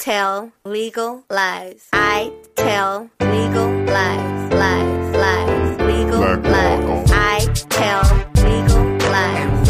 [0.00, 1.86] tell legal lies.
[1.92, 6.84] I tell legal lies, lies, lies, legal Black lies.
[6.84, 7.04] law.
[7.08, 8.02] I tell
[8.48, 9.68] legal lies.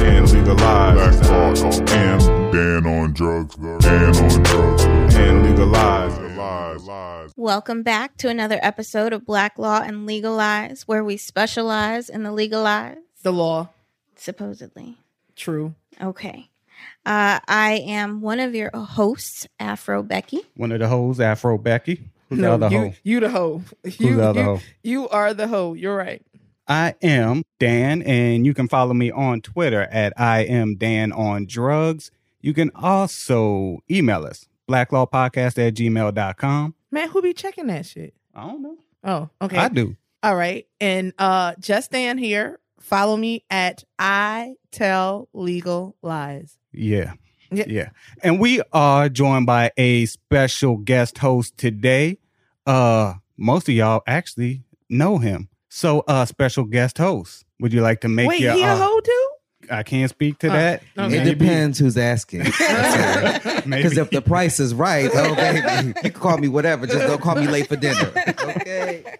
[0.00, 0.96] and legalize.
[1.92, 3.54] And Dan on drugs.
[3.56, 4.84] Dan on drugs.
[5.14, 6.18] And legalize.
[6.18, 6.84] Legalize.
[6.84, 7.32] Lies.
[7.36, 12.32] Welcome back to another episode of Black Law and Legalize, where we specialize in the
[12.32, 13.70] legalize, The law.
[14.16, 14.98] supposedly.
[15.36, 15.74] True.
[16.02, 16.50] Okay.
[17.06, 20.40] Uh, I am one of your hosts, Afro Becky.
[20.56, 22.10] One of the hoes, Afro Becky.
[22.28, 22.94] Who's no, the other you, hoe?
[23.02, 23.62] you the hoe.
[23.84, 24.60] You, the other you, hoe?
[24.82, 25.74] you are the hoe.
[25.74, 26.22] You're right.
[26.68, 31.46] I am Dan, and you can follow me on Twitter at I am Dan on
[31.46, 32.12] drugs.
[32.40, 36.74] You can also email us, blacklawpodcast at gmail.com.
[36.92, 38.14] Man, who be checking that shit?
[38.34, 38.78] I don't know.
[39.02, 39.56] Oh, okay.
[39.56, 39.96] I do.
[40.22, 40.66] All right.
[40.80, 42.60] And uh just Dan here.
[42.78, 46.56] Follow me at I tell legal lies.
[46.72, 47.14] Yeah.
[47.50, 47.64] Yeah.
[47.66, 47.88] Yeah.
[48.22, 52.18] And we are joined by a special guest host today.
[52.66, 55.48] Uh most of y'all actually know him.
[55.68, 57.44] So uh special guest host.
[57.60, 59.29] Would you like to make Wait, your he a uh, hoe too?
[59.70, 60.82] I can't speak to Oh, that.
[60.96, 61.18] okay.
[61.18, 62.44] It depends who's asking.
[63.70, 66.86] Because if the price is right, oh baby, you can call me whatever.
[66.86, 68.10] Just don't call me late for dinner.
[68.16, 69.16] Okay.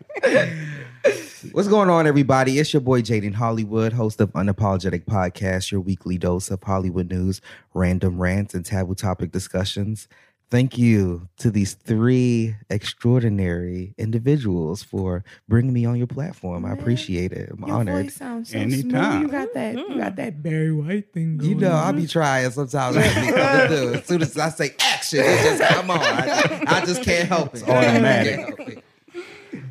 [1.52, 2.58] What's going on, everybody?
[2.58, 7.40] It's your boy Jaden Hollywood, host of Unapologetic Podcast, your weekly dose of Hollywood news,
[7.74, 10.08] random rants, and taboo topic discussions.
[10.50, 16.64] Thank you to these three extraordinary individuals for bringing me on your platform.
[16.64, 17.50] I appreciate it.
[17.52, 18.06] I'm Your honored.
[18.06, 19.20] voice sounds so Anytime.
[19.20, 19.22] smooth.
[19.22, 19.74] You got that.
[19.76, 21.50] You got that Barry White thing going.
[21.50, 22.96] You know, I'll be trying sometimes.
[22.96, 23.94] I don't know what to do.
[23.94, 25.98] As soon as I say action, it just come on.
[26.00, 27.62] I, I just can't help it.
[27.62, 28.40] automatic.
[28.58, 28.84] Help it.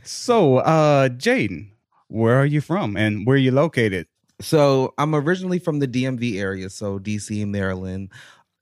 [0.03, 1.71] So, uh, Jaden,
[2.07, 4.07] where are you from and where are you located?
[4.41, 8.11] So I'm originally from the DMV area, so DC, Maryland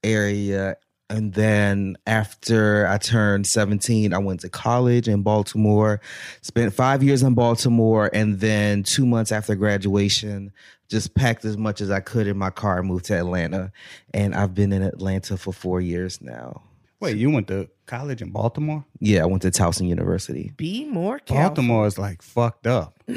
[0.02, 0.76] area.
[1.10, 6.00] And then after I turned 17, I went to college in Baltimore,
[6.42, 10.52] spent five years in Baltimore, and then two months after graduation,
[10.88, 13.72] just packed as much as I could in my car and moved to Atlanta.
[14.12, 16.62] And I've been in Atlanta for four years now.
[17.00, 18.84] Wait, you went to college in Baltimore?
[18.98, 20.52] Yeah, I went to Towson University.
[20.56, 21.48] Be more careful.
[21.48, 22.98] Baltimore is like fucked up.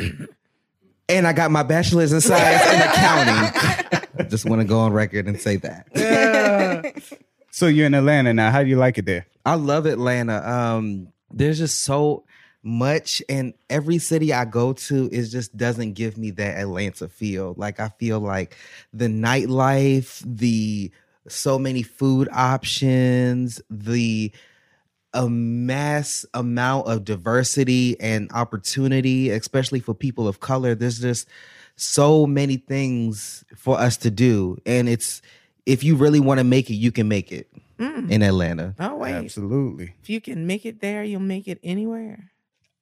[1.09, 4.29] And I got my bachelor's in science in accounting.
[4.29, 5.89] Just want to go on record and say that.
[7.51, 8.49] So you're in Atlanta now.
[8.49, 9.27] How do you like it there?
[9.45, 10.49] I love Atlanta.
[10.49, 12.23] Um, there's just so
[12.63, 17.53] much, and every city I go to is just doesn't give me that Atlanta feel.
[17.57, 18.55] Like I feel like
[18.93, 20.91] the nightlife, the
[21.27, 24.31] so many food options, the
[25.13, 30.73] a mass amount of diversity and opportunity, especially for people of color.
[30.73, 31.27] There's just
[31.75, 35.21] so many things for us to do, and it's
[35.71, 37.47] if you really want to make it, you can make it
[37.79, 38.11] Mm.
[38.11, 38.75] in Atlanta.
[38.79, 39.13] Oh wait.
[39.15, 39.95] Absolutely.
[40.03, 42.30] If you can make it there, you'll make it anywhere.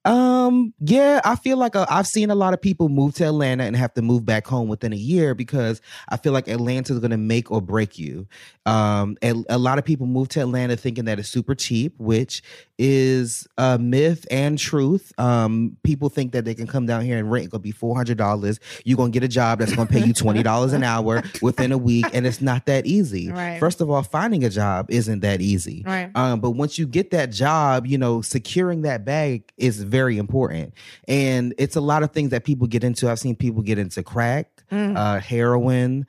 [0.05, 3.65] Um, yeah, I feel like uh, I've seen a lot of people move to Atlanta
[3.65, 6.99] and have to move back home within a year because I feel like Atlanta is
[6.99, 8.27] going to make or break you.
[8.65, 12.41] Um, and a lot of people move to Atlanta thinking that it's super cheap, which
[12.77, 15.11] is a myth and truth.
[15.17, 18.17] Um, people think that they can come down here and rent gonna be four hundred
[18.17, 18.59] dollars.
[18.85, 21.77] You're gonna get a job that's gonna pay you twenty dollars an hour within a
[21.77, 23.31] week, and it's not that easy.
[23.31, 23.59] Right.
[23.59, 25.83] First of all, finding a job isn't that easy.
[25.85, 26.09] Right.
[26.15, 30.73] Um, but once you get that job, you know, securing that bag is very important.
[31.07, 33.09] And it's a lot of things that people get into.
[33.09, 34.95] I've seen people get into crack, Mm.
[34.97, 36.05] uh, heroin,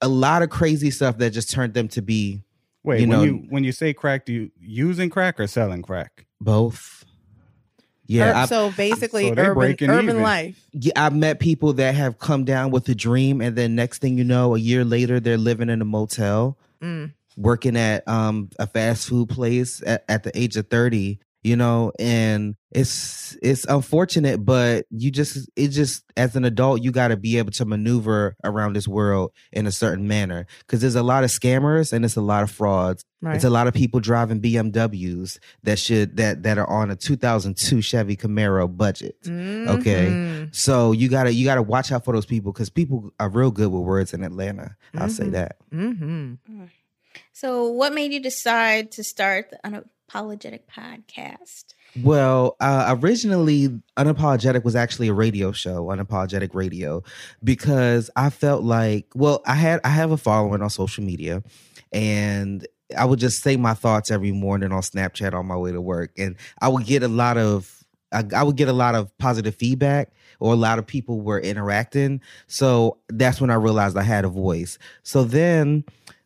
[0.00, 2.42] a lot of crazy stuff that just turned them to be
[2.82, 5.82] Wait, You when know- you when you say crack, do you using crack or selling
[5.82, 6.24] crack?
[6.40, 7.04] both.
[8.06, 10.22] Yeah, Ur- I've, so basically, So urban urban even.
[10.22, 10.58] life.
[10.72, 14.16] yeah, I've met people that have come down with a dream, and then next thing
[14.18, 17.12] you know, a year later, they're living in a motel, Mm.
[17.36, 21.20] working at um, a fast food place at, at the age of thirty.
[21.42, 26.92] You know, and it's it's unfortunate, but you just it just as an adult, you
[26.92, 30.96] got to be able to maneuver around this world in a certain manner because there's
[30.96, 33.06] a lot of scammers and it's a lot of frauds.
[33.22, 33.36] Right.
[33.36, 37.80] It's a lot of people driving BMWs that should that that are on a 2002
[37.80, 39.16] Chevy Camaro budget.
[39.26, 40.06] Okay.
[40.10, 40.54] Mhm.
[40.54, 43.68] So you gotta you gotta watch out for those people because people are real good
[43.72, 44.76] with words in Atlanta.
[44.94, 45.32] I'll say Mhm.
[45.32, 45.56] that.
[45.72, 46.38] Mhm.
[47.32, 51.74] So, what made you decide to start the Unapologetic Podcast?
[52.02, 57.02] Well, uh, originally, Unapologetic was actually a radio show, Unapologetic Radio,
[57.42, 61.42] because I felt like, well, I had I have a following on social media,
[61.92, 62.66] and
[62.96, 66.12] I would just say my thoughts every morning on Snapchat on my way to work,
[66.18, 69.54] and I would get a lot of I, I would get a lot of positive
[69.54, 72.20] feedback, or a lot of people were interacting.
[72.46, 74.78] So that's when I realized I had a voice.
[75.02, 75.84] So then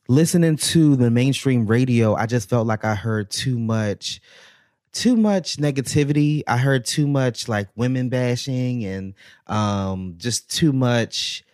[0.09, 4.21] listening to the mainstream radio, I just felt like I heard too much
[4.93, 6.45] too much negativity.
[6.47, 9.15] I heard too much like women bashing and
[9.49, 11.45] um just too much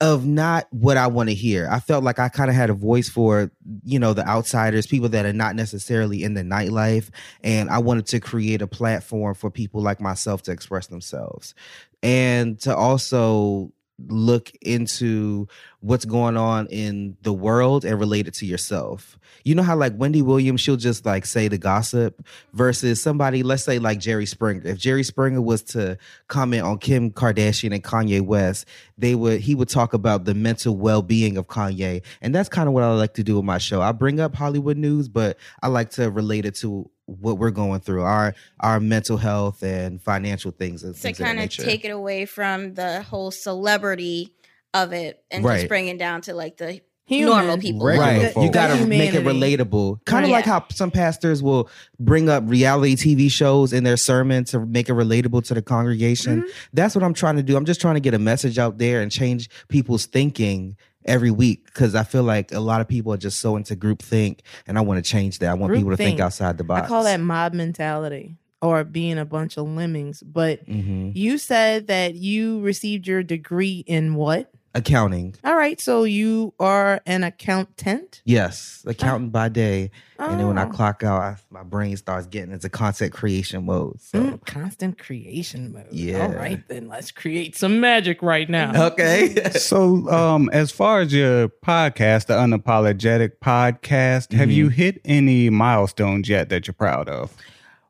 [0.00, 1.68] of not what I want to hear.
[1.70, 3.50] I felt like I kind of had a voice for,
[3.84, 7.10] you know, the outsiders, people that are not necessarily in the nightlife.
[7.42, 11.54] And I wanted to create a platform for people like myself to express themselves
[12.02, 13.72] and to also
[14.08, 15.48] look into
[15.80, 19.18] what's going on in the world and relate it to yourself.
[19.44, 22.22] You know how like Wendy Williams, she'll just like say the gossip
[22.52, 24.60] versus somebody, let's say like Jerry Springer.
[24.64, 25.96] If Jerry Springer was to
[26.28, 28.66] comment on Kim Kardashian and Kanye West,
[28.98, 32.02] they would he would talk about the mental well-being of Kanye.
[32.20, 33.80] And that's kind of what I like to do with my show.
[33.80, 37.80] I bring up Hollywood news, but I like to relate it to what we're going
[37.80, 41.62] through, our our mental health and financial things and to of kind of nature.
[41.62, 44.34] take it away from the whole celebrity
[44.74, 45.56] of it and Right.
[45.58, 47.26] just bring it down to like the Human.
[47.28, 47.84] normal people.
[47.84, 48.32] Regular Right.
[48.34, 48.44] folk.
[48.44, 50.04] You got to make it relatable.
[50.04, 50.36] Kind of Right.
[50.38, 51.68] like how some pastors will
[51.98, 56.42] bring up reality TV shows in their sermon to make it relatable to the congregation.
[56.42, 56.48] Mm-hmm.
[56.72, 57.56] That's what I'm trying to do.
[57.56, 61.64] I'm just trying to get a message out there and change people's thinking every week
[61.64, 64.78] because I feel like a lot of people are just so into group think and
[64.78, 65.50] I want to change that.
[65.50, 66.22] I want people to think Groupthink.
[66.22, 66.84] outside the box.
[66.84, 70.22] I call that mob mentality or being a bunch of lemmings.
[70.22, 74.52] But hmm you said that you received your degree in what?
[74.74, 75.34] Accounting.
[75.44, 78.22] All right, so you are an accountant.
[78.24, 79.90] Yes, accountant by day.
[80.18, 80.70] And then when I Oh.
[80.70, 84.00] clock out, I, my brain starts getting into content creation mode.
[84.00, 85.86] So, Mm, constant creation mode.
[85.90, 86.22] Yeah.
[86.26, 88.88] All right, then let's create some magic right now.
[88.92, 89.34] okay.
[89.58, 94.54] So, um, as far as your podcast, the Unapologetic Podcast, have Mhm.
[94.54, 97.34] you hit any milestones yet that you're proud of?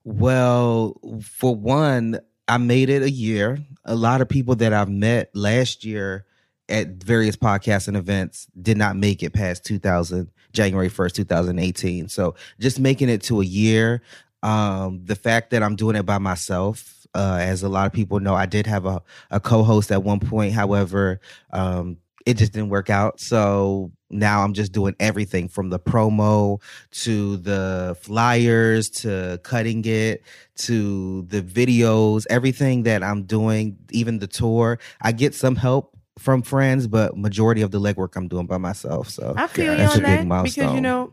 [0.05, 3.59] Well, for one, I made it a year.
[3.85, 6.25] A lot of people that I've met last year
[6.71, 12.09] at various podcasts and events did not make it past 2000 January 1st, 2018.
[12.09, 14.03] So just making it to a year.
[14.43, 18.21] Um, the fact that I'm doing it by myself, uh, as a lot of people
[18.21, 20.55] know, I did have a, a co-host at one point.
[20.55, 21.21] However,
[21.53, 23.21] um, it just didn't work out.
[23.21, 30.23] So now I'm just doing everything from the promo to the flyers to cutting it
[30.57, 34.79] to the videos, everything that I'm doing, even the tour.
[35.01, 39.09] I get some help from friends, but majority of the legwork I'm doing by myself.
[39.09, 41.13] So I feel you That's on a big that because you know,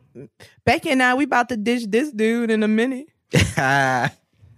[0.65, 3.07] Becky and I we about to ditch this dude in a minute.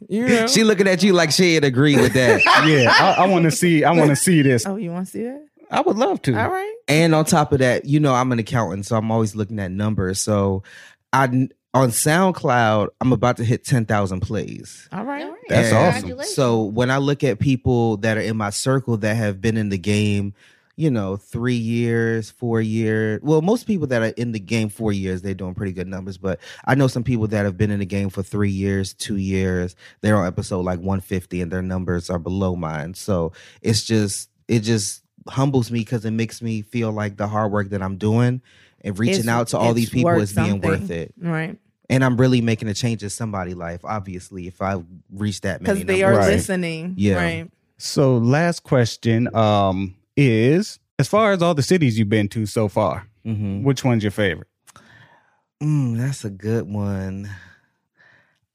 [0.08, 0.48] You know.
[0.48, 2.42] she looking at you like she ain't agree with that.
[2.66, 3.84] Yeah, I, I want to see.
[3.84, 4.66] I want to see this.
[4.66, 5.46] oh, you want to see that?
[5.70, 6.40] I would love to.
[6.40, 6.76] All right.
[6.88, 9.72] And on top of that, you know, I'm an accountant, so I'm always looking at
[9.72, 10.20] numbers.
[10.20, 10.64] So
[11.14, 14.88] I on SoundCloud, I'm about to hit 10,000 plays.
[14.92, 15.24] All right.
[15.24, 15.40] All right.
[15.50, 16.24] That's And awesome.
[16.24, 19.70] So when I look at people that are in my circle that have been in
[19.70, 20.34] the game,
[20.80, 23.20] you know, three years, four years.
[23.22, 26.18] Well, most people that are in the game four years, they're doing pretty good numbers.
[26.18, 29.18] But I know some people that have been in the game for three years, two
[29.18, 29.76] years.
[30.00, 32.94] They're on episode like 150, and their numbers are below mine.
[32.94, 37.52] So it's just it just humbles me because it makes me feel like the hard
[37.52, 38.42] work that I'm doing
[38.82, 41.14] and reaching It's- out to all these people is being worth it.
[41.20, 41.58] Right.
[41.92, 43.84] And I'm really making a change in somebody's life.
[43.84, 44.82] Obviously, if I
[45.12, 46.14] reach that many, Because they are.
[46.16, 46.28] Right.
[46.28, 46.94] listening.
[46.98, 47.16] Yeah.
[47.16, 47.52] Right.
[47.78, 52.68] So, last question um, is: as far as all the cities you've been to so
[52.68, 53.64] far, Mhm.
[53.64, 54.48] which one's your favorite?
[55.64, 57.30] Mm, that's a good one.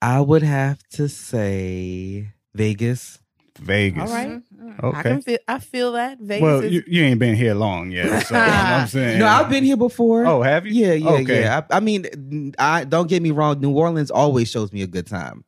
[0.01, 3.19] I would have to say Vegas.
[3.59, 4.03] Vegas.
[4.03, 4.41] All right.
[4.53, 4.93] Mhm.
[4.95, 5.37] I can feel.
[5.47, 6.41] I feel that Vegas.
[6.43, 9.19] Well, is, you, you ain't been here long yet, so I'm saying.
[9.19, 10.25] No, I've been here before.
[10.25, 10.73] Oh, have you?
[10.85, 11.41] Yeah, yeah, Okay.
[11.41, 11.61] yeah.
[11.71, 13.59] I, I mean, I don't get me wrong.
[13.61, 15.45] New Orleans always shows me a good time.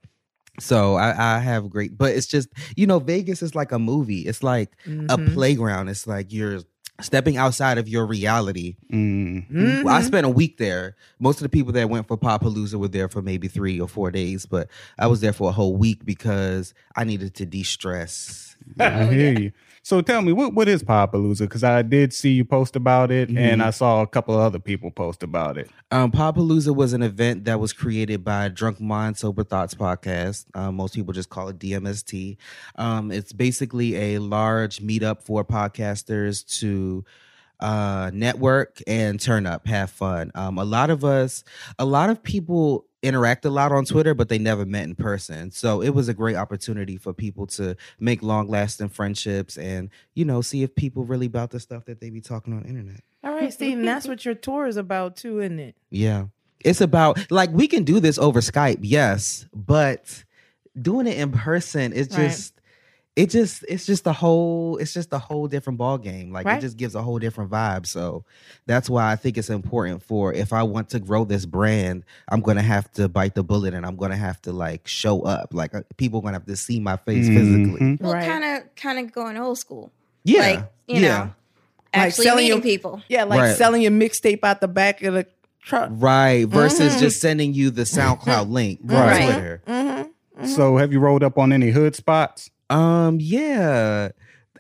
[0.60, 4.22] So I, I have great, but it's just you know Vegas is like a movie.
[4.22, 5.34] It's like a Mhm.
[5.34, 5.90] playground.
[5.90, 6.62] It's like you're
[7.00, 8.75] stepping outside of your reality.
[8.92, 9.50] Mm.
[9.51, 9.84] Mhm.
[9.84, 10.96] Well, I spent a week there.
[11.20, 14.10] Most of the people that went for Popalooza were there for maybe three or four
[14.12, 18.56] days, but I was there for a whole week because I needed to de-stress.
[18.80, 19.51] I hear you.
[19.88, 21.44] So tell me, what what is Popalooza?
[21.44, 23.65] Because I did see you post about it, and Mhm.
[23.65, 25.70] I saw a couple of other people post about it.
[25.91, 30.44] Um, Popalooza was an event that was created by Drunk Mind Sober Thoughts podcast.
[30.53, 32.36] Um, most people just call it DMST.
[32.75, 37.06] Um, it's basically a large meetup for podcasters to
[37.62, 40.32] uh, network and turn up, have fun.
[40.36, 41.46] Um, a lot of us,
[41.79, 45.51] a lot of people interact a lot on Twitter, but they never met in person.
[45.51, 50.25] So it was a great opportunity for people to make long lasting friendships and, you
[50.25, 53.01] know, see if people really about the stuff that they be talking on the internet.
[53.24, 55.75] All right, Steve, and that's what your tour is about too, isn't it?
[55.89, 56.25] Yeah.
[56.66, 60.24] It's about like we can do this over Skype, yes, but
[60.80, 62.57] doing it in person is just
[63.18, 66.60] it just it's just a whole it's just a whole different ball game like Right.
[66.60, 68.24] it just gives a whole different vibe so
[68.68, 72.42] that's why i think it's important for if i want to grow this brand i'm
[72.42, 75.74] gonna have to bite the bullet and i'm gonna have to like show up like
[75.74, 78.02] uh, people gonna have to see my face physically Mhm.
[78.02, 78.26] Well, Right.
[78.30, 79.92] kind of, kind of going old school.
[80.24, 81.34] yeah Like, you yeah know,
[81.94, 83.02] actually selling meeting your- people.
[83.10, 83.56] Yeah, like Right.
[83.58, 85.26] selling your mixtape out the back of the
[85.62, 85.90] truck.
[85.94, 87.00] right versus Mhm.
[87.00, 89.24] just sending you the soundcloud link on Right.
[89.32, 90.46] twitter Mm-hmm.
[90.46, 92.52] So have you rolled up on any hood spots?
[92.70, 94.10] Um yeah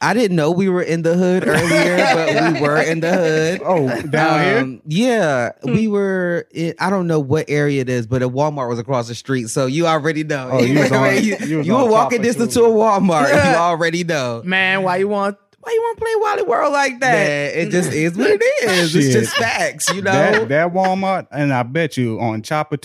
[0.01, 3.61] i didn't know we were in the hood earlier but we were in the hood
[3.65, 4.57] Oh, down here.
[4.59, 6.45] Um, Yeah, we were.
[6.51, 9.49] In, I don't know what area it is, but a Walmart was across the street,
[9.49, 10.49] so you already know.
[10.53, 12.61] Oh, you was on- you, you you were walking distance two.
[12.61, 13.29] to a Walmart.
[13.29, 14.41] You already know.
[14.45, 17.11] Man, why you want why you want to play Wally World like that?
[17.11, 18.95] Man, it just is what it is.
[18.95, 20.11] It's just facts, you know.
[20.13, 22.77] That, that Walmart, and I bet you on Chopper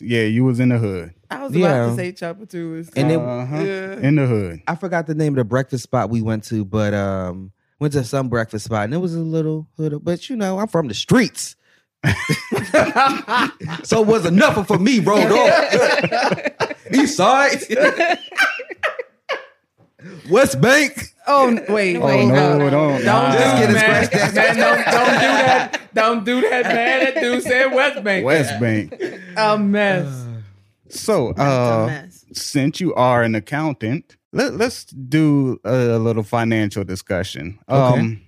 [0.00, 1.14] yeah, you was in the hood.
[1.40, 3.56] I was about to say Chopper Two is And then- Uh-huh.
[3.56, 3.98] Yeah.
[4.00, 4.62] In the hood.
[4.66, 8.04] I forgot the name of the breakfast spot we went to, but um, went to
[8.04, 9.98] some breakfast spot, and it was a little hood.
[10.02, 11.56] But you know, I'm from the streets.
[13.82, 16.74] so it was enough for me, rolled off.
[16.92, 17.62] East side.
[20.30, 21.14] West Bank.
[21.26, 22.68] Oh wait, Oh, wait, no, no.
[22.70, 23.02] don't.
[23.02, 23.32] Don't nah.
[23.32, 24.04] do Just it, get it man.
[24.04, 25.80] scratched man don't, don't do that.
[25.94, 27.04] Don't do that, man.
[27.14, 28.26] That dude said West Bank.
[28.26, 29.02] West Bank.
[29.38, 30.26] A mess.
[30.94, 37.58] So, uh, since you are an accountant, let, let's do a little financial discussion.
[37.68, 38.00] Okay.
[38.00, 38.20] Um,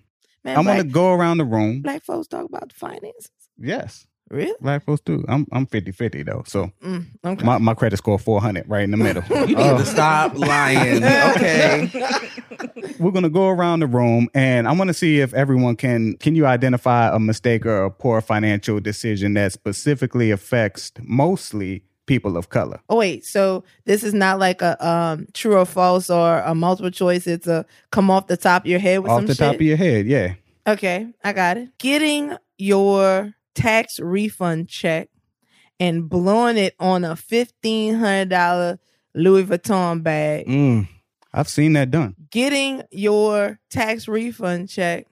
[0.44, 1.82] Man, I'm black, going to go around the room.
[1.82, 3.30] black folks talk about the finances.
[3.58, 4.54] Yes, Really?
[4.60, 5.24] black folks do.
[5.28, 6.42] I'm I'm 50 50 though.
[6.46, 7.44] So Mm, okay.
[7.44, 9.22] my, my credit score 400 right in the middle.
[9.30, 11.02] You need Uh, to stop lying.
[11.04, 11.90] Okay.
[12.98, 16.34] we're gonna go around the room and I want to see if everyone can can
[16.34, 22.48] you identify a mistake or a poor financial decision that specifically affects mostly people of
[22.48, 22.80] color.
[22.88, 26.90] Oh wait, so this is not like a um true or false or a multiple
[26.90, 27.26] choice.
[27.26, 29.44] It's a come off the top of your head with Off some the shit.
[29.46, 30.34] top of your head, yeah.
[30.66, 31.76] Okay, I got it.
[31.78, 35.08] Getting your tax refund check
[35.78, 38.78] and blowing it on a fifteen hundred dollar
[39.14, 40.46] Louis Vuitton bag.
[40.46, 40.88] Mm.
[41.32, 42.14] I've seen that done.
[42.30, 45.06] Getting your tax refund check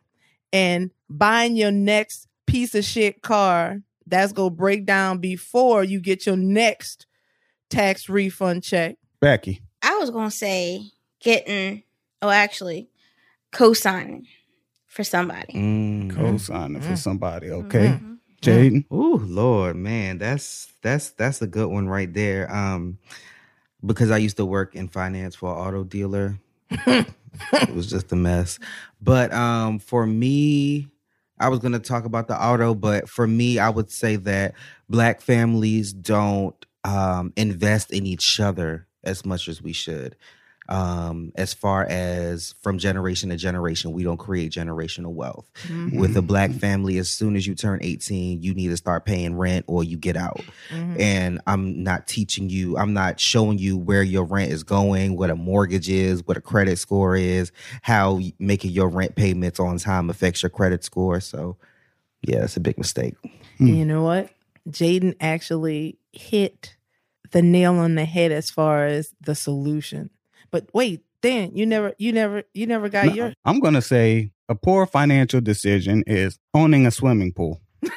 [0.53, 6.27] and buying your next piece of shit car that's gonna break down before you get
[6.27, 7.07] your next
[7.71, 8.97] tax refund check.
[9.21, 9.63] Becky.
[9.83, 10.83] I was gonna say
[11.21, 11.83] getting,
[12.23, 12.89] oh, actually,
[13.53, 14.27] co-signing
[14.87, 15.55] for somebody.
[15.55, 16.15] Mm.
[16.15, 17.51] Co-signing for somebody.
[17.51, 17.99] Okay.
[18.01, 18.19] Mhm.
[18.43, 18.85] Jaden.
[18.93, 22.55] Ooh, Lord, man, that's that's that's a good one right there.
[22.55, 22.99] Um,
[23.85, 26.39] because I used to work in finance for an auto dealer.
[26.71, 28.59] it was just a mess.
[29.01, 30.89] But um, for me,
[31.39, 34.55] I was gonna talk about the auto, but for me, I would say that
[34.89, 40.17] black families don't um invest in each other as much as we should.
[40.69, 45.99] Um, as far as from generation to generation, we don't create generational wealth Mm-hmm.
[45.99, 49.37] with a black family as soon as you turn 18 you need to start paying
[49.37, 50.41] rent or you get out
[50.71, 50.99] Mhm.
[51.01, 55.31] and i'm not teaching you i'm not showing you where your rent is going what
[55.31, 57.53] a mortgage is what a credit score is
[57.83, 61.57] how making your rent payments on time affects your credit score so
[62.27, 63.15] yeah it's a big mistake.
[63.59, 64.31] You know what?
[64.69, 66.77] Jaden actually hit
[67.31, 70.11] the nail on the head as far as the solution.
[70.55, 73.33] But wait, Dan, you never, you never, you never got No, your.
[73.45, 77.61] I'm gonna say a poor financial decision is owning a swimming pool.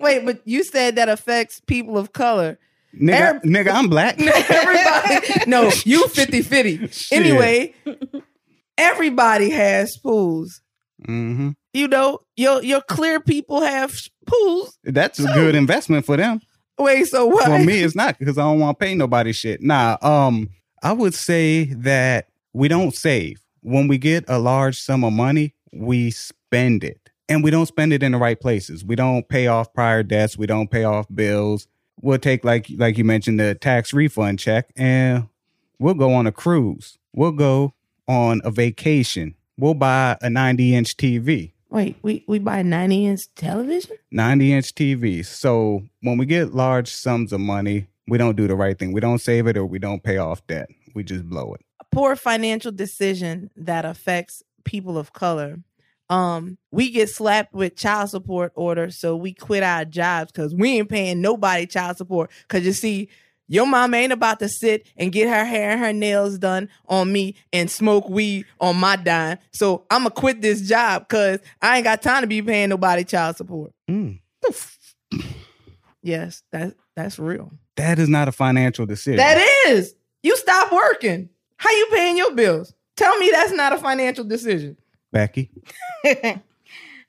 [0.00, 2.58] Wait, but you said that affects people of color.
[2.98, 4.18] Nigga, Every- nigga, I'm black.
[4.50, 7.14] Everybody, no, you 50 50.
[7.14, 7.74] Anyway,
[8.78, 10.62] everybody has pools.
[11.04, 13.94] hmm You know, your your clear people have
[14.26, 14.78] pools.
[14.84, 16.40] That's a good investment for them.
[16.80, 17.44] Wait, so what?
[17.44, 19.62] For me, it's not because I don't want to pay nobody shit.
[19.62, 20.48] Nah, um,
[20.82, 23.42] I would say that we don't save.
[23.62, 27.10] When we get a large sum of money, we spend it.
[27.28, 28.84] And we don't spend it in the right places.
[28.84, 30.38] We don't pay off prior debts.
[30.38, 31.68] We don't pay off bills.
[32.00, 35.28] We'll take like like you mentioned the tax refund check and
[35.78, 36.98] we'll go on a cruise.
[37.14, 37.74] We'll go
[38.08, 39.34] on a vacation.
[39.58, 41.52] We'll buy a 90 inch TV.
[41.70, 43.96] Wait, we we buy 90 inch television?
[44.10, 45.26] 90 inch TVs.
[45.26, 48.92] So when we get large sums of money, we don't do the right thing.
[48.92, 50.68] We don't save it or we don't pay off debt.
[50.94, 51.64] We just blow it.
[51.80, 55.58] a poor financial decision that affects people of color.
[56.08, 60.78] Um, we get slapped with child support order, so we quit our jobs because we
[60.78, 62.32] ain't paying nobody child support.
[62.48, 63.08] Cause you see,
[63.50, 67.12] your mom ain't about to sit and get her hair and her nails done on
[67.12, 69.38] me and smoke weed on my dime.
[69.52, 73.36] So I'ma quit this job because I ain't got time to be paying nobody child
[73.36, 73.72] support.
[73.90, 74.20] Mm.
[76.02, 77.52] Yes, that's that's real.
[77.76, 79.16] That is not a financial decision.
[79.16, 79.94] That is.
[80.22, 81.28] You stop stop working.
[81.56, 82.72] How you paying your bills?
[82.96, 84.76] Tell me that's not a financial decision.
[85.12, 85.50] Becky.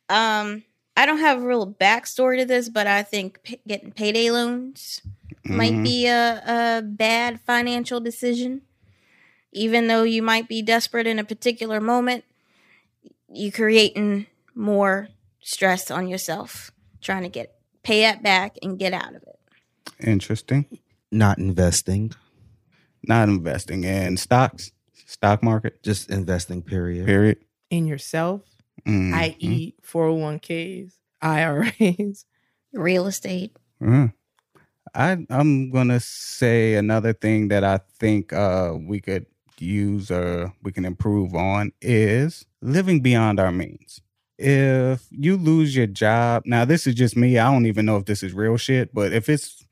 [0.09, 0.63] um,
[0.97, 5.01] I don't have a real backstory to this, but I think p- getting payday loans
[5.43, 5.83] might Mhm.
[5.83, 6.43] be a,
[6.77, 8.61] a bad financial decision.
[9.53, 12.23] Even though you might be desperate in a particular moment,
[13.27, 15.09] you creating more
[15.41, 16.71] stress on yourself
[17.01, 19.39] trying to get pay it back and get out of it.
[19.99, 20.65] Interesting.
[21.11, 22.13] Not investing,
[23.07, 24.71] Not investing in stocks,
[25.07, 26.61] stock market, just investing.
[26.61, 27.05] Period.
[27.07, 27.37] period.
[27.69, 28.43] In yourself,
[28.85, 29.13] Mhm.
[29.13, 32.25] i.e., 401ks, IRAs.
[32.73, 33.57] Real estate.
[33.81, 34.13] Mhm.
[34.93, 39.25] I I'm gonna say another thing that I think uh we could
[39.59, 44.01] use or we can improve on is living beyond our means.
[44.37, 47.37] If you lose your job, now this is just me.
[47.37, 49.65] I don't even know if this is real shit, but if it's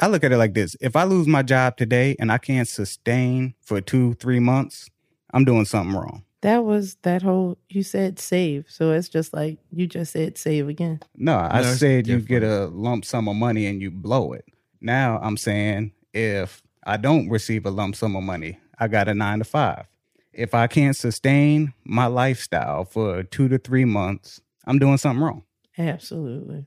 [0.00, 0.76] I look at it like this.
[0.80, 4.88] If I lose my job today and I can't sustain for two, three months,
[5.32, 6.24] I'm doing something wrong.
[6.42, 8.66] That was that whole, you said save.
[8.68, 11.00] So it's just like you just said save again.
[11.16, 14.44] No, I No, said you get a lump sum of money and you blow it.
[14.84, 19.14] Now I'm saying if I don't receive a lump sum of money, I got a
[19.14, 19.86] nine to five.
[20.30, 25.42] If I can't sustain my lifestyle for two to three months, I'm doing something wrong.
[25.78, 26.66] Absolutely.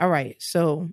[0.00, 0.34] All right.
[0.40, 0.88] So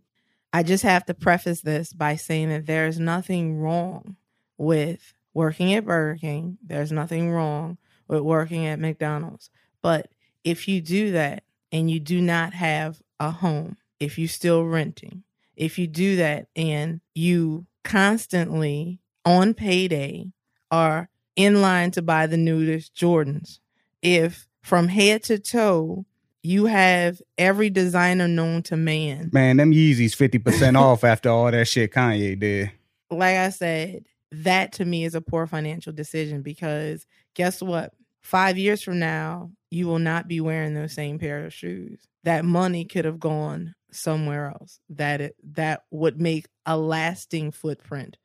[0.53, 4.15] I just have to preface this by saying that there's nothing wrong
[4.59, 6.59] with working at Burger King.
[6.63, 9.49] There's nothing wrong with working at McDonald's.
[9.81, 10.11] But
[10.43, 15.23] if you do that and you do not have a home, if you're still renting,
[15.59, 20.31] if you do that and you constantly on payday
[20.71, 23.59] are in line to buy the newest Jordans,
[24.01, 26.05] if from head to toe
[26.41, 29.29] you have every designer known to man.
[29.33, 32.71] Man, them Yeezys 50% off after all that shit Kanye did.
[33.11, 37.93] Like I said, that to me is a poor financial decision because guess what?
[38.21, 41.99] Five years from now, you will not be wearing those same pair of shoes.
[42.23, 44.79] That money could have gone somewhere else.
[44.89, 48.17] That it that would make a lasting footprint.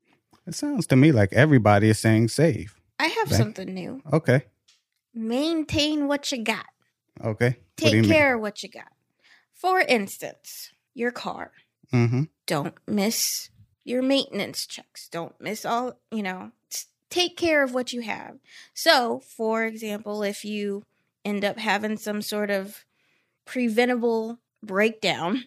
[0.46, 2.74] It sounds to me like everybody is saying save.
[2.98, 3.37] I have Okay.
[3.37, 4.03] something new.
[4.12, 4.42] Okay.
[5.14, 6.66] Maintain what you got.
[7.22, 7.57] Okay.
[7.77, 8.92] Take you care of what you got.
[9.55, 11.53] For instance, your car.
[11.92, 12.24] Mm-hmm.
[12.46, 13.50] Don't miss
[13.85, 15.09] your maintenance checks.
[15.09, 16.50] Don't miss all, you know,
[17.11, 18.37] take care of what you have.
[18.74, 20.83] So, for example, if you
[21.24, 22.85] end up having some sort of
[23.46, 25.44] preventable breakdown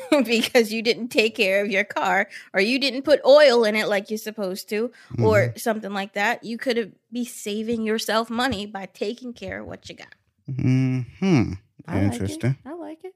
[0.24, 3.88] because you didn't take care of your car or you didn't put oil in it
[3.88, 5.24] like you're supposed to Mm-hmm.
[5.24, 9.88] or something like that, you could be saving yourself money by taking care of what
[9.88, 10.14] you got.
[10.50, 11.52] Mm-hmm.
[11.86, 12.12] I like.
[12.12, 12.56] Interesting.
[12.64, 13.14] I like it.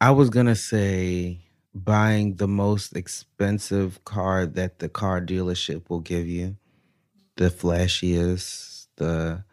[0.00, 1.38] I was gonna say
[1.74, 6.56] buying the most expensive car that the car dealership will give you,
[7.36, 9.44] the flashiest, the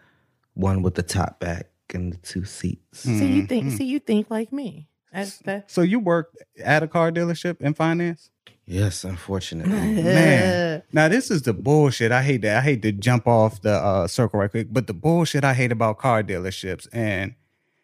[0.53, 2.99] one with the top back and the two seats.
[2.99, 4.87] See you think see you think like me.
[5.13, 8.29] That's that So you worked at a car dealership in finance?
[8.65, 9.73] Yes, unfortunately.
[10.03, 10.83] Man.
[10.93, 12.11] Now this is the bullshit.
[12.11, 12.57] I hate that.
[12.57, 15.71] I hate to jump off the uh, circle right quick, but the bullshit I hate
[15.71, 17.33] about car dealerships, and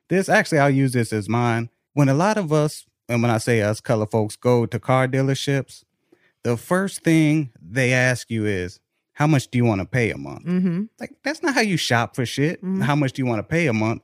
[0.09, 1.69] this actually I'll use this as mine.
[1.93, 5.07] When a lot of us, and when I say us color folks, go to car
[5.07, 5.83] dealerships,
[6.43, 8.79] the first thing they ask you is,
[9.13, 10.83] "How much do you want to pay a month?" Mm-hmm.
[10.99, 12.63] Like that's not how you shop for shit.
[12.63, 12.83] Mhm.
[12.83, 14.03] How much do you want to pay a month?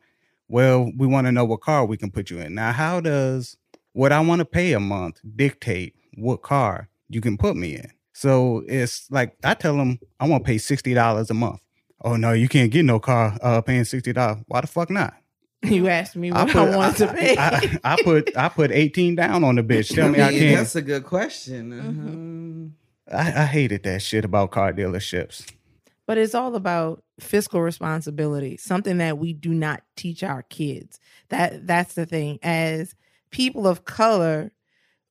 [0.51, 2.53] Well, we want to know what car we can put you in.
[2.55, 3.55] Now, how does
[3.93, 7.89] what I want to pay a month dictate what car you can put me in?
[8.11, 11.61] So it's like I tell them I want to pay sixty dollars a month.
[12.03, 14.43] Oh no, you can't get no car uh, paying sixty dollars.
[14.47, 15.13] Why the fuck not?
[15.63, 17.37] You asked me what I, wanted to pay.
[17.37, 19.95] I, I put I put eighteen down on the bitch.
[19.95, 20.57] Tell me I can't.
[20.57, 22.75] That's a good question.
[23.09, 25.49] I, I hated that shit about car dealerships.
[26.11, 30.99] But it's all about fiscal responsibility something that we do not teach our kids.
[31.29, 32.37] That that's the thing.
[32.43, 32.95] As
[33.29, 34.51] people of color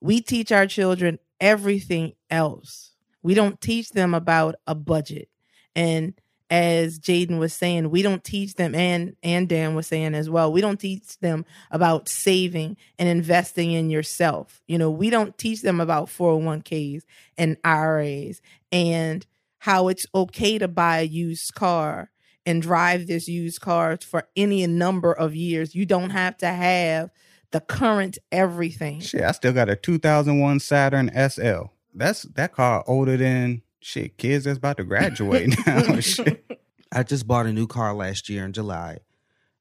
[0.03, 2.93] we teach our children everything else.
[3.23, 5.31] We don't teach them about a budget.
[5.75, 10.29] And as jaden was saying we don't teach them and and dan was saying as
[10.29, 14.61] well we don't teach them about saving and investing in yourself.
[14.69, 17.05] You know we don't teach them about 401ks
[17.39, 19.25] and iras and
[19.61, 22.11] how it's okay to buy a used car
[22.47, 25.75] and drive this used car for any number of years.
[25.75, 27.11] You don't have to have
[27.51, 29.01] the current everything.
[29.01, 31.65] Shit, I still got a 2001 Saturn SL.
[31.95, 34.17] That's that car older than shit.
[34.17, 36.01] Kids that's about to graduate now.
[36.01, 36.61] shit.
[36.93, 38.99] I just bought a new car last year in July,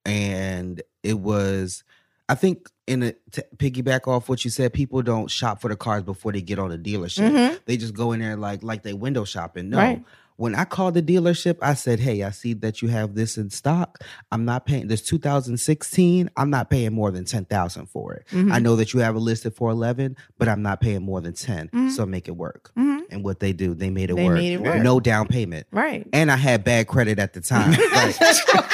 [0.06, 1.84] and it was,
[2.28, 5.76] I think, in a to piggyback off what you said, people don't shop for the
[5.76, 7.30] cars before they get on the dealership.
[7.32, 7.60] Mhm.
[7.66, 9.70] They just go in there like like they window shopping.
[9.70, 10.04] No, Right.
[10.40, 13.50] When I called the dealership, I said, "Hey, I see that you have this in
[13.50, 14.02] stock.
[14.32, 16.30] I'm not paying this 2016.
[16.38, 18.26] I'm not paying more than 10,000 for it.
[18.32, 18.50] Mhm.
[18.50, 21.34] I know that you have it listed for 11, but I'm not paying more than
[21.34, 21.68] 10.
[21.74, 21.92] Mhm.
[21.92, 23.00] So make it work." Mhm.
[23.12, 24.36] And what they do, they made it They work.
[24.36, 24.82] made it work.
[24.82, 25.68] No down payment.
[25.74, 26.08] Right.
[26.14, 27.72] And I had bad credit at the time.
[28.00, 28.16] Like,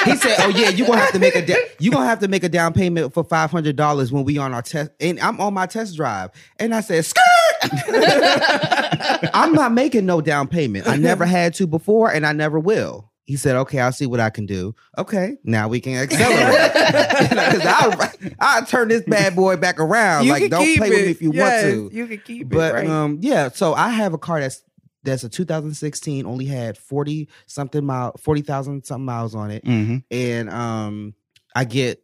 [0.04, 2.28] he said, "Oh yeah, you gonna have to make a da- you gonna have to
[2.28, 5.40] make a down payment for five hundred dollars when we on our test." And I'm
[5.40, 7.22] on my test drive, and I said, "Skirt."
[9.34, 10.86] I'm not making no down payment.
[10.88, 13.10] I never had to before, and I never will.
[13.24, 17.62] He said, "Okay, I'll see what I can do." Okay, now we can accelerate because
[17.66, 20.26] I I turn this bad boy back around.
[20.26, 20.90] You like, can don't keep play it.
[20.90, 21.96] with me if you Yes, want to.
[21.96, 22.74] You can keep But it.
[22.74, 22.86] Right.
[22.88, 23.48] um, yeah.
[23.50, 24.62] So I have a car that's
[25.02, 30.48] that's a 2016, only had 40 something mile, 40,000 something miles on it, hmm and
[30.50, 31.14] um,
[31.54, 32.02] I get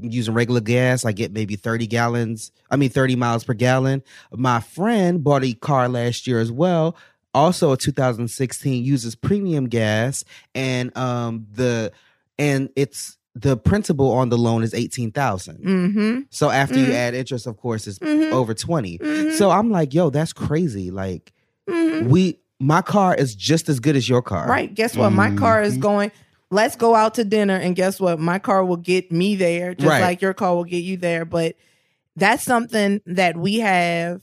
[0.00, 1.04] using regular gas.
[1.04, 2.52] I get maybe 30 gallons.
[2.70, 4.02] I mean, 30 miles per gallon.
[4.32, 6.96] My friend bought a car last year as well.
[7.34, 11.90] Also, a 2016 uses premium gas, and um, the
[12.38, 15.58] and it's the principal on the loan is 18,000.
[15.64, 16.20] mm-hmm.
[16.30, 16.92] So after you Mhm.
[16.94, 18.30] add interest, of course, it's Mhm.
[18.30, 18.98] over 20.
[18.98, 19.32] Mhm.
[19.36, 20.92] So I'm like, yo, that's crazy.
[20.92, 21.32] Like
[21.68, 22.08] Mhm.
[22.08, 24.46] we my car is just as good as your car.
[24.48, 24.72] Right.
[24.72, 25.10] Guess what?
[25.10, 25.80] My car is Mhm.
[25.80, 26.12] going.
[26.54, 28.20] Let's go out to dinner, and guess what?
[28.20, 30.00] My car will get me there, just Right.
[30.00, 31.24] like your car will get you there.
[31.24, 31.56] But
[32.14, 34.20] that's something that we have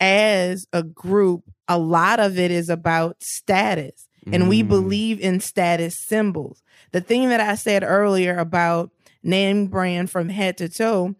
[0.00, 1.42] as a group.
[1.68, 4.68] A lot of it is about status, and we Mm.
[4.68, 6.62] believe in status symbols.
[6.92, 8.90] The thing that I said earlier about
[9.22, 11.14] name brand from head to toe,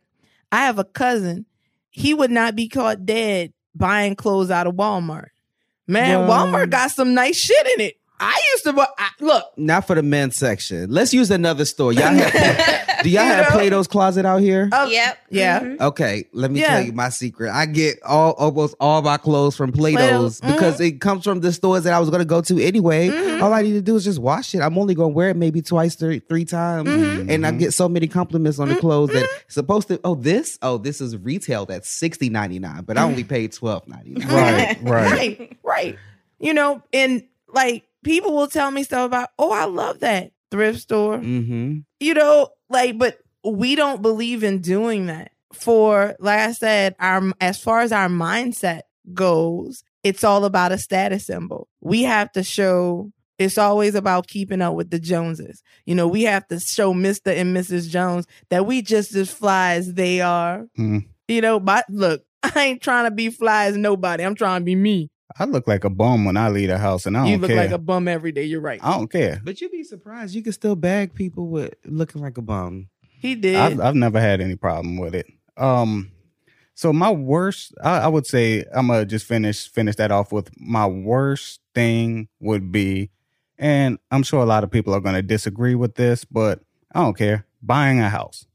[0.51, 1.45] I have a cousin.
[1.91, 5.29] He would not be caught dead buying clothes out of Walmart.
[5.87, 7.97] Man, Walmart got some nice shit in it.
[8.25, 8.87] I used to buy.
[8.99, 10.91] I, look, Not for the men's section.
[10.91, 11.93] Let's use another store.
[11.93, 12.33] Y'all have,
[13.03, 13.51] do y'all You have know?
[13.59, 14.69] Plato's Closet out here?
[14.73, 15.19] oh, Yep.
[15.31, 15.61] Yeah.
[15.61, 15.81] Mhm.
[15.81, 16.69] Okay, let me Yeah.
[16.77, 17.51] tell you my secret.
[17.53, 20.53] I get all almost all my clothes from Plato's Plato's, mhm.
[20.55, 23.09] because it comes from the stores that I was gonna go to anyway.
[23.09, 23.43] Mhm.
[23.43, 24.61] All I need to do is just wash it.
[24.61, 27.31] I'm only gonna wear it maybe twice, three, three times, Mhm.
[27.31, 30.01] and I get so many compliments on the clothes that it's supposed to.
[30.05, 30.59] Oh, this?
[30.63, 34.29] Oh, this is retailed at sixty ninety nine, but I only paid twelve ninety nine.
[34.29, 35.11] Right, right.
[35.13, 35.99] right, right.
[36.41, 40.81] You know, and like people will tell me stuff about, oh, I love that thrift
[40.81, 41.19] store.
[41.19, 41.79] Mm-hmm.
[42.01, 45.33] You know, like, but we don't believe in doing that.
[45.53, 50.79] For like I said, our as far as our mindset goes, it's all about a
[50.79, 51.69] status symbol.
[51.81, 55.63] We have to show it's always about keeping up with the Joneses.
[55.87, 57.37] You know, we have to show Mr.
[57.37, 57.89] and Mrs.
[57.89, 60.67] Jones that we just as fly as they are.
[60.79, 61.07] Mm.
[61.29, 64.25] You know, but look, I ain't trying to be fly as nobody.
[64.25, 65.11] I'm trying to be me.
[65.39, 67.49] I look like a bum when I leave the house, and I don't You look
[67.51, 67.57] care.
[67.57, 68.45] like a bum every day.
[68.45, 68.81] You're right.
[68.83, 69.41] I don't care.
[69.43, 70.35] But you'd be surprised.
[70.35, 72.89] You can still bag people with looking like a bum.
[73.01, 73.57] He did.
[73.57, 75.27] I've, I've never had any problem with it.
[75.57, 76.13] Um,
[76.75, 80.51] so my worst, I, I would say, I'm gonna just finish finish that off with
[80.61, 83.11] my worst thing would be,
[83.59, 86.61] and I'm sure a lot of people are gonna disagree with this, but
[86.95, 87.47] I don't care.
[87.67, 88.47] Buying a house.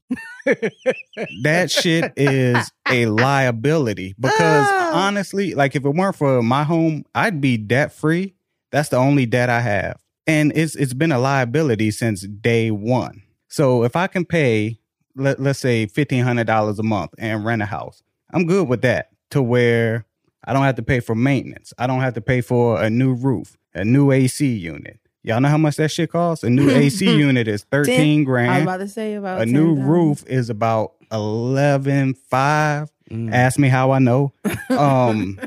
[1.42, 4.90] that shit is a liability because Oh.
[4.94, 8.34] honestly, like if it weren't for my home, I'd be debt free.
[8.72, 9.98] That's the only debt I have.
[10.26, 13.22] And it's it's been a liability since day one.
[13.48, 14.78] So if I can pay
[15.16, 18.82] let, let's say fifteen hundred dollars a month and rent a house, I'm good with
[18.82, 20.06] that to where
[20.44, 21.72] I don't have to pay for maintenance.
[21.78, 24.98] I don't have to pay for a new roof, a new AC unit.
[25.22, 26.44] Y'all know how much that shit costs?
[26.44, 28.50] A new AC unit is 13 grand.
[28.50, 29.86] I was grand about to say about a new 10,000.
[29.90, 32.90] roof is about eleven five.
[33.10, 33.32] Mm.
[33.32, 34.32] Ask me how I know.
[34.70, 35.38] Um,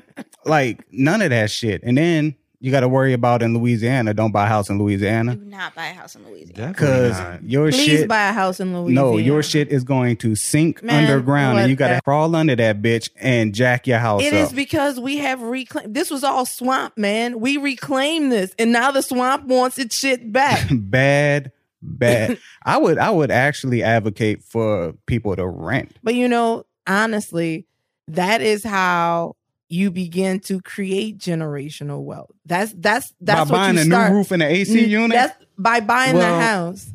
[0.45, 1.81] like none of that shit.
[1.83, 4.13] And then you got to worry about in Louisiana.
[4.13, 6.71] Don't buy a house in Louisiana Do not buy a house in Louisiana.
[6.71, 7.86] because your Please shit.
[7.99, 9.12] Please buy a house in Louisiana.
[9.12, 12.56] no, your shit is going to sink Man, underground, and you got to crawl under
[12.56, 14.39] that bitch and jack your house It up.
[14.47, 15.93] is because we have reclaimed.
[15.93, 17.41] This was all swamp, man.
[17.41, 20.67] We reclaimed this, and now the swamp wants its shit back.
[20.71, 22.38] bad, bad.
[22.63, 25.97] I would, I would actually advocate for people to rent.
[26.02, 27.67] but you know, honestly,
[28.08, 29.36] that is how
[29.73, 32.29] you begin to create generational wealth.
[32.45, 34.12] That's that's that's by what buying you a start.
[34.12, 35.12] new roof and an AC N- mm, unit.
[35.15, 36.91] That's by buying Well- the house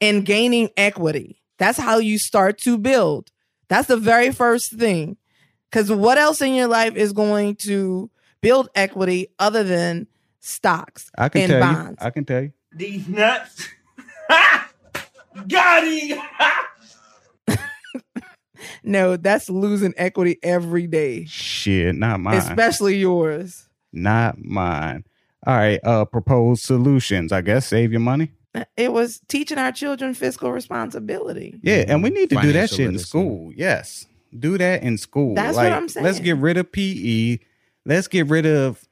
[0.00, 1.40] and gaining equity.
[1.58, 3.30] That's how you start to build.
[3.68, 5.16] That's the very first thing.
[5.70, 8.10] Because what else in your life is going to
[8.42, 10.06] build equity other than
[10.40, 11.98] stocks I can and tell bonds?
[12.00, 12.06] you.
[12.06, 12.52] I can tell you.
[12.72, 13.68] These nuts.
[15.48, 16.18] Got him.
[18.82, 22.36] no, that's losing equity every day, Shit, not mine.
[22.36, 23.68] especially yours.
[23.92, 25.04] not mine.
[25.46, 27.32] All right, uh proposed solutions.
[27.32, 28.30] I guess save your money.
[28.76, 31.58] It was teaching our children fiscal responsibility.
[31.62, 33.52] Yeah, and we need to do that Financial shit in school.
[33.54, 34.06] Yes.
[34.36, 35.34] Do that in school.
[35.34, 36.04] That's what I'm saying.
[36.04, 37.38] Let's get rid of PE.
[37.86, 38.84] Let's get rid of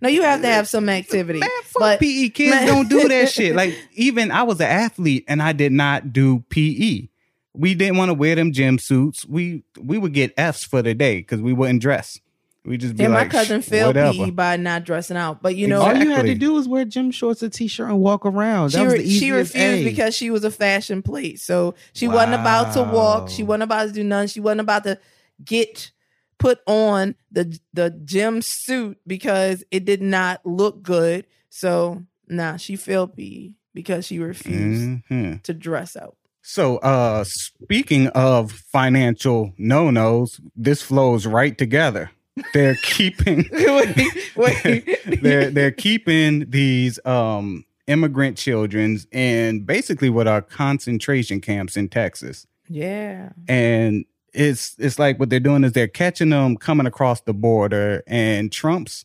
[0.00, 1.40] No, you have to have some activity.
[1.40, 2.28] Man, fuck but PE.
[2.28, 2.66] Kids Man.
[2.68, 3.54] don't do that shit.
[3.56, 7.08] Like even I was an athlete and I did not do PE.
[7.52, 9.26] We didn't want to wear them gym suits.
[9.26, 12.20] We we would get Fs for the day because we wouldn't dress.
[12.64, 15.42] We just be yeah, my cousin "Sh- failed whatever." PE by not dressing out.
[15.42, 17.98] But you know, All you had to do was wear gym shorts, a t-shirt, and
[18.00, 18.72] walk around.
[18.72, 19.84] That she, was the easiest she refused A.
[19.84, 21.40] because she was a fashion plate.
[21.40, 23.30] So she wasn't about to walk.
[23.30, 24.26] She wasn't about to do none.
[24.28, 24.98] She wasn't about to
[25.44, 25.90] get
[26.38, 31.26] put on the the gym suit because it did not look good.
[31.48, 35.42] So nah, she failed PE because she refused Mhm.
[35.44, 36.16] to dress out.
[36.42, 42.10] So, uh, speaking of financial no nos, this flows right together.
[42.54, 44.98] They're keeping wait, wait.
[45.22, 52.46] they're they're keeping these um immigrant children's in basically what are concentration camps in Texas.
[52.68, 53.30] yeah.
[53.48, 58.02] And it's it's like what they're doing is they're catching them coming across the border
[58.06, 59.04] and Trump's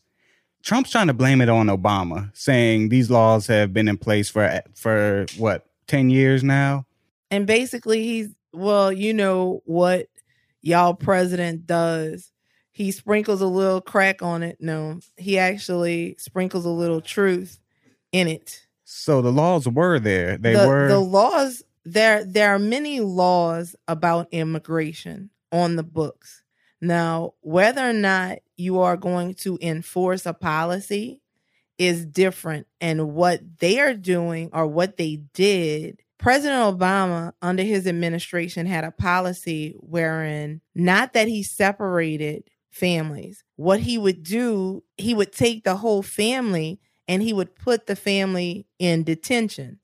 [0.62, 4.62] Trump's trying to blame it on Obama, saying these laws have been in place for
[4.74, 6.86] for what, 10 years now?
[7.30, 10.08] And basically, he's well, you know what
[10.62, 12.32] y'all president does.
[12.72, 14.58] He sprinkles a little crack on it.
[14.60, 17.58] No, he actually sprinkles a little truth
[18.12, 18.66] in it.
[18.84, 20.36] So the laws were there.
[20.38, 22.24] They the, were the laws there.
[22.24, 26.42] There are many laws about immigration on the books.
[26.80, 31.22] Now, whether or not you are going to enforce a policy
[31.78, 36.02] is different, and what they are doing or what they did.
[36.18, 43.44] President Obama, under his administration, had a policy wherein not that he separated families.
[43.56, 47.96] What he would do, he would take the whole family and he would put the
[47.96, 49.78] family in detention.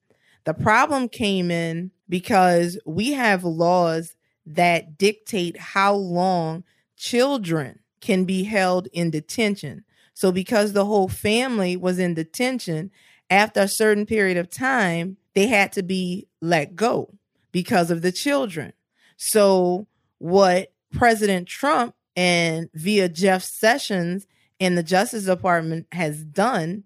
[0.44, 4.14] The problem came in because we have laws
[4.44, 6.64] that dictate how long
[6.96, 9.84] children can be held in detention.
[10.14, 12.90] So, because the whole family was in detention,
[13.30, 17.14] after a certain period of time, they had to be let go
[17.52, 18.72] because of the children.
[19.16, 19.86] So,
[20.18, 24.26] what President Trump and via Jeff Sessions
[24.60, 26.84] and the Justice Department has done,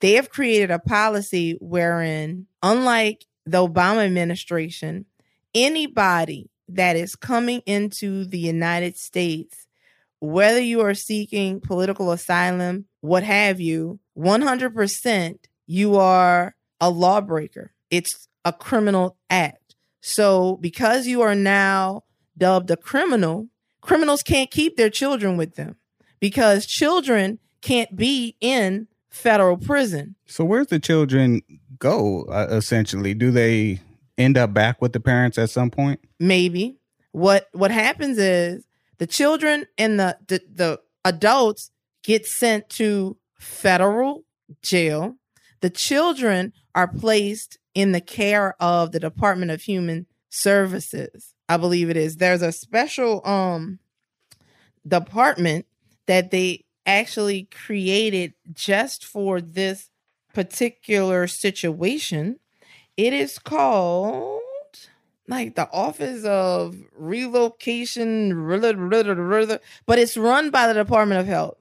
[0.00, 5.06] they have created a policy wherein, unlike the Obama administration,
[5.54, 9.66] anybody that is coming into the United States,
[10.20, 17.73] whether you are seeking political asylum, what have you, 100% you are a lawbreaker.
[17.94, 19.76] It's a criminal act.
[20.00, 22.02] So, because you are now
[22.36, 23.48] dubbed a criminal,
[23.80, 25.76] criminals can't keep their children with them
[26.20, 30.16] because children can't be in federal prison.
[30.26, 31.42] So where's the children
[31.78, 33.14] go uh, essentially?
[33.14, 33.80] Do they
[34.18, 36.00] end up back with the parents at some point?
[36.20, 36.76] maybe
[37.12, 38.64] what what happens is
[38.98, 41.70] the children and the, the the adults
[42.02, 44.24] get sent to federal
[44.62, 45.14] jail
[45.60, 51.90] the children are placed in the care of the department of human services i believe
[51.90, 52.16] it is.
[52.16, 53.78] There's a special um
[54.86, 55.66] department
[56.06, 59.90] that they actually created just for this
[60.34, 62.38] particular situation.
[62.96, 64.40] It is called
[65.26, 68.34] like the office of relocation
[69.86, 71.56] but it's run by the department of health.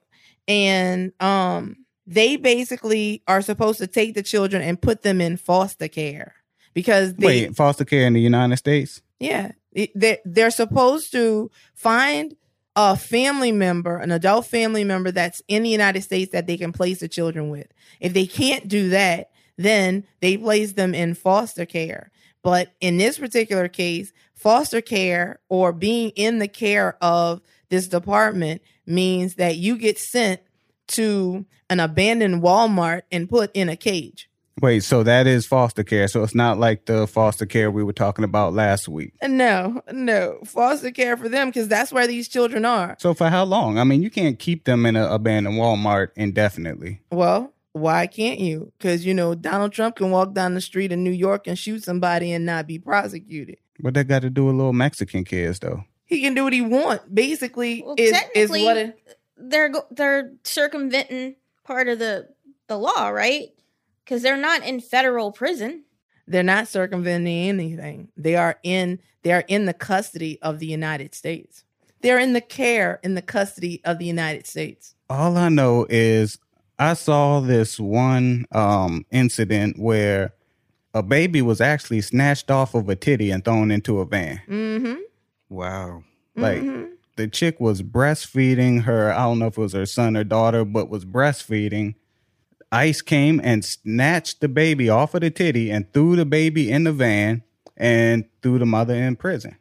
[0.48, 5.88] And um they basically are supposed to take the children and put them in foster
[5.88, 6.36] care
[6.74, 9.02] because they Wait, foster care in the United States?
[9.20, 12.36] yeah they they're supposed to find
[12.76, 16.72] a family member an adult family member that's in the united states that they can
[16.72, 17.68] place the children with
[18.00, 22.12] if they can't do that then they place them in foster care
[22.42, 28.62] but in this particular case foster care or being in the care of this department
[28.86, 30.42] means that you get sent
[30.88, 34.30] to an abandoned walmart and put in a cage
[34.62, 36.08] Wait, so that is foster care.
[36.08, 39.14] So it's not like the foster care we were talking about last week.
[39.24, 43.46] no no foster care for them because that's where these children are So for how
[43.46, 43.80] long?
[43.80, 47.02] I mean, you can't keep them in an abandoned Walmart indefinitely.
[47.12, 48.72] Well, why can't you?
[48.78, 51.84] Because you know Donald Trump can walk down the street in New York and shoot
[51.84, 53.58] somebody and not be prosecuted.
[53.80, 55.84] What that got to do with little Mexican kids, though?
[56.06, 57.14] He can do what he want.
[57.14, 59.18] Basically, Well, is is what it,
[59.50, 62.30] they're they're circumventing part of the
[62.68, 63.50] the law, right?
[64.04, 65.84] Because they're not in federal prison.
[66.28, 68.08] they're not circumventing anything.
[68.18, 71.64] They are in they are in the custody of the United States.
[72.02, 74.96] They're in the care in the custody of the United States.
[75.10, 76.38] All I know is
[76.80, 80.34] I saw this one um, incident where
[80.94, 84.42] a baby was actually snatched off of a titty and thrown into a van.
[84.50, 84.96] Mm-hmm.
[85.50, 86.04] Wow.
[86.36, 86.90] Like Mhm.
[87.16, 89.12] The chick was breastfeeding her.
[89.12, 91.96] I don't know if it was her son or daughter, but was breastfeeding.
[92.72, 96.86] ICE came and snatched the baby off of the titty and threw the baby in
[96.86, 97.44] the van
[97.78, 99.58] and threw the mother in prison.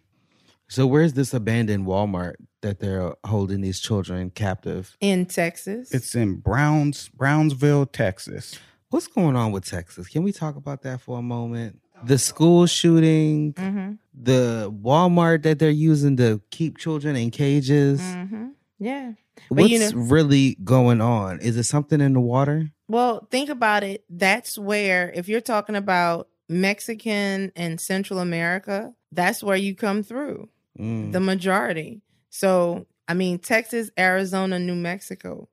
[0.68, 4.96] So where's this abandoned Walmart that they're holding these children captive?
[5.00, 5.92] In Texas.
[5.92, 8.58] It's in Browns Brownsville, Texas.
[8.88, 10.08] What's going on with Texas?
[10.08, 11.81] Can we talk about that for a moment?
[12.04, 13.92] The school shooting, mm-hmm.
[14.14, 18.00] the Walmart that they're using to keep children in cages.
[18.00, 18.48] Mm-hmm.
[18.78, 19.12] Yeah.
[19.48, 21.40] What's you know- really going on?
[21.40, 22.70] Is it something in the water?
[22.88, 24.04] Well, think about it.
[24.10, 30.48] That's where, if you're talking about Mexican and Central America, that's where you come through,
[30.78, 31.12] Mm.
[31.12, 32.02] the majority.
[32.30, 35.48] So, I mean, Texas, Arizona, New Mexico,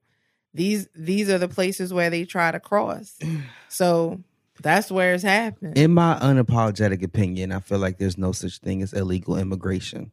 [0.53, 3.17] these these are the places where they try to cross.
[3.69, 4.21] So
[4.61, 5.73] that's where it's happening.
[5.75, 10.11] In my unapologetic opinion, I feel like there's no such thing as illegal immigration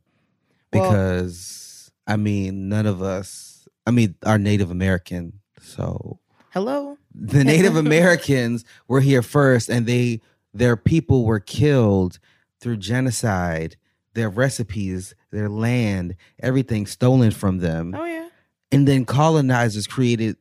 [0.72, 3.66] Well- because I mean, none of us.
[3.86, 6.18] I mean, are Native American, so
[6.52, 6.98] Hello.
[7.14, 10.20] the Native Americans were here first, and they
[10.54, 12.18] their people were killed
[12.60, 13.76] through genocide.
[14.14, 18.28] Their recipes, their land, everything stolen from them, Oh yeah.
[18.72, 20.36] and then colonizers created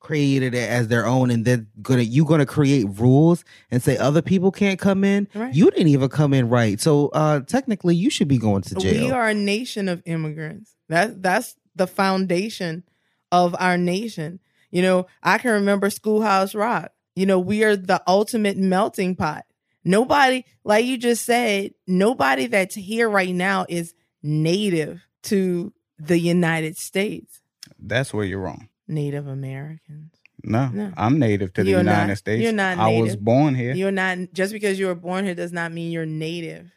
[0.00, 4.22] created it as their own, and then gonna you gonna create rules and say other
[4.22, 5.28] people can't come in.
[5.34, 5.54] Right.
[5.54, 9.06] You didn't even come in right, so uh technically you should be going to jail.
[9.06, 10.74] We are a nation of immigrants.
[10.88, 12.84] That that's the foundation
[13.32, 14.40] of our nation.
[14.70, 16.92] You know, I can remember Schoolhouse Rock.
[17.16, 19.44] You know, we are the ultimate melting pot.
[19.84, 26.76] Nobody, like you just said, nobody that's here right now is native to the United
[26.76, 27.40] States.
[27.78, 28.68] That's where you're wrong.
[28.88, 30.12] Native Americans.
[30.44, 30.92] No, No.
[30.96, 32.18] I'm native to the You're United not.
[32.18, 32.42] States.
[32.42, 33.74] You're not I was born here.
[33.74, 36.70] You're not just because you were born here does not mean you're native.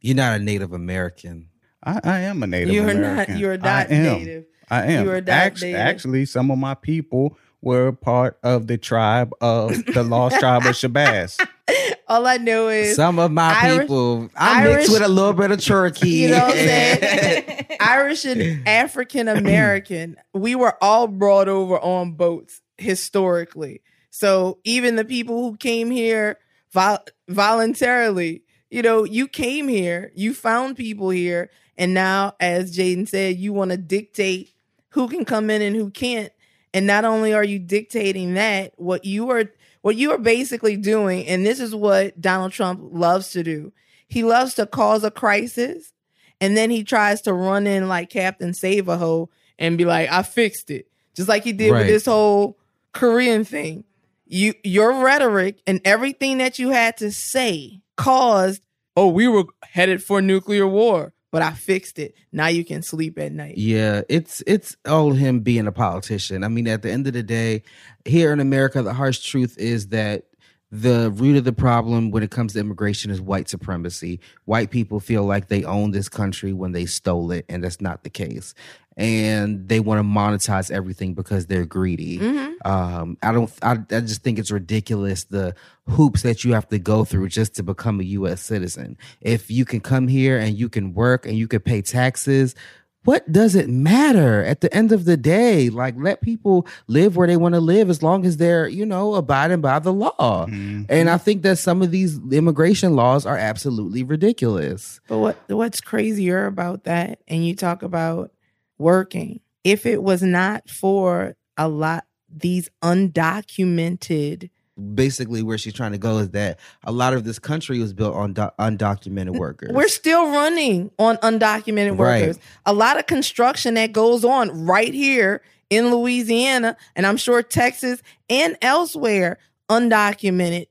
[0.00, 1.48] You're not a Native American.
[1.82, 3.34] I, I am a Native you're American.
[3.34, 3.40] not.
[3.40, 4.18] You're I not am.
[4.18, 4.44] native.
[4.70, 5.04] I am.
[5.04, 5.80] You are not Act- native.
[5.80, 10.74] Actually, some of my people were part of the tribe of the lost tribe of
[10.76, 11.44] Shabazz.
[12.08, 15.32] All I know is Some of my Irish- people, I Irish- mixed with a little
[15.34, 16.08] bit of Cherokee.
[16.22, 17.66] You know what I'm saying?
[17.80, 23.82] Irish and African American, we were all brought over on boats historically.
[24.10, 26.38] So even the people who came here
[26.72, 33.08] vol- voluntarily, you know, you came here, you found people here, and now, as Jaden
[33.08, 34.52] said, you want to dictate
[34.90, 36.32] who can come in and who can't.
[36.74, 39.44] And not only are you dictating that, what you are
[39.88, 43.72] what you are basically doing, and this is what Donald Trump loves to do.
[44.06, 45.94] He loves to cause a crisis
[46.42, 50.12] and then he tries to run in like Captain Save a Ho and be like,
[50.12, 50.88] I fixed it.
[51.14, 51.78] Just like he did Right.
[51.78, 52.58] with this whole
[52.92, 53.84] Korean thing.
[54.26, 58.60] You your rhetoric and everything that you had to say caused,
[58.94, 62.14] oh, we were headed for nuclear war, but I fixed it.
[62.32, 63.58] Now you can sleep at night.
[63.58, 66.44] Yeah, it's it's all him being a politician.
[66.44, 67.62] I mean, at the end of the day,
[68.04, 70.24] here in America, the harsh truth is that
[70.70, 74.20] the root of the problem when it comes to immigration is white supremacy.
[74.44, 78.04] White people feel like they own this country when they stole it, and that's not
[78.04, 78.54] the case.
[78.96, 82.18] And they want to monetize everything because they're greedy.
[82.18, 82.66] Mhm.
[82.66, 83.50] Um, I don't.
[83.62, 85.54] I, I just think it's ridiculous the
[85.86, 88.40] hoops that you have to go through just to become a U.S.
[88.42, 88.98] citizen.
[89.20, 92.56] If you can come here and you can work and you can pay taxes,
[93.04, 95.70] what does it matter at the end of the day?
[95.70, 99.14] Like, let people live where they want to live as long as they're, you know,
[99.14, 100.46] abiding by the law.
[100.46, 100.86] Mhm.
[100.88, 105.00] And I think that some of these immigration laws are absolutely ridiculous.
[105.08, 108.32] But what what's crazier about that, and you talk about
[108.78, 114.50] working, if it was not for a lot these undocumented
[114.94, 118.14] Basically, where she's trying to go is that a lot of this country was built
[118.14, 119.72] on do- undocumented workers.
[119.72, 122.20] We're still running on undocumented Right.
[122.22, 122.38] workers.
[122.64, 128.00] A lot of construction that goes on right here in Louisiana, and I'm sure Texas
[128.30, 129.38] and elsewhere,
[129.68, 130.66] undocumented.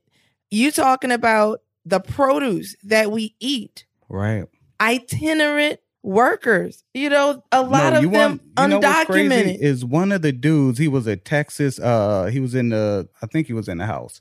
[0.50, 4.46] You talking about the produce that we eat, right.
[4.80, 6.82] itinerant workers.
[6.94, 9.58] You know, a lot No, of them want- undocumented.
[9.60, 10.78] Is one of the dudes?
[10.78, 11.78] He was a Texas.
[11.78, 13.08] Uh, he was in the.
[13.22, 14.20] I think he was in the House,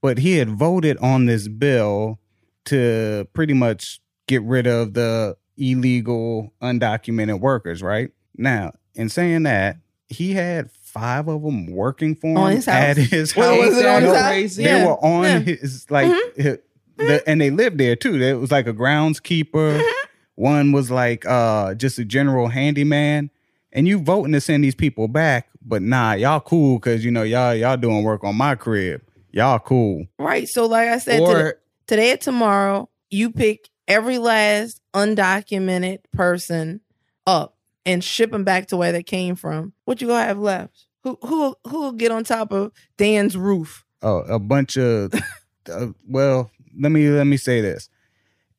[0.00, 2.18] but he had voted on this bill
[2.66, 7.82] to pretty much get rid of the illegal undocumented workers.
[7.82, 9.76] Right now, in saying that,
[10.08, 12.74] he had five of them working for him On his house?
[12.74, 13.70] at his Well, house.
[13.70, 14.56] was it on his house?
[14.56, 14.86] They Yeah.
[14.86, 15.38] were on Yeah.
[15.38, 16.06] his like,
[16.40, 16.58] hi-
[16.96, 18.20] the, and they lived there too.
[18.20, 19.78] It was like a groundskeeper.
[19.78, 19.99] Mm-hmm.
[20.40, 23.30] One was like uh just a general handyman.
[23.72, 27.22] And you voting to send these people back, but nah, y'all cool because you know
[27.22, 29.02] y'all y'all doing work on my crib.
[29.32, 30.06] Y'all cool.
[30.18, 30.48] Right.
[30.48, 36.80] So, like I said, today, Or today and tomorrow, you pick every last undocumented person
[37.26, 39.74] up and ship them back to where they came from.
[39.84, 40.86] What you gonna have left?
[41.04, 43.84] Who who who will get on top of Dan's roof?
[44.02, 45.12] Oh, a bunch of
[45.70, 47.90] uh, well, let me let me say this.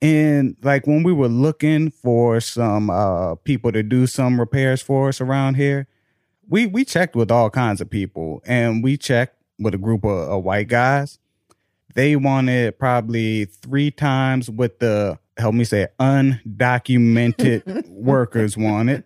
[0.02, 5.10] And like when we were looking for some uh people to do some repairs for
[5.10, 5.88] us around here,
[6.50, 10.30] we we checked with all kinds of people and we checked with a group of,
[10.30, 11.20] of white guys.
[11.94, 19.04] They wanted probably three times what the help me say it, undocumented workers wanted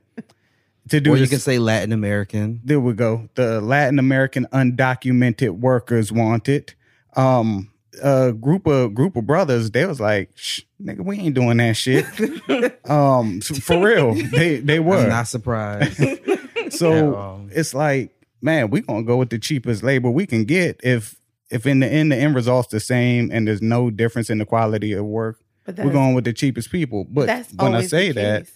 [0.90, 2.62] to do Or you this- can say Latin American.
[2.64, 3.28] there we go.
[3.36, 6.74] The Latin American undocumented workers wanted.
[7.16, 7.72] Um,
[8.02, 9.72] a group of group of brothers.
[9.72, 12.06] They was like, Shh, "Nigga, we ain't doing that shit."
[12.90, 15.08] um, for real, they they I'm were.
[15.08, 16.02] not surprised.
[16.72, 20.80] so Um, it's like, man, we gonna go with the cheapest labor we can get.
[20.84, 21.16] If
[21.50, 24.46] if in the end the end result's the same and there's no difference in the
[24.46, 27.06] quality of work, But we're going with the cheapest people.
[27.10, 28.48] But that's when I say that,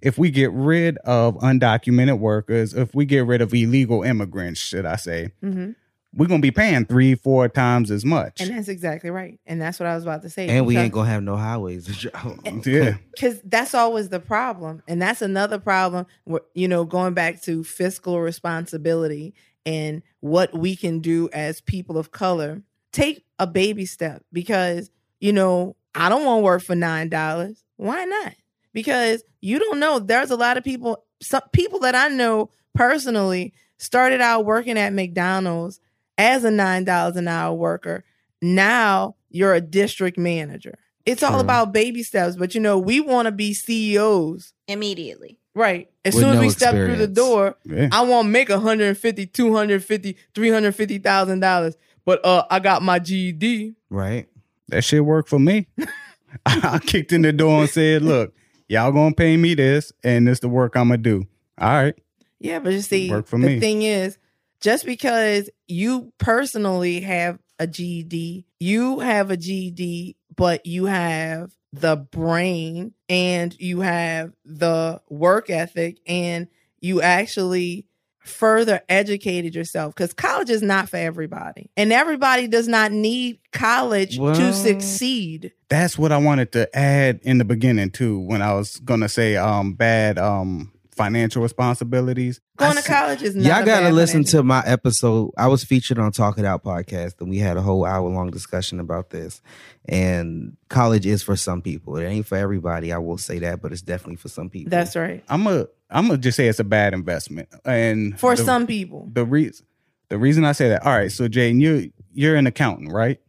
[0.00, 4.86] if we get rid of undocumented workers, if we get rid of illegal immigrants, should
[4.86, 5.74] I say, Mhm.
[6.14, 8.40] We're gonna be paying three, four times as much.
[8.40, 9.38] and that's exactly right.
[9.46, 10.48] And that's what I was about to say.
[10.48, 12.10] and we ain't gonna have no highways to
[12.66, 16.06] yeah, because that's always the problem and that's another problem
[16.54, 19.34] you know going back to fiscal responsibility
[19.66, 24.90] and what we can do as people of color take a baby step because
[25.20, 28.34] you know i don't want to work for nine dollars why not
[28.72, 33.52] because you don't know there's a lot of people some people that i know personally
[33.78, 35.80] started out working at mcdonald's
[36.20, 38.04] as a nine dollars an hour worker
[38.42, 41.40] now you're a district manager it's all True.
[41.40, 45.38] about baby steps but you know we want to be ceos Immediately.
[45.54, 47.88] right as With soon as no we step through the door yeah.
[47.92, 53.74] I want to make 150, 250, 350,000 dollars, but uh I got my GED.
[53.88, 54.26] right?
[54.68, 55.66] that shit worked for me.
[56.46, 58.32] I kicked in the door and said, "Look,
[58.68, 61.26] y'all gonna pay me this, and this the work I'm gonna do."
[61.58, 61.94] All right,
[62.38, 63.58] Yeah, but you see, Worked for the me.
[63.60, 64.16] thing is,
[64.60, 71.96] just because you personally have a GED, you have a GED, but you have the
[71.96, 76.48] brain and you have the work ethic and
[76.80, 77.86] you actually
[78.20, 84.18] further educated yourself because college is not for everybody and everybody does not need college
[84.18, 88.18] to succeed that's what I wanted to add in the beginning too.
[88.18, 90.72] When I was gonna say um bad um
[91.04, 95.30] financial responsibilities, going I to college is not Y'all gotta listen financial- to my episode.
[95.38, 98.30] I was featured on Talk It Out podcast, and we had a whole hour long
[98.30, 99.40] discussion about this.
[99.88, 101.96] And college is for some people.
[101.96, 102.92] It ain't for everybody.
[102.92, 104.70] I will say that, but it's definitely for some people.
[104.70, 108.44] that's right I'm a I'm gonna just say it's a bad investment, and for the-
[108.44, 109.64] some people the reason
[110.08, 110.84] the reason I say that.
[110.84, 113.20] All right, so Jane, you you're an accountant, right?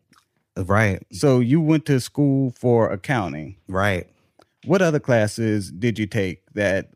[0.58, 3.56] right, So you went to school for accounting.
[3.68, 4.08] right.
[4.66, 6.90] What other classes did you take that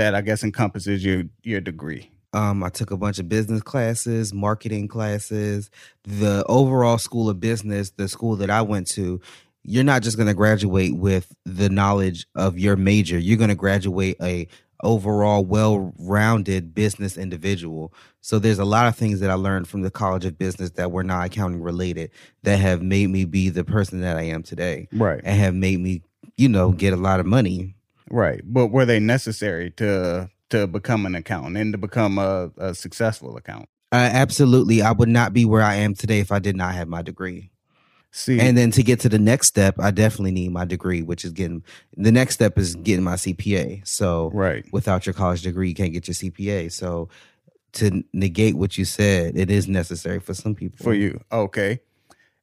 [0.00, 2.10] that I guess encompasses your your degree?
[2.32, 5.70] Um, I took a bunch of business classes, marketing classes,
[6.04, 9.20] the overall school of business, the school that I went to.
[9.62, 13.18] You're not just going to graduate with the knowledge of your major.
[13.18, 14.48] You're going to graduate a
[14.82, 17.92] overall well-rounded business individual.
[18.22, 20.90] So there's a lot of things that I learned from the College of Business that
[20.90, 22.10] were not accounting related
[22.44, 25.80] that have made me be the person that I am today Right, and have made
[25.80, 26.00] me,
[26.38, 27.74] you know, get a lot of money.
[28.10, 28.40] Right.
[28.44, 33.36] But were they necessary to to become an accountant and to become a, a successful
[33.36, 33.68] accountant?
[33.92, 34.82] Uh, absolutely.
[34.82, 37.50] I would not be where I am today if I did not have my degree.
[38.12, 41.24] See, And then to get to the next step, I definitely need my degree, which
[41.24, 41.62] is getting
[41.96, 43.86] the next step is getting my CPA.
[43.86, 46.72] So right, without your college degree, you can't get your CPA.
[46.72, 47.08] So
[47.74, 50.82] to negate what you said, it is necessary for some people.
[50.82, 51.80] for you, okay.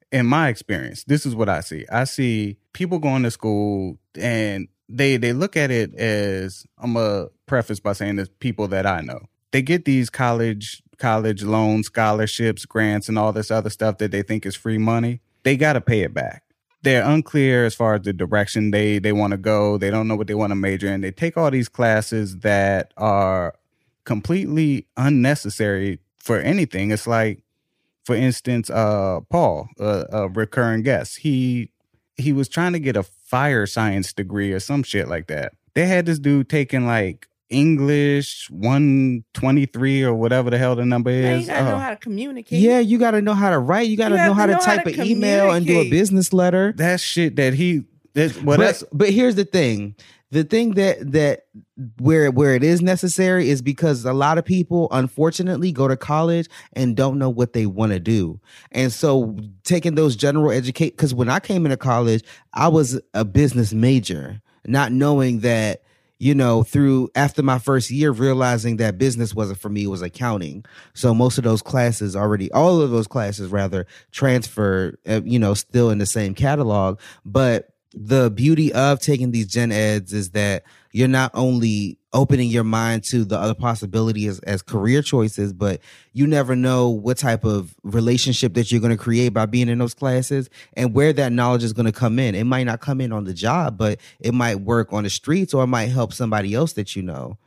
[0.09, 1.85] In my experience, this is what I see.
[1.91, 7.27] I see people going to school and they they look at it as I'm a
[7.45, 9.19] preface by saying this people that I know.
[9.51, 14.21] They get these college college loans, scholarships, grants, and all this other stuff that they
[14.21, 15.21] think is free money.
[15.43, 16.43] They got to pay it back.
[16.83, 19.77] They're unclear as far as the direction they they want to go.
[19.77, 21.01] They don't know what they want to major in.
[21.01, 23.55] They take all these classes that are
[24.05, 26.91] completely unnecessary for anything.
[26.91, 27.43] It's like,
[28.05, 31.17] for instance, uh, Paul, a, a recurring guest.
[31.19, 31.71] He
[32.15, 35.53] he was trying to get a fire science degree or some shit like that.
[35.75, 41.33] They had this dude taking like English 123 or whatever the hell the number Man,
[41.35, 41.47] you is.
[41.47, 42.59] gotta know Oh, how to communicate.
[42.59, 43.87] Yeah, you got to know how to write.
[43.87, 45.51] You got to You have know how to to know how type to an email
[45.51, 46.73] and do a business letter.
[46.77, 47.83] that shit that he
[48.17, 49.95] well but, that's but here's the thing
[50.31, 51.45] the thing that that
[51.99, 56.47] where where it is necessary is because a lot of people unfortunately go to college
[56.73, 58.39] and don't know what they want to do
[58.71, 63.23] and so taking those general educate because when i came into college i was a
[63.23, 65.81] business major not knowing that
[66.19, 70.01] you know, through after my first year, realizing that business wasn't for me, it was
[70.01, 70.65] accounting.
[70.93, 75.53] So most of those classes already, all of those classes rather, transferred, uh, you know,
[75.53, 76.99] still in the same catalog.
[77.23, 77.69] But
[77.99, 83.03] the beauty of taking these gen eds is that you're not only opening your mind
[83.03, 85.81] to the other possibilities as career choices, but
[86.13, 89.77] you never know what type of relationship that you're going to create by being in
[89.77, 92.35] those classes and where that knowledge is going to come in.
[92.35, 95.53] It might not come in on the job, but it might work on the streets
[95.53, 97.37] or it might help somebody else that you know.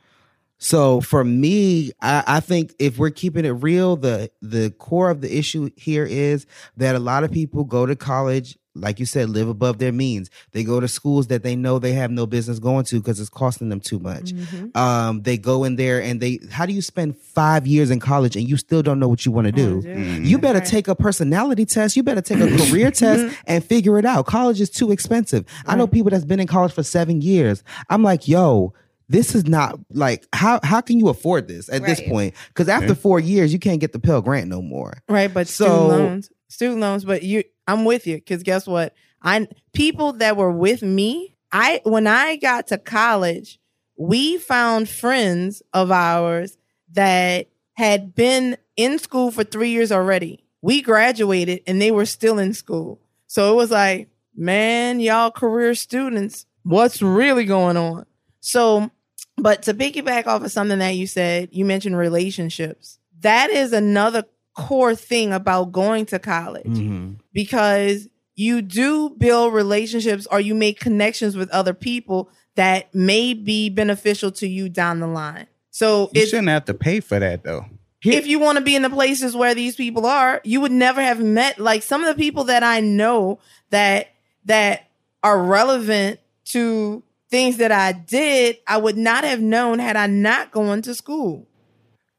[0.63, 5.21] So for me, I, I, think if we're keeping it real, the the core of
[5.21, 6.45] the issue here is
[6.77, 10.29] that a lot of people go to college like you said, live above their means.
[10.51, 13.29] They go to schools that they know they have no business going to because it's
[13.29, 14.33] costing them too much.
[14.33, 14.77] Mm-hmm.
[14.77, 18.35] Um, they go in there and they, how do you spend five years in college
[18.35, 19.81] and you still don't know what you want to do?
[19.81, 20.23] Mm-hmm.
[20.23, 20.67] You better right.
[20.67, 21.95] take a personality test.
[21.95, 24.25] You better take a career test and figure it out.
[24.25, 25.45] College is too expensive.
[25.65, 25.73] Right.
[25.73, 27.63] I know people that's been in college for seven years.
[27.89, 28.73] I'm like, yo,
[29.11, 31.87] this is not like how how can you afford this at right.
[31.87, 32.33] this point?
[32.47, 34.93] Because after four years, you can't get the Pell Grant no more.
[35.09, 37.03] Right, but so, student loans, student loans.
[37.05, 38.93] But you, I'm with you because guess what?
[39.21, 43.59] I people that were with me, I when I got to college,
[43.97, 46.57] we found friends of ours
[46.93, 50.43] that had been in school for three years already.
[50.61, 52.99] We graduated and they were still in school.
[53.27, 58.05] So it was like, man, y'all career students, what's really going on?
[58.39, 58.91] So,
[59.37, 62.99] but to piggyback off of something that you said, you mentioned relationships.
[63.21, 64.23] That is another
[64.55, 67.13] core thing about going to college mm-hmm.
[67.33, 73.69] because you do build relationships or you make connections with other people that may be
[73.69, 75.47] beneficial to you down the line.
[75.69, 77.65] So you shouldn't have to pay for that though.
[78.03, 81.01] If you want to be in the places where these people are, you would never
[81.01, 83.39] have met like some of the people that I know
[83.69, 84.07] that
[84.45, 84.87] that
[85.23, 90.51] are relevant to things that I did, I would not have known had I not
[90.51, 91.47] gone to school.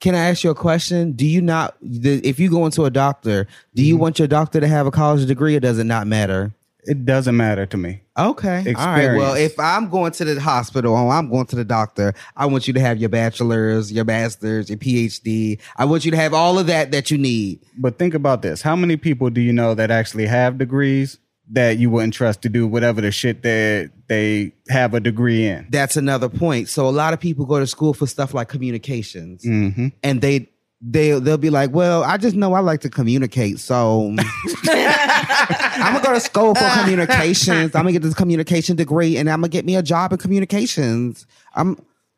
[0.02, 1.12] Can I ask you a question?
[1.12, 4.02] Do you not, if you go into a doctor, do you mm-hmm.
[4.02, 6.52] want your doctor to have a college degree or does it not matter?
[6.82, 8.02] It doesn't matter to me.
[8.18, 8.68] Okay.
[8.68, 8.80] Experience.
[8.80, 9.16] All right.
[9.16, 12.66] Well, if I'm going to the hospital or I'm going to the doctor, I want
[12.66, 15.60] you to have your bachelor's, your master's, your PhD.
[15.76, 17.60] I want you to have all of that that you need.
[17.78, 18.60] But think about this.
[18.60, 21.18] How many people do you know that actually have degrees
[21.50, 25.66] that you wouldn't trust to do whatever the shit that they have a degree in.
[25.70, 26.68] That's another point.
[26.68, 29.88] So a lot of people go to school for stuff like communications, mm-hmm.
[30.02, 30.48] and they
[30.80, 34.14] they they'll be like, "Well, I just know I like to communicate, so
[34.68, 37.74] I'm gonna go to school for communications.
[37.74, 41.26] I'm gonna get this communication degree, and I'm gonna get me a job in communications.
[41.54, 41.76] I'm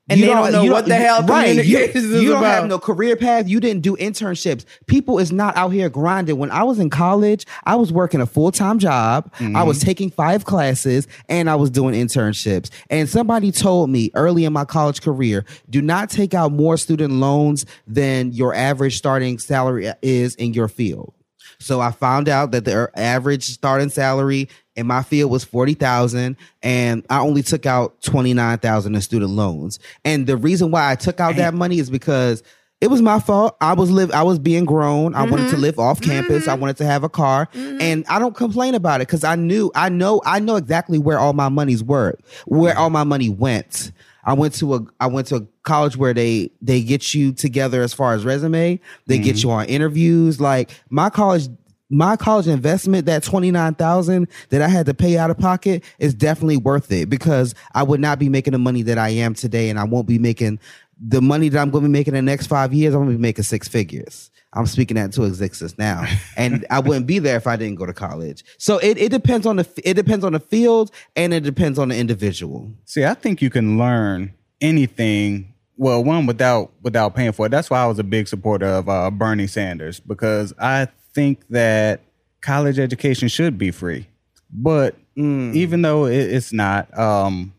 [0.08, 1.64] and you they don't, don't know what the hell right.
[1.64, 3.48] you, you don't have no career path.
[3.48, 4.64] You didn't do internships.
[4.86, 6.36] People is not out here grinding.
[6.36, 9.32] When I was in college, I was working a full time job.
[9.34, 9.56] Mm-hmm.
[9.56, 9.86] I was mm-hmm.
[9.86, 12.70] taking five classes and I was doing internships.
[12.90, 17.14] And somebody told me early in my college career, do not take out more student
[17.14, 21.14] loans than your average starting salary is in your field.
[21.58, 27.06] So I found out that their average starting salary in my field was 40,000 and
[27.10, 29.78] I only took out 29,000 in student loans.
[30.04, 32.42] And the reason why I took out that money is because
[32.80, 33.56] it was my fault.
[33.60, 34.10] I was live.
[34.10, 35.14] I was being grown.
[35.14, 35.30] I mm-hmm.
[35.30, 35.62] wanted to mm-hmm.
[35.62, 36.42] live off campus.
[36.42, 36.50] Mm-hmm.
[36.50, 37.80] I wanted to have a car, mm-hmm.
[37.80, 41.18] and I don't complain about it because I knew, I know, I know exactly where
[41.18, 43.92] all my money's worth, where all my money went.
[44.24, 47.80] I went to a, I went to a college where they they get you together
[47.82, 48.80] as far as resume.
[49.06, 49.48] They get mm-hmm.
[49.48, 50.40] you on interviews.
[50.40, 51.48] Like my college
[51.94, 55.84] my college investment, that twenty nine thousand that I had to pay out of pocket,
[55.98, 59.34] is definitely worth it because I would not be making the money that I am
[59.34, 60.58] today, and I won't be making
[61.00, 62.94] the money that I'm going to be making in the next five years.
[62.94, 64.30] I'm going to be making six figures.
[64.52, 66.04] I'm speaking that into existence now,
[66.36, 68.44] and I wouldn't be there if I didn't go to college.
[68.58, 71.88] So it, it depends on the it depends on the field and it depends on
[71.88, 72.72] the individual.
[72.84, 77.68] See, I think you can learn anything well one without without paying for it that's
[77.68, 82.00] why i was a big supporter of uh, bernie sanders because i think that
[82.40, 84.06] college education should be free,
[84.50, 85.54] but mm.
[85.54, 87.52] even though it, it's not, um,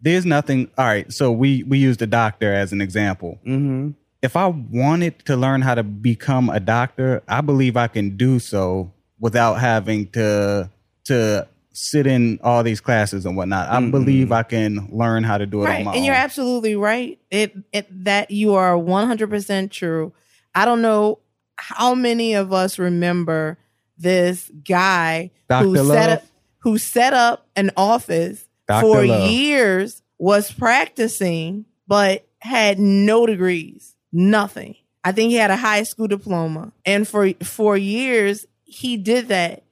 [0.00, 0.70] there's nothing.
[0.76, 3.38] All right, so we we use the doctor as an example.
[3.46, 3.90] Mm-hmm.
[4.22, 8.38] If I wanted to learn how to become a doctor, I believe I can do
[8.38, 10.70] so without having to
[11.04, 13.68] to sit in all these classes and whatnot.
[13.68, 13.90] I mm-hmm.
[13.90, 15.78] believe I can learn how to do it right.
[15.80, 16.04] on my and own.
[16.04, 17.18] you're absolutely right.
[17.30, 20.12] It, it that you are 100 percent true.
[20.54, 21.18] I don't know
[21.56, 23.58] how many of us remember
[23.98, 25.64] this guy Dr.
[25.64, 25.86] who Love.
[25.86, 26.24] set up
[26.60, 28.80] who set up an office Dr.
[28.82, 29.30] for Love.
[29.30, 34.74] years, was practicing, but had no degrees, nothing.
[35.04, 36.72] I think he had a high school diploma.
[36.84, 39.62] And for for years he did that.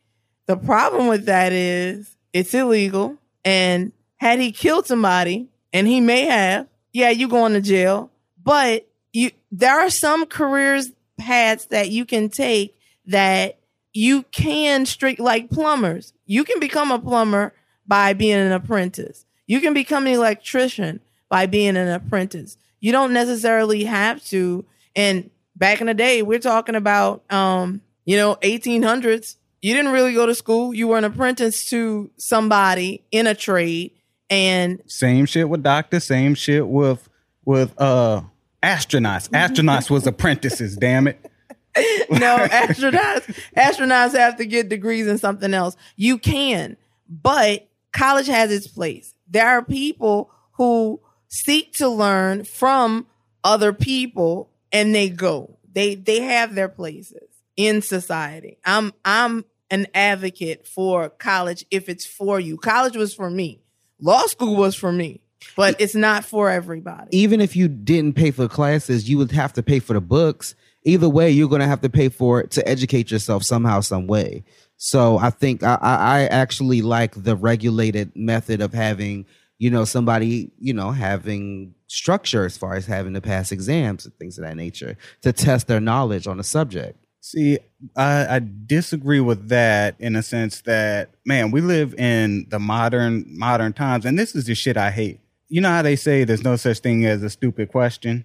[0.47, 3.17] The problem with that is it's illegal.
[3.45, 8.11] And had he killed somebody and he may have, yeah, you going to jail,
[8.43, 13.59] but you there are some careers paths that you can take that
[13.93, 16.13] you can strict like plumbers.
[16.27, 17.55] You can become a plumber
[17.87, 19.25] by being an apprentice.
[19.47, 22.57] You can become an electrician by being an apprentice.
[22.81, 24.65] You don't necessarily have to.
[24.97, 29.37] And back in the day, we're talking about, um, you know, 1800s.
[29.63, 30.75] You didn't really go to school.
[30.75, 33.93] You were an apprentice to somebody in a trade.
[34.29, 36.05] And Same shit with doctors.
[36.05, 37.09] Same shit with
[37.45, 38.23] with uh
[38.65, 39.29] astronauts.
[39.31, 40.77] Astronauts was apprentices.
[40.77, 41.31] Damn it.
[42.11, 45.77] no, astronauts, astronauts have to get degrees in something else.
[45.97, 46.77] You can,
[47.09, 49.15] but college has its place.
[49.29, 53.07] There are people who seek to learn from
[53.43, 55.59] other people and they go.
[55.73, 58.59] They they have their places in society.
[58.65, 62.57] I'm I'm an advocate for college if it's for you.
[62.57, 63.63] College was for me.
[64.01, 65.21] Law school was for me,
[65.57, 67.09] but it's not for everybody.
[67.17, 70.55] even if you didn't pay for classes, you would have to pay for the books.
[70.85, 74.07] Either way, you're going to have to pay for it to educate yourself somehow, some
[74.07, 74.45] way.
[74.77, 79.25] So I think I, I I actually like the regulated method of having,
[79.59, 84.15] you know, somebody, you know, having structure as far as having to pass exams and
[84.17, 86.99] things of that nature to test their knowledge on a subject.
[87.21, 87.59] See,
[87.97, 93.25] I, I disagree with that in a sense that man, we live in the modern
[93.29, 95.21] modern times, and this is the shit I hate.
[95.49, 98.25] You know how they say there's no such thing as a stupid question.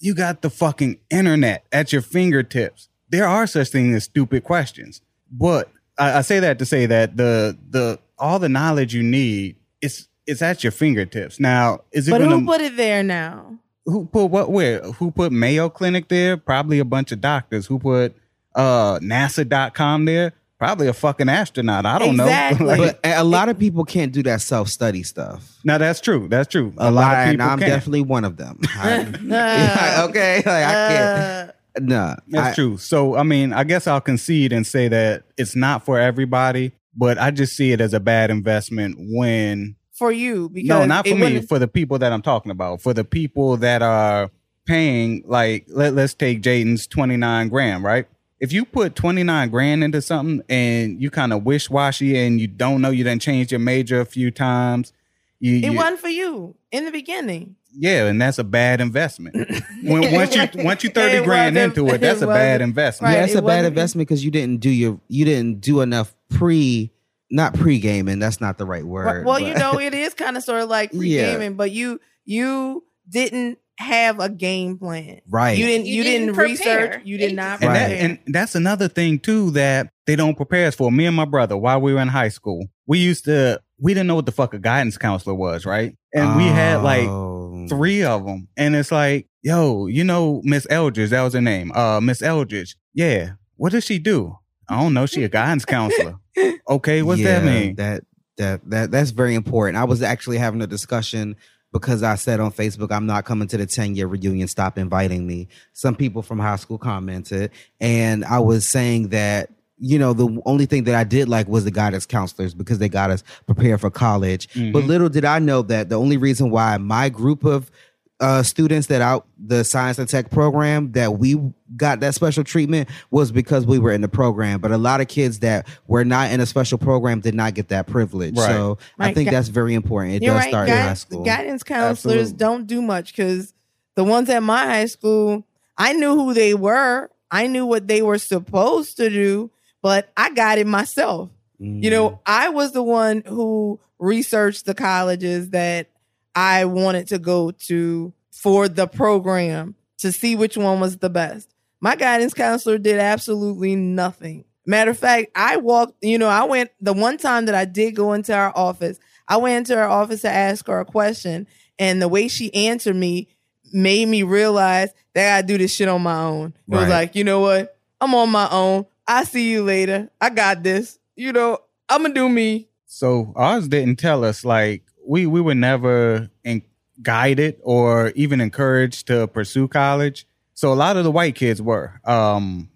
[0.00, 2.88] you got the fucking internet at your fingertips.
[3.08, 7.16] There are such things as stupid questions, but I, I say that to say that
[7.16, 11.38] the the all the knowledge you need is it's at your fingertips.
[11.38, 13.58] Now, is it But gonna who put it there now?
[13.86, 17.78] who put what where who put mayo clinic there probably a bunch of doctors who
[17.78, 18.16] put
[18.54, 22.66] uh nasa.com there probably a fucking astronaut i don't Exactly.
[22.66, 25.58] know Like, But a lot of people can't do that self study stuff.
[25.64, 28.36] now that's true that's true A, lot, of and people I'm can definitely one of
[28.36, 28.58] them.
[28.76, 31.50] I- okay, like I can't.
[31.50, 35.24] Uh, nah, that's I- true so i mean i guess i'll concede and say that
[35.36, 40.12] it's not for everybody but i just see it as a bad investment when For
[40.12, 43.02] you because no not for me for the people that i'm talking about for the
[43.04, 44.30] people that are
[44.66, 48.06] paying like let, let's take jaden's 29 grand right
[48.40, 52.80] if you put 29 grand into something and you kind of wish-washy and you don't
[52.80, 54.92] know you didn't change your major a few times
[55.40, 57.56] you, It you- wasn't for you in the beginning.
[57.76, 59.34] yeah and that's a bad investment
[59.82, 63.10] when once you once you 30 It grand into it that's it a bad investment
[63.12, 65.80] Right, yeah, it's it a bad investment because you didn't do your you didn't do
[65.80, 66.90] enough pre
[67.30, 68.20] not pre gaming.
[68.20, 69.24] That's not the right word.
[69.24, 71.32] well, but- you know, it is kind of sort of like pre Yeah.
[71.32, 75.20] gaming, but you you didn't have a game plan.
[75.28, 75.56] Right.
[75.58, 75.86] You didn't.
[75.86, 77.02] You, You didn't, didn't research.
[77.04, 80.74] You did not And, that, and that's another thing too that they don't prepare us
[80.74, 80.90] for.
[80.92, 84.06] Me and my brother, while we were in high school, we used to we didn't
[84.06, 85.96] know what the fuck a guidance counselor was, right?
[86.14, 87.66] And we had like Oh.
[87.68, 91.72] three of them, and it's like, yo, you know, Miss Eldridge, that was her name,
[91.72, 92.76] uh, Miss Eldridge.
[92.94, 94.36] Yeah, what does she do?
[94.68, 95.06] I don't know.
[95.06, 96.16] She a guidance counselor.
[96.68, 97.76] Okay, what's that mean?
[97.76, 98.02] That
[98.38, 99.76] that that that's very important.
[99.76, 101.36] I was actually having a discussion
[101.74, 104.48] because I said on Facebook, I'm not coming to the 10 year reunion.
[104.48, 105.48] Stop inviting me.
[105.74, 107.50] Some people from high school commented,
[107.80, 109.50] and I was saying that.
[109.80, 112.88] You know, the only thing that I did like was the guidance counselors because they
[112.88, 114.48] got us prepared for college.
[114.54, 114.86] But Mhm.
[114.86, 117.72] little did I know that the only reason why my group of
[118.20, 121.36] uh, students that out the science and tech program that we
[121.76, 124.60] got that special treatment was because we were in the program.
[124.60, 127.68] But a lot of kids that were not in a special program did not get
[127.68, 128.36] that privilege.
[128.36, 128.46] Right.
[128.46, 130.14] So I think Gu- that's very important.
[130.14, 130.50] It You're does right.
[130.50, 131.24] start in high school.
[131.24, 132.38] Guidance counselors Absolutely.
[132.38, 133.52] don't do much because
[133.96, 135.44] the ones at my high school,
[135.76, 137.10] I knew who they were.
[137.30, 139.50] I knew what they were supposed to do,
[139.82, 141.30] but I got it myself.
[141.58, 145.88] You know, I was the one who researched the colleges that
[146.34, 151.54] I wanted to go to for the program to see which one was the best.
[151.80, 154.44] My guidance counselor did absolutely nothing.
[154.66, 157.94] Matter of fact, I walked, you know, I went the one time that I did
[157.94, 161.46] go into our office, I went into her office to ask her a question,
[161.78, 163.28] and the way she answered me
[163.72, 166.54] made me realize that I do this shit on my own.
[166.68, 167.76] It was like, you know what?
[168.00, 168.86] I'm on my own.
[169.06, 170.10] I see you later.
[170.20, 170.98] I got this.
[171.16, 171.58] You know,
[171.88, 172.68] I'm gonna do me.
[172.86, 176.62] So ours didn't tell us like we we were never in,
[177.02, 180.26] guided or even encouraged to pursue college.
[180.54, 182.00] So a lot of the white kids were.
[182.04, 182.70] Um,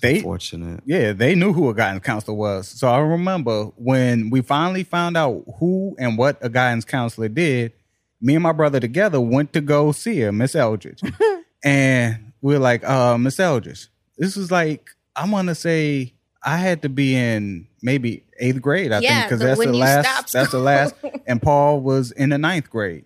[0.00, 0.80] they Fortunate.
[0.86, 2.68] yeah they knew who a guidance counselor was.
[2.68, 7.72] So I remember when we finally found out who and what a guidance counselor did.
[8.20, 11.00] Me and my brother together went to go see her, Miss Eldridge,
[11.64, 13.88] and we are like, uh, Miss Eldridge.
[14.16, 18.92] This was like I want to say I had to be in maybe eighth grade.
[18.92, 20.32] I Yeah, think because that's the last.
[20.32, 20.94] That's the last.
[21.26, 23.04] And Paul was in the ninth grade.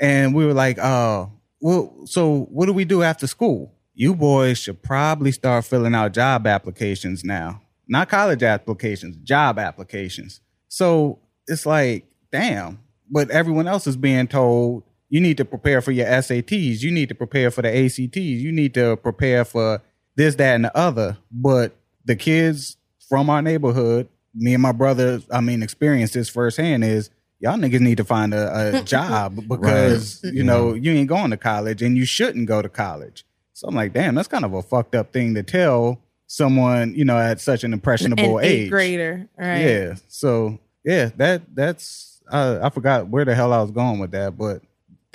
[0.00, 4.58] and we were like, "Oh, well, so what do we do after school?" You boys
[4.58, 10.40] should probably start filling out job applications now, not college applications, job applications.
[10.68, 12.80] So it's like, damn.
[13.10, 17.08] But everyone else is being told you need to prepare for your SATs, you need
[17.08, 19.80] to prepare for the ACTs, you need to prepare for
[20.16, 21.16] this, that, and the other.
[21.32, 21.74] But
[22.06, 22.76] the kids
[23.08, 27.80] from our neighborhood, me and my brother, I mean, experienced this firsthand is y'all niggas
[27.80, 31.96] need to find a, a job because, you know, you ain't going to college and
[31.96, 33.24] you shouldn't go to college.
[33.52, 37.04] So I'm like, damn, that's kind of a fucked up thing to tell someone, you
[37.04, 38.52] know, at such an impressionable An age.
[38.64, 39.58] eighth grader, right?
[39.58, 39.94] Yeah.
[40.08, 44.36] So yeah, that that's uh, I forgot where the hell I was going with that,
[44.36, 44.62] but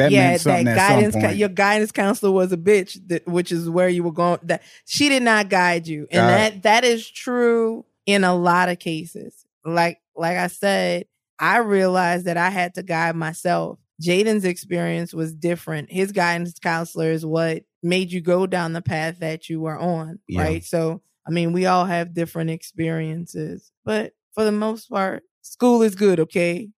[0.01, 1.13] that yeah, meant something that at guidance.
[1.13, 1.35] some point.
[1.37, 4.39] your guidance counselor was a bitch, that, which is where you were going.
[4.43, 8.69] That she did not guide you, and Got that that is true in a lot
[8.69, 9.45] of cases.
[9.65, 11.05] Like like I said,
[11.39, 13.79] I realized that I had to guide myself.
[14.01, 15.91] Jaden's experience was different.
[15.91, 20.19] His guidance counselor is what made you go down the path that you were on,
[20.27, 20.41] Yeah.
[20.41, 20.63] right?
[20.63, 25.95] So, I mean, we all have different experiences, but for the most part, school is
[25.95, 26.19] good.
[26.19, 26.69] Okay.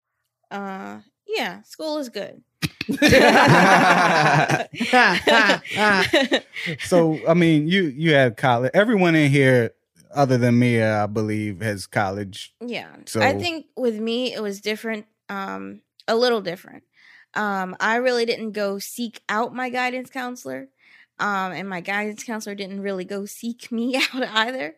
[0.52, 2.42] Uh, yeah, school is good.
[6.86, 8.72] so I mean, you you had college.
[8.74, 9.72] Everyone in here,
[10.14, 12.54] other than me, I believe, has college.
[12.62, 12.90] Yeah.
[13.06, 16.84] So- I think with me it was different, um, a little different.
[17.36, 20.68] Um, I really didn't go seek out my guidance counselor.
[21.20, 24.76] Um, and my guidance counselor didn't really go seek me out either.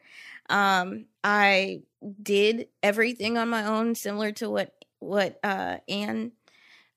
[0.49, 1.81] Um, I
[2.21, 6.31] did everything on my own, similar to what what uh Anne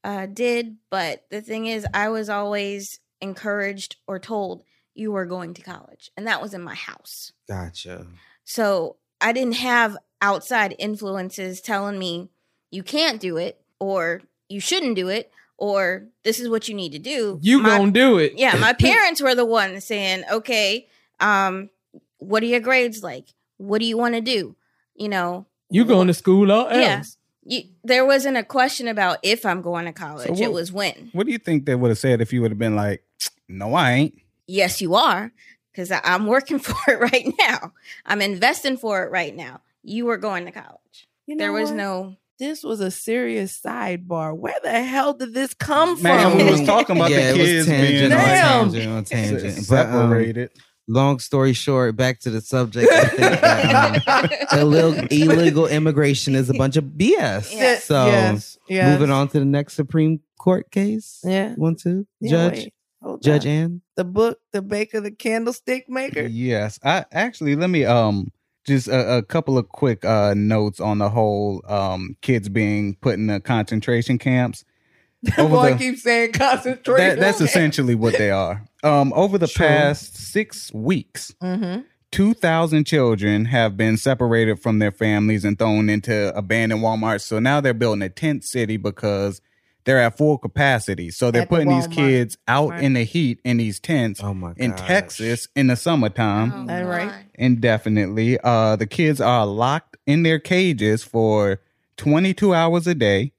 [0.05, 4.63] uh did, but the thing is I was always encouraged or told
[4.95, 6.11] you were going to college.
[6.17, 7.33] And that was in my house.
[7.49, 8.07] Gotcha.
[8.45, 12.31] So I didn't have outside influences telling me
[12.71, 16.93] you can't do it or you shouldn't do it or this is what you need
[16.93, 17.39] to do.
[17.43, 18.35] You My- gonna do it?
[18.37, 20.89] Yeah, my parents were the ones saying, "Okay,
[21.21, 21.71] um
[22.19, 23.27] what are your grades like?
[23.57, 24.55] What do you want to do?"
[24.95, 26.77] You know, You going to school or else?
[26.77, 27.03] Yeah.
[27.51, 30.29] You, there wasn't a question about if I'm going to college.
[30.29, 31.09] what- it was when.
[31.13, 33.03] What do you think they would have said if you would have been like,
[33.49, 34.15] "No, I ain't."
[34.47, 35.33] Yes, you are
[35.75, 37.73] cuz I'm working for it right now.
[38.07, 39.61] I'm investing for it right now.
[39.83, 41.09] You were going to college.
[41.27, 41.77] You there was what?
[41.77, 44.37] no this was a serious sidebar.
[44.37, 46.39] Where the hell did this come Man, from?
[46.39, 48.71] we was talking about yeah, the kids tangent being on Damn.
[48.73, 49.55] tangent on tangent.
[49.55, 50.51] se- But, um, separated.
[50.89, 52.91] Long story short, back to the subject.
[52.91, 57.55] I think that, um, illegal, illegal immigration is a bunch of BS.
[57.55, 57.79] Yeah.
[57.79, 58.99] So yes, yes.
[58.99, 61.21] moving on to the next Supreme Court case.
[61.25, 61.55] Yeah.
[61.55, 62.07] One, two.
[62.21, 62.75] Yeah, Judge, wait.
[63.03, 63.53] Hold Judge on.
[63.53, 63.83] Ann.
[63.97, 66.23] the book, the baker, the candlestick maker.
[66.23, 68.33] Yes, I actually let me um
[68.67, 73.15] just a, a couple of quick uh notes on the whole um kids being put
[73.15, 74.65] in the concentration camps.
[75.39, 77.09] Over Boy the- keeps saying concentration.
[77.09, 78.65] That, that's essentially what they are.
[78.85, 79.67] Um, over the True.
[79.67, 81.81] past six weeks, Mm-hmm.
[82.11, 87.21] 2,000 children have been separated from their families and thrown into abandoned Walmart.
[87.21, 89.43] So now they're building a tent city because
[89.85, 91.11] they're at full capacity.
[91.11, 92.83] So they're At the putting these kids out Right.
[92.83, 94.57] in the heat in these tents Oh my god.
[94.59, 97.13] in Texas in the summertime Oh, That right?
[97.35, 98.39] indefinitely.
[98.43, 101.61] Uh, the kids are locked in their cages for
[101.99, 103.33] 22 hours a day.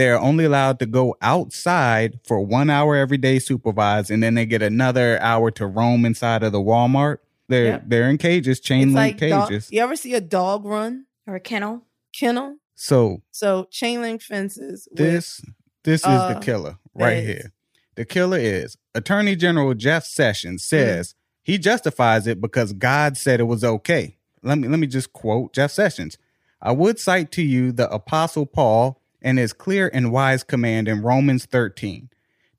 [0.00, 4.46] They're only allowed to go outside for one hour every day, supervised, and then they
[4.46, 7.18] get another hour to roam inside of the Walmart.
[7.48, 7.82] They're Yep.
[7.88, 9.68] they're in cages, chain It's link like dog, cages.
[9.70, 11.82] you ever see a dog run Or a kennel.
[12.18, 12.56] kennel?
[12.74, 14.88] So So chain link fences.
[14.90, 15.42] with- this
[15.84, 17.26] this is uh, the killer right is.
[17.26, 17.52] here.
[17.96, 23.42] The killer is Attorney General Jeff Sessions says he justifies it because God said it
[23.44, 24.16] was okay.
[24.42, 26.16] Let me let me just quote Jeff Sessions.
[26.62, 31.02] I would cite to you the apostle Paul and his clear and wise command in
[31.02, 32.08] Romans 13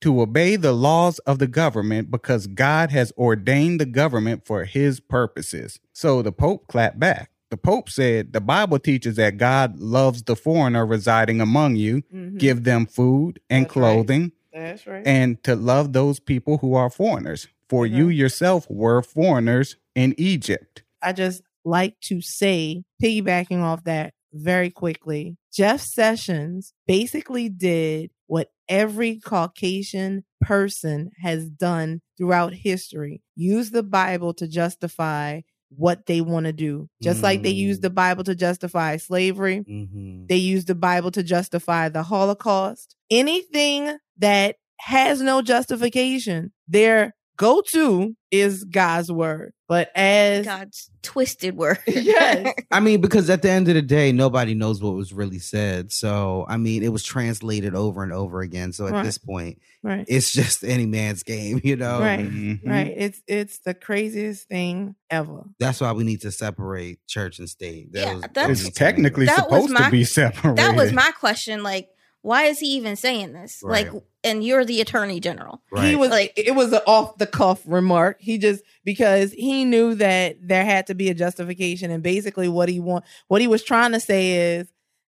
[0.02, 5.00] to obey the laws of the government because God has ordained the government for his
[5.00, 5.80] purposes.
[5.94, 7.30] So the Pope clapped back.
[7.52, 12.38] The Pope said the Bible teaches that God loves the foreigner residing among you, Mhm.
[12.38, 13.82] give them food and That's right.
[13.84, 15.06] clothing, That's right.
[15.06, 17.48] and to love those people who are foreigners.
[17.70, 18.16] For you Mhm.
[18.18, 20.84] yourself were foreigners in Egypt.
[21.02, 28.50] I just like to say, piggybacking off that very quickly, Jeff Sessions basically did what
[28.70, 36.46] every Caucasian person has done throughout history use the Bible to justify what they want
[36.46, 36.90] to do.
[37.02, 37.58] Just like they Mm.
[37.58, 40.28] used the Bible to justify slavery, Mhm.
[40.28, 42.96] they used the Bible to justify the Holocaust.
[43.10, 49.54] Anything that has no justification, they're go to is God's word.
[49.68, 51.80] But as God's twisted word.
[51.88, 52.54] Yes.
[52.72, 55.92] I mean, because at the end of the day, nobody knows what was really said.
[55.92, 58.74] So, I mean, it was translated over and over again.
[58.74, 59.04] So at Right.
[59.06, 60.06] this point, right.
[60.08, 62.00] it's just any man's game, you know?
[62.00, 62.20] Right.
[62.30, 62.60] Mhm.
[62.68, 62.94] Right.
[62.96, 65.44] It's it's the craziest thing ever.
[65.60, 67.90] That's why we need to separate church and state.
[67.94, 70.58] Yeah, Those- that's- those It's technically That was supposed my- to be separated.
[70.58, 71.64] that was my question.
[71.64, 71.88] Like,
[72.22, 73.62] why is he even saying this?
[73.64, 73.92] Right.
[73.92, 75.62] Like, and you're the attorney general.
[75.72, 75.90] Right.
[75.90, 78.18] He was Like- like it was an off the cuff remark.
[78.20, 82.70] He just because he knew that there had to be a justification and basically what
[82.70, 84.68] he want what he was trying to say is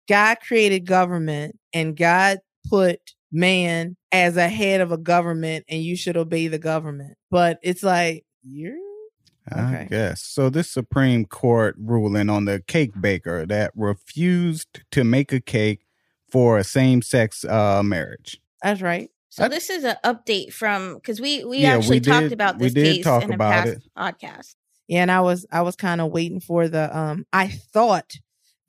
[0.10, 2.40] God created government and God
[2.70, 3.00] put
[3.32, 7.16] man as a head of a government and you should obey the government.
[7.30, 8.76] But it's like you're
[9.52, 9.88] I Okay.
[9.90, 10.22] guess.
[10.24, 15.82] So this Supreme Court ruling on the cake baker that refused to make a cake
[16.34, 18.42] for a same-sex uh, marriage.
[18.64, 19.10] that's right.
[19.30, 22.34] So I- this is an update from because we we Yeah, actually we talked did-
[22.34, 23.84] about we this did case talk in a past it.
[23.98, 24.56] podcast.
[24.88, 28.12] Yeah, and I was I was kind of waiting for the um I thought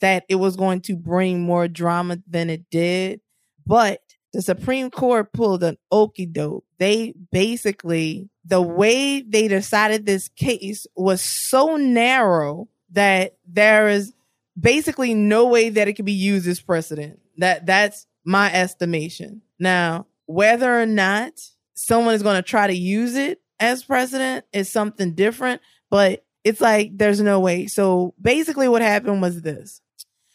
[0.01, 3.21] that it was going to bring more drama than it did,
[3.67, 4.01] but
[4.35, 6.65] the Supreme Court pulled an okey doke.
[6.79, 14.13] They basically the way they decided this case was so narrow that there is
[14.59, 17.21] basically no way that it could be used as precedent.
[17.39, 19.43] That that's my estimation.
[19.59, 21.33] Now, whether or not
[21.75, 26.61] someone is going to try to use it as precedent is something different, but it's
[26.61, 27.67] like there's no way.
[27.67, 29.81] So basically, what happened was this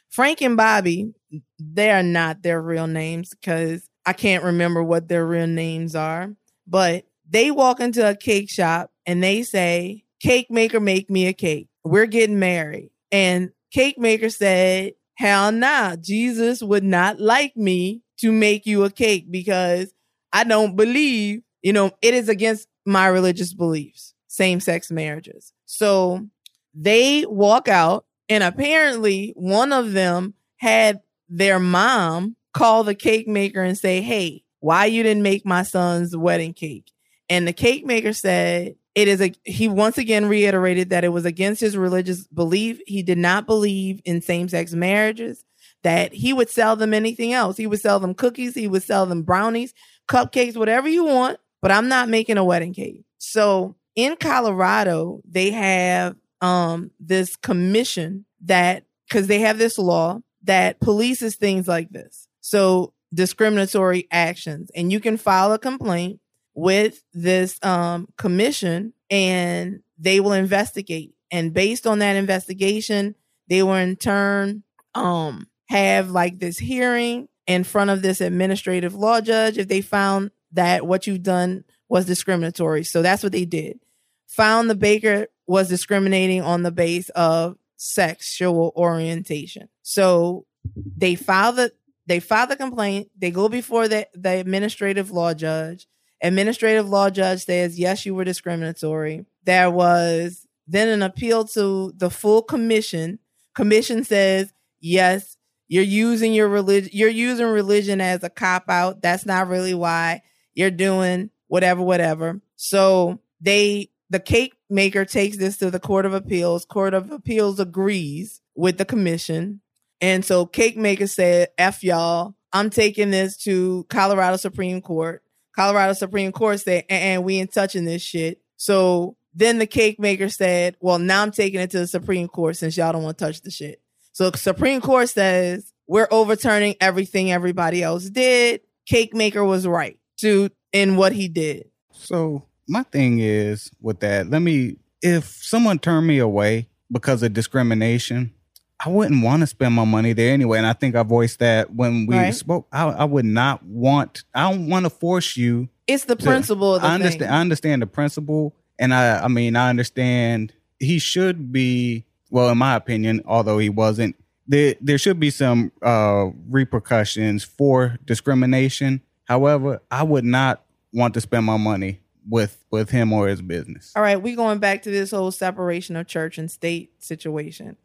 [0.10, 1.14] Frank and Bobby,
[1.60, 6.36] they are not their real names because I can't remember what their real names are,
[6.68, 11.34] but they walk into a cake shop and they say, Cake maker, make me a
[11.34, 11.70] cake.
[11.86, 12.92] We're getting married.
[13.12, 18.90] And cake maker said, Hell nah, Jesus would not like me to make you a
[18.90, 19.94] cake because
[20.32, 25.54] I don't believe, you know, it is against my religious beliefs, same sex marriages.
[25.66, 26.28] So
[26.74, 33.62] they walk out, and apparently one of them had their mom call the cake maker
[33.62, 36.92] and say, Hey, why you didn't make my son's wedding cake?
[37.30, 41.24] And the cake maker said, it is a he once again reiterated that it was
[41.24, 42.82] against his religious belief.
[42.86, 45.46] He did not believe in same-sex marriages,
[45.84, 47.56] that he would sell them anything else.
[47.56, 49.74] He would sell them cookies, he would sell them brownies,
[50.10, 53.06] cupcakes, whatever you want, but I'm not making a wedding cake.
[53.20, 60.82] So in Colorado, they have um this commission that because they have this law that
[60.82, 62.28] polices things like this.
[62.42, 64.72] So discriminatory actions.
[64.76, 66.20] And you can file a complaint
[66.60, 71.16] with this um commission and they will investigate.
[71.32, 73.16] And based on that investigation,
[73.48, 74.64] they will in turn
[74.96, 80.32] um have like this hearing in front of this administrative law judge if they found
[80.52, 82.84] that what you've done was discriminatory.
[82.84, 83.80] So that's what they did.
[84.28, 89.70] Found the baker was discriminating on the base of sexual orientation.
[89.82, 90.46] So
[90.76, 91.72] they filed the
[92.10, 95.88] they file the complaint, they go before the, the administrative law judge.
[96.22, 99.26] Administrative law judge says, yes, you were discriminatory.
[99.44, 103.20] There was then an appeal to the full commission.
[103.56, 109.02] Commission says, yes, you're using your religion, you're using religion as a cop out.
[109.02, 110.22] That's not really why
[110.54, 112.42] you're doing whatever, whatever.
[112.56, 116.66] So they, the cake maker takes this to the Court of Appeals.
[116.66, 119.62] Court of Appeals agrees with the commission.
[120.02, 125.24] And so cake maker said, F y'all, I'm taking this to Colorado Supreme Court.
[125.60, 128.42] Colorado Supreme Court said, and we ain't touching this shit.
[128.56, 132.56] So then the cake maker said, well, now I'm taking it to the Supreme Court
[132.56, 133.82] since y'all don't want to touch the shit.
[134.14, 138.62] So Supreme Court says, we're overturning everything everybody else did.
[138.86, 141.70] Cake maker was right to in what he did.
[141.92, 147.34] So my thing is with that, let me if someone turned me away because of
[147.34, 148.34] discrimination,
[148.80, 150.58] I wouldn't want to spend my money there anyway.
[150.58, 152.34] And I think I voiced that when we Right.
[152.34, 152.68] spoke.
[152.72, 156.82] I, I would not want I don't want to force you It's the principle of
[156.82, 157.20] the I understand.
[157.22, 157.30] thing.
[157.30, 159.24] I understand the principle, and I.
[159.24, 162.06] I mean, I understand he should be.
[162.32, 164.16] Well, in my opinion, although he wasn't,
[164.48, 169.02] there there should be some uh, repercussions for discrimination.
[169.26, 170.64] However, I would not
[170.94, 172.00] want to spend my money
[172.30, 173.92] with with him or his business.
[173.96, 177.76] All right, we going back to this whole separation of church and state situation.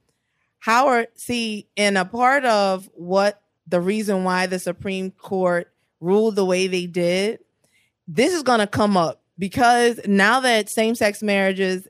[0.65, 6.45] Howard, see, in a part of what the reason why the Supreme Court ruled the
[6.47, 7.41] way they did,
[8.09, 11.87] this is going to come up because now that same sex marriages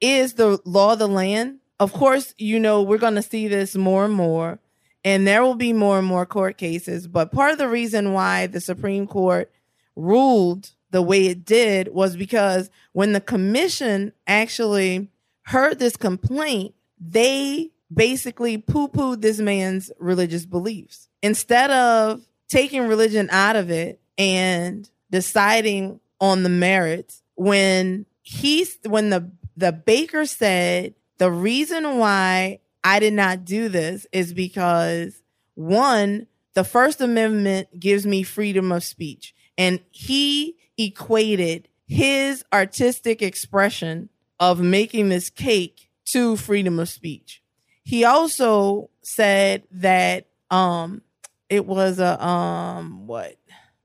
[0.00, 3.74] is the law of the land, of course, you know, we're going to see this
[3.74, 4.60] more and more,
[5.04, 7.08] and there will be more and more court cases.
[7.08, 9.50] But part of the reason why the Supreme Court
[9.96, 15.10] ruled the way it did was because when the commission actually
[15.46, 21.08] heard this complaint, they basically poo pooed this man's religious beliefs.
[21.22, 29.10] Instead of taking religion out of it and deciding on the merits, when he's when
[29.10, 35.22] the the baker said the reason why I did not do this is because
[35.54, 39.34] one, the First Amendment gives me freedom of speech.
[39.56, 44.08] And he equated his artistic expression
[44.40, 47.42] of making this cake to freedom of speech.
[47.84, 51.02] He also said that um
[51.48, 53.36] it was a um what?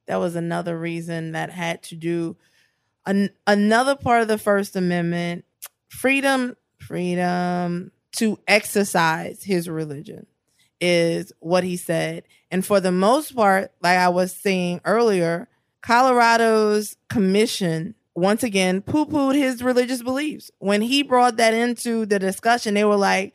[0.08, 2.36] That was another reason that had to do
[3.06, 5.46] an, another part of the first amendment
[5.90, 10.26] freedom freedom to exercise his religion
[10.82, 12.24] is what he said.
[12.50, 15.48] And for the most part like i was saying earlier
[15.82, 20.50] colorado's commission once again poo-pooed his religious beliefs.
[20.60, 23.34] When he brought that into the discussion they were like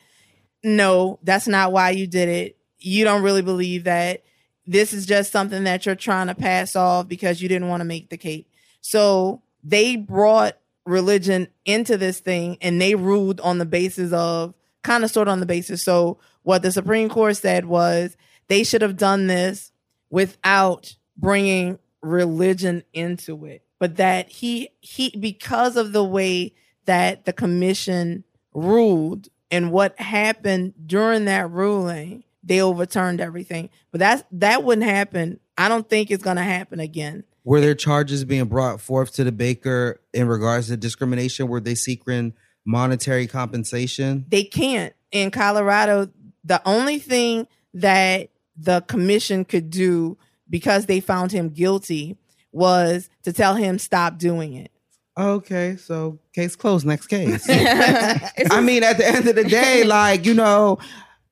[0.64, 4.22] no that's not why you did it you don't really believe that
[4.66, 7.84] this is just something that you're trying to pass off because you didn't want to
[7.84, 8.50] make the cake
[8.80, 15.04] so they brought religion into this thing and they ruled on the basis of kind
[15.04, 15.82] of sort of on the basis.
[15.82, 18.16] So what the Supreme Court said was
[18.48, 19.72] they should have done this
[20.10, 23.62] without bringing religion into it.
[23.78, 26.54] But that he he because of the way
[26.84, 33.70] that the commission ruled and what happened during that ruling, they overturned everything.
[33.90, 35.40] But that's that wouldn't happen.
[35.56, 37.24] I don't think it's going to happen again.
[37.44, 41.48] Were there charges being brought forth to the baker in regards to discrimination?
[41.48, 42.34] Were they seeking
[42.64, 44.24] monetary compensation?
[44.28, 44.94] They can't.
[45.12, 46.08] In Colorado,
[46.42, 50.16] the only thing that the commission could do
[50.48, 52.16] because they found him guilty
[52.52, 54.70] was to tell him stop doing it.
[55.16, 56.86] Okay, so case closed.
[56.86, 57.46] Next case.
[57.48, 60.78] I mean, at the end of the day, like you know,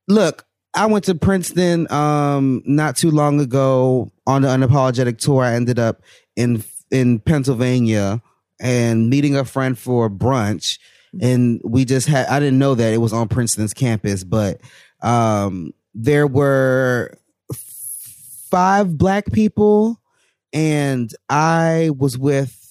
[0.08, 5.42] look, I went to Princeton um not too long ago on the unapologetic tour.
[5.42, 6.02] I ended up
[6.36, 8.22] in in Pennsylvania
[8.60, 10.78] and meeting a friend for brunch
[11.20, 14.60] and we just had I didn't know that it was on Princeton's campus, but
[15.02, 17.18] um there were
[17.52, 20.00] five black people
[20.52, 22.61] and I was with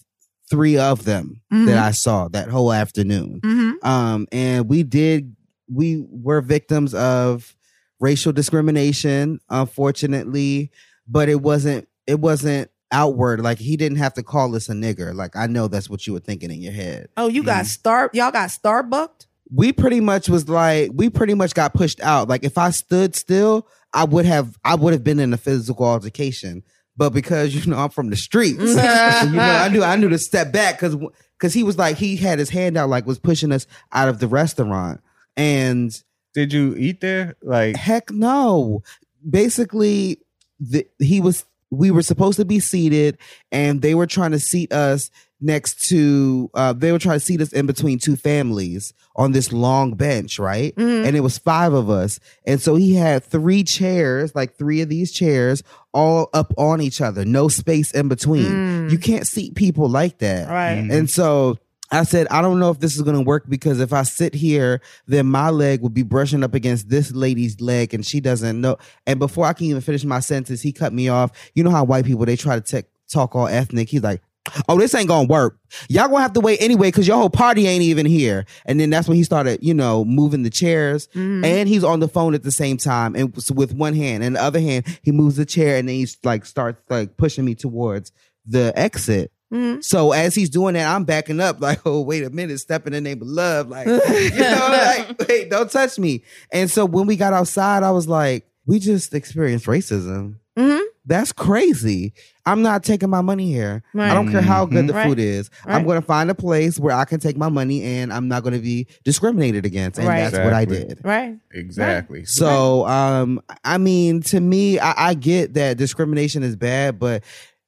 [0.51, 1.65] three of them Mhm.
[1.65, 3.39] that I saw that whole afternoon.
[3.43, 3.87] Mm-hmm.
[3.87, 5.35] um, and we did
[5.73, 7.55] we were victims of
[7.99, 10.69] racial discrimination unfortunately
[11.07, 13.39] but it wasn't it wasn't outward.
[13.41, 15.15] Like he didn't have to call us a nigger.
[15.15, 17.07] Like i know that's what you were thinking in your head.
[17.17, 19.27] Oh, you got star y'all got starbucked?
[19.53, 22.27] we pretty much was like we pretty much got pushed out.
[22.29, 25.85] Like if i stood still i would have i would have been in a physical
[25.85, 26.63] altercation
[27.01, 28.59] but because you know i'm from the streets.
[28.61, 30.95] You know i knew i knew to step back because
[31.35, 34.19] because he was like he had his hand out like was pushing us out of
[34.19, 35.01] the restaurant.
[35.35, 35.91] And
[36.35, 37.37] Did you eat there?
[37.41, 38.83] Like, heck no.
[39.27, 40.19] Basically
[40.59, 43.17] the, he was we were supposed to be seated
[43.51, 45.09] and they were trying to seat us
[45.41, 49.51] next to uh they were trying to seat us in between two families on this
[49.51, 51.05] long bench right Mhm.
[51.07, 54.89] and it was five of us and so he had three chairs like three of
[54.89, 55.63] these chairs
[55.93, 58.91] all up on each other no space in between Mm.
[58.91, 60.73] you can't seat people like that Right.
[60.91, 61.57] and so
[61.93, 64.33] I said, I don't know if this is going to work because if I sit
[64.33, 68.61] here, then my leg will be brushing up against this lady's leg and she doesn't
[68.61, 68.77] know.
[69.05, 71.31] And before I can even finish my sentence, he cut me off.
[71.53, 73.89] You know how white people, they try to tech talk all ethnic.
[73.89, 74.21] He's like,
[74.67, 75.57] Oh, this ain't gonna work.
[75.87, 78.45] Y'all gonna have to wait anyway because your whole party ain't even here.
[78.65, 81.07] And then that's when he started, you know, moving the chairs.
[81.15, 81.45] Mhm.
[81.45, 84.41] And he's on the phone at the same time, and with one hand, and the
[84.41, 88.11] other hand, he moves the chair, and then he's like starts like pushing me towards
[88.45, 89.31] the exit.
[89.53, 89.83] Mhm.
[89.83, 92.93] So as he's doing that, I'm backing up, like, oh, wait a minute, step in
[92.93, 93.69] the name of love.
[93.69, 93.93] Like, you
[94.39, 94.67] know,
[95.19, 96.23] like, wait, don't touch me.
[96.51, 100.35] And so when we got outside, I was like, we just experienced racism.
[100.57, 100.81] Mhm.
[101.05, 102.13] That's crazy.
[102.45, 103.81] I'm not taking my money here.
[103.95, 105.07] I don't care how good the Right.
[105.07, 105.49] food is.
[105.65, 108.43] I'm going to find a place where I can take my money and I'm not
[108.43, 109.97] going to be discriminated against.
[109.97, 110.29] And Right.
[110.31, 111.01] that's what I did.
[111.03, 111.37] Right.
[111.51, 112.25] exactly.
[112.25, 117.23] So, um, I mean, to me, I, I get that discrimination is bad, but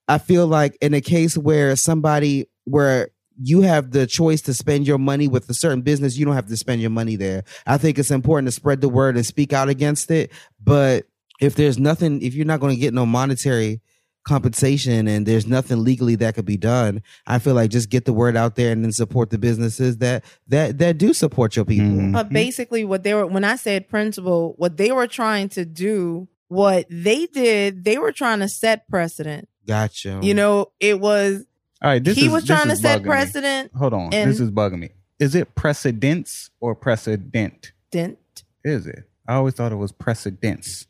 [0.08, 3.10] I feel like in a case where somebody where
[3.42, 6.48] you have the choice to spend your money with a certain business, you don't have
[6.48, 7.44] to spend your money there.
[7.66, 10.32] I think it's important to spread the word and speak out against it.
[10.64, 11.08] But
[11.44, 13.82] if there's nothing, if you're not going to get no monetary
[14.24, 18.14] compensation and there's nothing legally that could be done, I feel like just get the
[18.14, 21.88] word out there and then support the businesses that that that do support your people.
[21.88, 22.14] Mhm.
[22.14, 26.28] But basically, what they were when I said principle, what they were trying to do,
[26.48, 29.50] what they did, they were trying to set precedent.
[29.68, 30.20] Gotcha.
[30.24, 31.46] You know, it was
[31.82, 33.10] All right, this he is, was this trying to set bugging me.
[33.10, 33.72] precedent.
[33.76, 34.90] Hold on, and- this is bugging me.
[35.20, 37.72] Is it precedence or precedent?
[37.92, 38.18] Dent.
[38.64, 39.04] Is it?
[39.28, 40.88] I always thought it was precedence.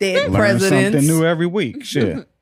[0.00, 0.96] Dead Learn presidents.
[0.96, 1.84] something new every week.
[1.84, 2.26] Shit.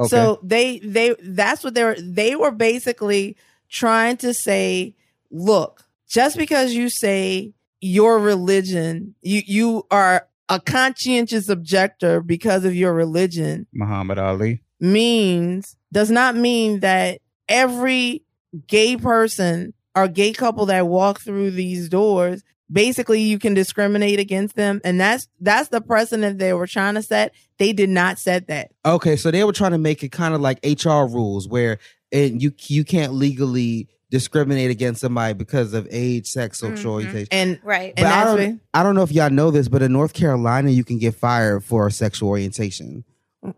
[0.00, 0.08] Okay.
[0.10, 3.36] So they they that's what they were they were basically
[3.68, 4.94] trying to say,
[5.32, 12.76] look, just because you say your religion, you you are a conscientious objector because of
[12.76, 14.62] your religion Muhammad Ali.
[14.78, 18.22] means does not mean that every
[18.68, 24.54] gay person or gay couple that walk through these doors basically you can discriminate against
[24.56, 28.46] them and that's that's the precedent they were trying to set they did not set
[28.48, 31.78] that Okay, so they were trying to make it kind of like HR rules where
[32.12, 36.94] and you you can't legally discriminate against somebody because of age, sex, sexual Mhm.
[36.94, 37.28] orientation.
[37.30, 37.94] and Right.
[37.94, 40.14] But and I don't, what- I don't know if y'all know this, but in North
[40.14, 43.04] Carolina, you can get fired for sexual orientation.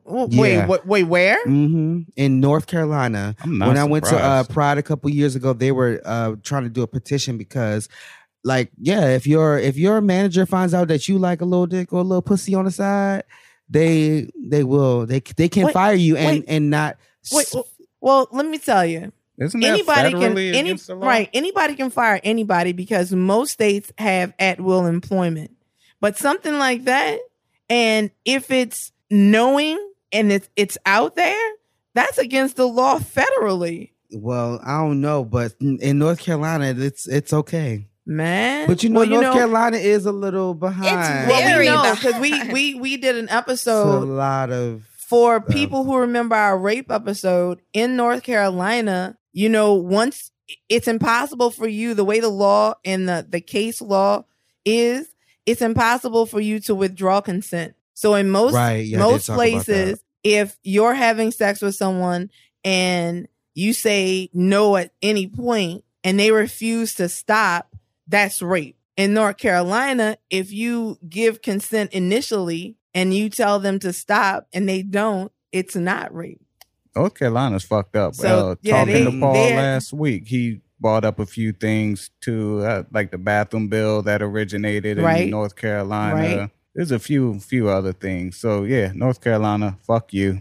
[0.05, 0.67] Wait, Yeah.
[0.67, 1.41] wait, wait, where?
[1.45, 4.43] hmm In North Carolina, I'm when I went to uh.
[4.45, 7.89] Pride a couple years ago, they were uh, trying to do a petition because,
[8.45, 11.93] like, yeah, if your if your manager finds out that you like a little dick
[11.93, 13.25] or a little pussy on the side,
[13.69, 16.45] they they will they they can Wait, fire you and wait.
[16.49, 16.97] and not.
[17.33, 17.67] Wait, well,
[18.01, 19.13] well, let me tell you.
[19.39, 21.07] Isn't that Anybody can any against the law?
[21.07, 25.53] right, anybody can fire anybody because most states have at will employment.
[26.01, 27.21] But something like that
[27.71, 29.79] and if it's knowing
[30.13, 31.53] and it's it's out there,
[31.95, 33.93] that's against the law federally.
[34.13, 37.87] Well, I don't know, but in, in North Carolina, it's it's okay.
[38.07, 38.67] Man.
[38.67, 40.87] But you know, Well, North Carolina is a little behind.
[40.87, 42.53] It's well, we very know because we behind.
[42.53, 46.91] we we did an It's a episode lot of for people who remember our rape
[46.91, 50.31] episode in North Carolina, you know, once
[50.69, 54.25] it's impossible for you, the way the law and the, the case law
[54.65, 55.09] is,
[55.47, 57.75] it's impossible for you to withdraw consent.
[57.95, 59.67] So in most Right, yeah, most talk about that.
[59.67, 62.31] places, if you're having sex with someone
[62.65, 67.75] and you say no at any point and they refuse to stop,
[68.11, 68.77] that's rape.
[68.97, 74.69] In North Carolina, if you give consent initially and you tell them to stop and
[74.69, 76.41] they don't, it's not rape.
[76.95, 78.15] North Carolina's fucked up.
[78.15, 82.11] So, uh, yeah, talking they- to Paul last week, he brought up a few things
[82.23, 86.15] to uh, like the bathroom bill that originated in North Carolina.
[86.15, 86.51] Right.
[86.75, 88.37] There's a few few other things.
[88.37, 90.41] So yeah, North Carolina, fuck you.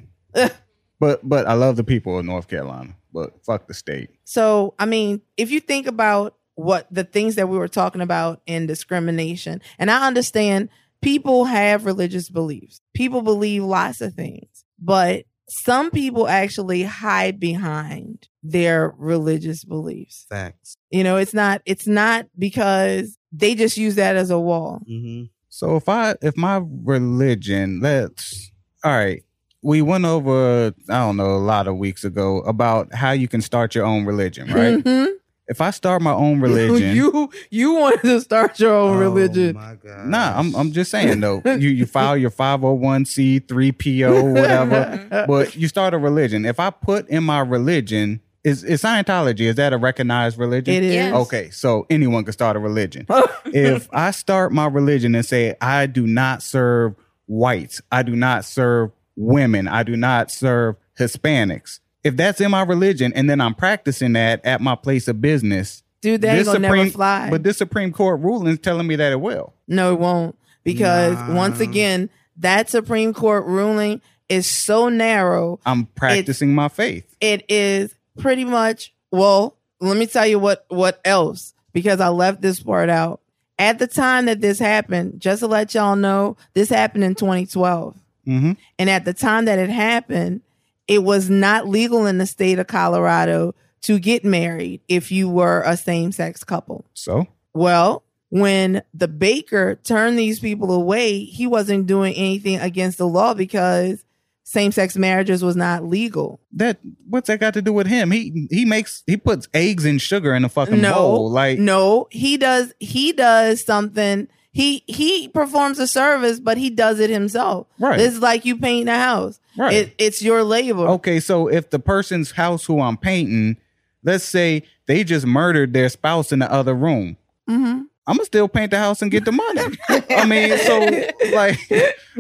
[0.99, 2.95] But but I love the people of North Carolina.
[3.13, 4.09] But fuck the state.
[4.24, 8.41] So, I mean, if you think about what the things that we were talking about
[8.45, 10.70] in discrimination, and I understand
[11.01, 15.24] people have religious beliefs, people believe lots of things, but
[15.64, 20.26] some people actually hide behind their religious beliefs.
[20.30, 20.78] facts.
[20.91, 24.82] You know, it's not, it's not because they just use that as a wall.
[24.88, 28.51] hmm So if I if my religion, let's
[28.84, 29.24] all right.
[29.62, 33.41] We went over I don't know a lot of weeks ago about how you can
[33.41, 34.84] start your own religion, right?
[34.84, 35.07] Mhm.
[35.50, 39.58] If I start my own religion, you, you wanted to start your own oh religion.
[39.58, 40.06] Oh my god.
[40.06, 41.41] Nah, I'm I'm just saying though.
[41.45, 46.45] you you file your 501c3 PO whatever, but you start a religion.
[46.45, 50.76] If I put in my religion is is Scientology is that a recognized religion?
[50.76, 50.93] It is.
[50.93, 51.14] Yes.
[51.14, 53.08] Okay, so anyone can start a religion.
[53.45, 56.95] if I start my religion and say I do not serve
[57.26, 61.80] whites, I do not serve women, I do not serve Hispanics.
[62.04, 65.84] If that's in my religion and then I'm practicing that at my place of business,
[66.02, 67.30] Dude, that ain't gonna never Supreme- fly.
[67.30, 69.54] But this Supreme Court ruling is telling me that it will.
[69.68, 70.38] No, it won't.
[70.64, 71.36] Because Nah.
[71.36, 75.60] once again, that Supreme Court ruling is so narrow.
[75.66, 77.06] I'm practicing my faith.
[77.20, 82.41] It is pretty much, well, let me tell you what, what else, because I left
[82.41, 83.20] this part out.
[83.58, 87.96] At the time that this happened, just to let y'all know, this happened in 2012.
[88.26, 90.42] hmm And at the time that it happened,
[90.89, 95.61] it was not legal in the state of Colorado to get married if you were
[95.66, 96.83] a same sex couple.
[96.93, 103.07] So Well, when the baker turned these people away, he wasn't doing anything against the
[103.07, 104.03] law because
[104.43, 106.39] same sex marriages was not legal.
[106.53, 108.11] that what's that got to do with him?
[108.11, 111.29] He he makes he puts eggs and sugar in a fucking No, bowl.
[111.32, 114.28] Like no, he does he does something.
[114.51, 117.67] He he performs a service, but he does it himself.
[117.79, 117.99] Right.
[117.99, 119.39] It's like you paint a house.
[119.59, 119.73] Right.
[119.73, 120.87] It, it's your labor.
[120.87, 123.57] okay, so if the person's house who I'm painting,
[124.03, 127.17] let's say they just murdered their spouse in the other room,
[127.47, 129.61] hmm I'm gonna still paint the house and get the money.
[130.09, 130.79] I mean, so
[131.36, 131.59] like,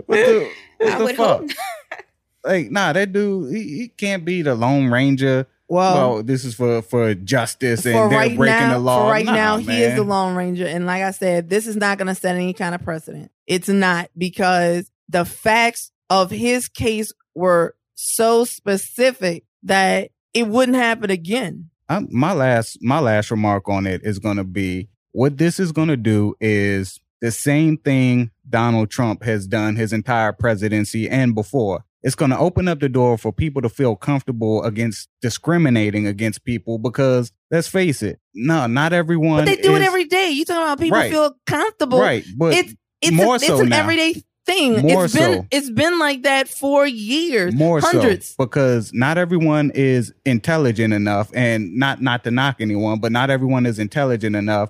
[0.05, 1.43] what the, what the fuck?
[2.43, 5.45] Like, nah, that dude, he, he can't be the Lone Ranger.
[5.67, 9.03] Well, well, this is for for justice, and for they're right breaking now, the law.
[9.05, 11.75] for right Nah, now, he is the Lone Ranger, and like I said, this is
[11.75, 13.29] not going to set any kind of precedent.
[13.45, 21.09] It's not because the facts of his case were so specific that it wouldn't happen
[21.09, 21.69] again.
[21.89, 25.71] i my last my last remark on it is going to be what this is
[25.71, 31.35] going to do is the same thing Donald Trump has done his entire presidency and
[31.35, 31.83] before.
[32.01, 36.45] It's going to open up the door for people to feel comfortable against discriminating against
[36.45, 39.39] people because let's face it, no, not everyone.
[39.43, 40.29] But they do it every day.
[40.29, 41.11] You talking about people Right.
[41.11, 41.99] feel comfortable.
[41.99, 43.79] right, but it's it's, more a, it's so an now.
[43.81, 44.81] everyday thing.
[44.81, 45.47] More it's been so.
[45.51, 47.53] it's been like that for years.
[47.53, 48.29] more hundreds.
[48.29, 53.29] so because not everyone is intelligent enough and not not to knock anyone but not
[53.29, 54.69] everyone is intelligent enough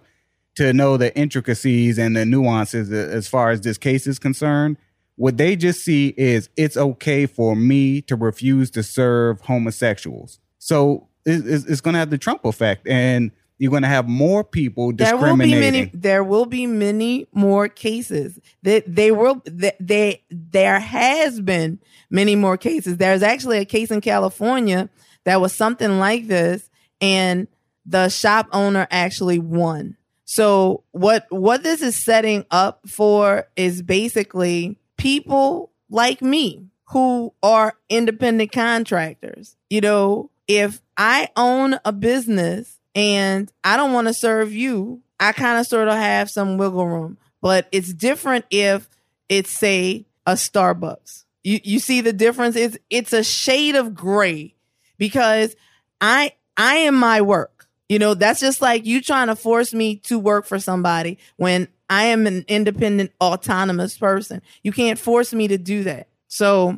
[0.56, 4.78] to know the intricacies and the nuances as far as this case is concerned
[5.16, 11.08] what they just see is it's okay for me to refuse to serve homosexuals so
[11.26, 14.94] it's, it's going to have the trump effect and you're going to have more people
[14.94, 15.22] discriminating.
[15.36, 18.40] there will be many there will be many more cases.
[18.64, 21.80] That they will that they there has been
[22.10, 22.98] many more cases.
[22.98, 24.90] There's actually a case in california
[25.26, 26.70] that was something like this
[27.02, 27.48] and
[27.86, 29.98] the shop owner actually won.
[30.24, 37.76] So what what this is setting up for is basically people like me who are
[37.90, 39.58] independent contractors.
[39.70, 45.32] You know if i own a business and I don't want to serve you, I
[45.32, 47.18] kind of sort of have some wiggle room.
[47.42, 48.90] But it's different if
[49.30, 51.24] it's say a Starbucks.
[51.44, 52.58] You you see the difference?
[52.58, 54.56] It's it's a shade of gray
[54.98, 55.56] because
[56.02, 57.68] I I am my work.
[57.88, 61.70] You know, that's just like you trying to force me to work for somebody when
[61.90, 64.42] I am an independent, autonomous person.
[64.62, 66.10] You can't force me to do that.
[66.28, 66.78] So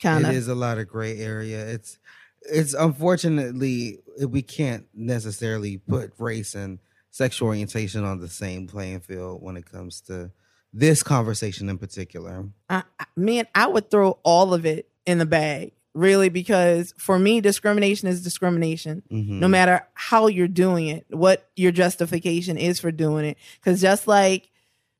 [0.00, 1.66] kind of is a lot of gray area.
[1.66, 1.98] It's
[2.42, 3.98] it's unfortunately
[4.28, 6.78] we can't necessarily put race and
[7.10, 10.30] sexual orientation on the same playing field when it comes to
[10.72, 12.46] this conversation in particular.
[12.68, 12.82] I,
[13.16, 18.08] man, I would throw all of it in the bag, really, because for me, discrimination
[18.08, 19.40] is discrimination, Mhm.
[19.40, 23.38] no matter how you're doing it, what your justification is for doing it.
[23.58, 24.50] Because just like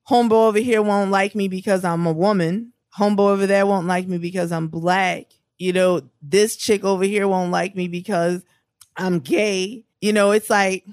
[0.09, 4.09] homeboy over here won't like me because I'm a woman, homeboy over there won't like
[4.09, 5.27] me because I'm black.
[5.59, 8.45] You know, this chick over here won't like me because
[8.97, 9.85] I'm gay.
[10.01, 10.85] You know, it's like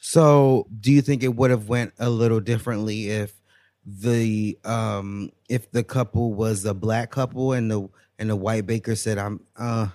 [0.00, 3.32] So, do you think it would have went a little differently if
[3.84, 8.94] the um if the couple was a black couple and the and the white baker
[8.96, 9.88] said, "I'm uh,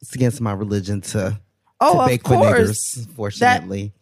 [0.00, 1.40] it's against my religion to
[1.80, 3.92] oh, to of bake for course, niggers." Fortunately,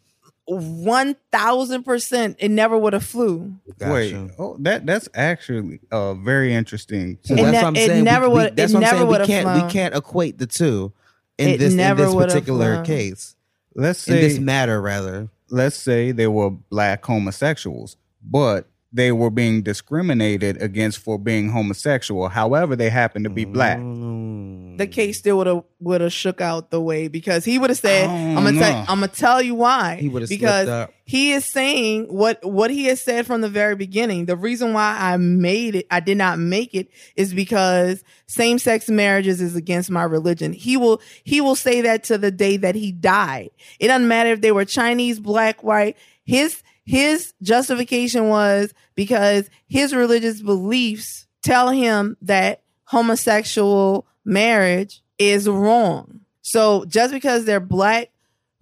[0.46, 3.54] one thousand percent, it never would have flew.
[3.80, 8.02] wait oh that that's actually uh very interesting So It that's ne- what I'm it
[8.02, 9.06] never we, we- would- That's it what I'm never saying.
[9.06, 9.44] We would've can't.
[9.44, 9.66] flown.
[9.66, 10.92] We can't equate the two
[11.38, 12.84] in It this in this particular flown.
[12.84, 13.36] case.
[13.74, 15.28] let's say In this matter, rather.
[15.50, 22.28] let's say they were black homosexuals, but they were being discriminated against for being homosexual.
[22.28, 23.78] However, they happened to be black.
[23.78, 24.76] Mm.
[24.78, 27.78] the case still would have would have shook out the way because he would have
[27.78, 28.84] said, I "I'm gonna tell know.
[28.88, 30.92] I'm gonna tell you why." He would've because up.
[31.04, 34.26] he is saying what what he has said from the very beginning.
[34.26, 38.88] The reason why I made it, I did not make it, is because same sex
[38.88, 40.52] marriages is against my religion.
[40.52, 43.50] He will he will say that to the day that he died.
[43.78, 45.96] It doesn't matter if they were Chinese, black, white.
[46.24, 56.20] His his justification was because his religious beliefs tell him that homosexual marriage is wrong.
[56.42, 58.10] So just because they're black,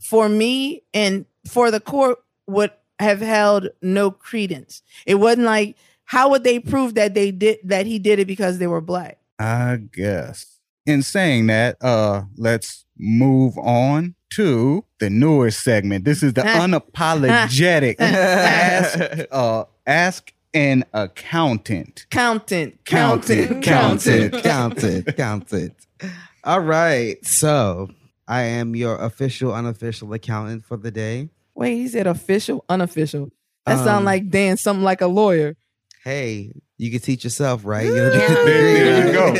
[0.00, 4.82] for me and for the court, would have held no credence.
[5.06, 8.58] It wasn't like how would they prove that they did that he did it because
[8.58, 9.18] they were black?
[9.38, 10.58] I guess.
[10.86, 16.04] In saying that, uh, let's move on to the newer segment.
[16.04, 22.06] This is the unapologetic ask, uh, ask an accountant.
[22.10, 25.16] Countant, Countant, countant, countant.
[25.16, 25.74] counted.
[26.44, 27.24] All right.
[27.24, 27.88] So
[28.26, 31.28] I am your official, unofficial accountant for the day.
[31.54, 33.30] Wait, he said official, unofficial.
[33.66, 35.56] That Um, sound like Dan, something like a lawyer.
[36.04, 37.86] Hey, you can teach yourself, right?
[37.86, 38.34] You know, Yeah.
[38.44, 39.34] There you go.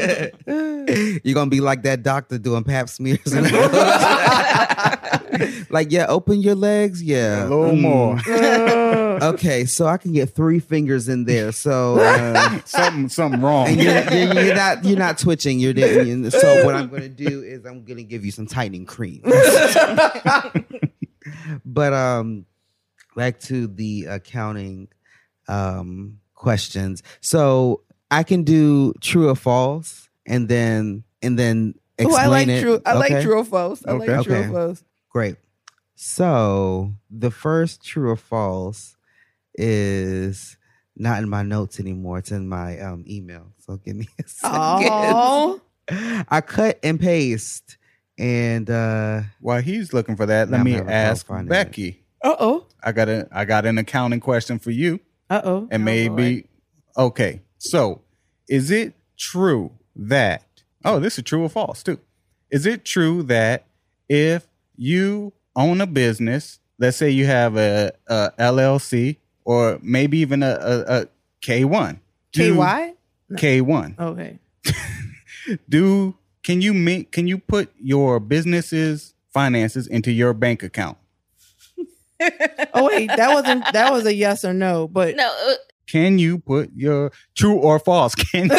[1.25, 3.33] You're gonna be like that doctor doing pap smears.
[3.33, 3.47] and-
[5.71, 7.03] like, yeah, open your legs.
[7.03, 7.81] Yeah, A little Mm.
[7.81, 8.19] more.
[9.35, 11.53] Okay, so I can get three fingers in there.
[11.53, 13.69] So, uh, something, something wrong.
[13.69, 15.61] and you're, you're, you're not you're not twitching.
[15.61, 16.29] You're doing.
[16.31, 19.23] So what I'm going to do is I'm going to give you some tightening cream.
[21.65, 22.47] but um,
[23.17, 24.89] back to the accounting
[25.49, 27.03] um questions.
[27.21, 32.49] So I can do true or false, and then and then Oh, explain I like
[32.49, 32.61] it.
[32.63, 32.81] true.
[32.87, 33.85] I like true or false.
[33.87, 34.07] I Okay.
[34.17, 34.49] like true Okay.
[34.49, 34.85] or false.
[35.11, 35.37] Great.
[35.95, 38.97] So the first true or false
[39.55, 40.57] is
[40.97, 42.19] not in my notes anymore.
[42.19, 43.53] It's in my um, email.
[43.59, 44.89] So give me a second.
[44.91, 45.61] Oh,
[46.29, 47.77] I cut and paste
[48.17, 51.27] And uh While he's looking for that, let me ask.
[51.47, 52.03] Becky.
[52.23, 52.67] Uh oh.
[52.83, 55.01] I got a I got an accounting question for you.
[55.31, 55.69] Uh oh.
[55.71, 56.47] and Oh, maybe
[56.97, 57.41] okay.
[57.59, 58.03] So,
[58.49, 60.43] is it true that
[60.85, 62.01] oh, this is true or false too?
[62.51, 63.65] Is it true that
[64.09, 64.47] if
[64.77, 70.59] you own a business, let's say you have a, a LLC or maybe even a,
[70.61, 71.07] a, a
[71.43, 71.99] K1,
[72.33, 72.95] do- KY?
[73.33, 74.39] K1, Okay.
[75.69, 80.99] do can you make can you put your business's finances into your bank account?
[82.75, 85.55] Oh wait, that wasn't that was a yes or no, but No, uh,
[85.87, 88.15] Can you put your true or false?
[88.15, 88.55] Can you?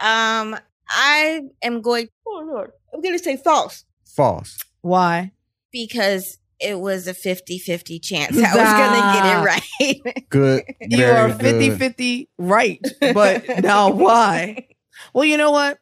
[0.00, 0.56] um,
[0.88, 2.08] I am going.
[2.26, 4.58] Oh Lord, I'm going to say false false.
[4.82, 5.32] why?
[5.72, 10.26] because it was a 50-50 chance I was going to get it right.
[10.28, 10.64] Good.
[10.80, 11.78] You are good.
[11.78, 12.80] 50-50 right,
[13.14, 14.66] but now why?
[15.14, 15.78] Well, you know what?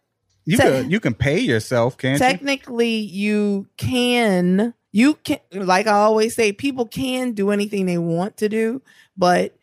[0.49, 2.27] You Te- could you can pay yourself, can't you?
[2.27, 4.73] Technically, you can.
[4.93, 8.81] You can, like I always say, people can do anything they want to do,
[9.15, 9.55] but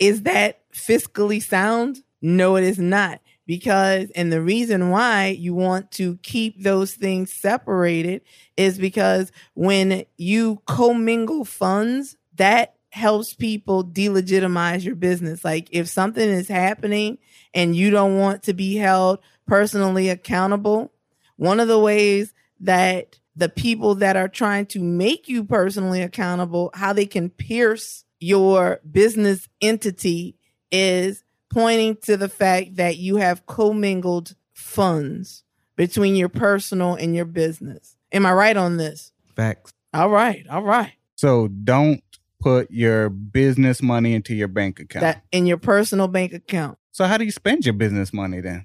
[0.00, 2.02] is that fiscally sound?
[2.20, 3.20] No, it is not.
[3.46, 8.22] Because, and the reason why you want to keep those things separated
[8.56, 15.44] is because when you commingle funds, that helps people delegitimize your business.
[15.44, 17.18] Like if something is happening
[17.54, 19.20] and you don't want to be held
[19.52, 20.90] personally accountable,
[21.36, 26.70] one of the ways that the people that are trying to make you personally accountable,
[26.72, 30.38] how they can pierce your business entity
[30.70, 31.22] is
[31.52, 35.44] pointing to the fact that you have commingled funds
[35.76, 37.98] between your personal and your business.
[38.10, 39.12] Am I right on this?
[39.36, 39.74] facts.
[39.92, 40.46] All right.
[40.48, 40.94] All right.
[41.16, 42.02] So don't
[42.40, 45.02] put your business money into your bank account.
[45.02, 46.78] That in your personal bank account.
[46.90, 48.64] so how do you spend your business money then?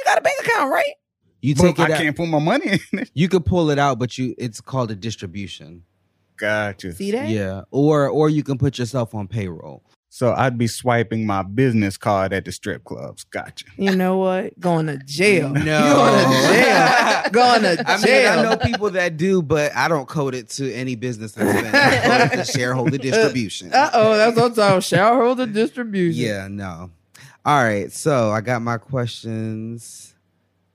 [0.00, 0.94] You got a bank account, right?
[1.42, 2.00] You But take it I out.
[2.00, 3.10] can't put my money in it.
[3.14, 5.84] You could pull it out, but you it's called a distribution.
[6.36, 6.92] Gotcha.
[6.92, 7.28] See that?
[7.28, 7.62] Yeah.
[7.70, 9.82] Or or you can put yourself on payroll.
[10.12, 13.22] So I'd be swiping my business card at the strip clubs.
[13.24, 13.66] Gotcha.
[13.76, 14.58] You know what?
[14.58, 15.50] Going to jail.
[15.50, 15.62] No.
[15.62, 17.30] Going to jail.
[17.32, 18.38] Going to I mean, jail.
[18.38, 21.72] I know people that do, but I don't code it to any business expense.
[21.72, 23.72] I code shareholder distribution.
[23.72, 26.20] Uh oh, that's what I'm talking shareholder distribution.
[26.20, 26.90] Yeah, no.
[27.44, 30.14] All right, so I got my questions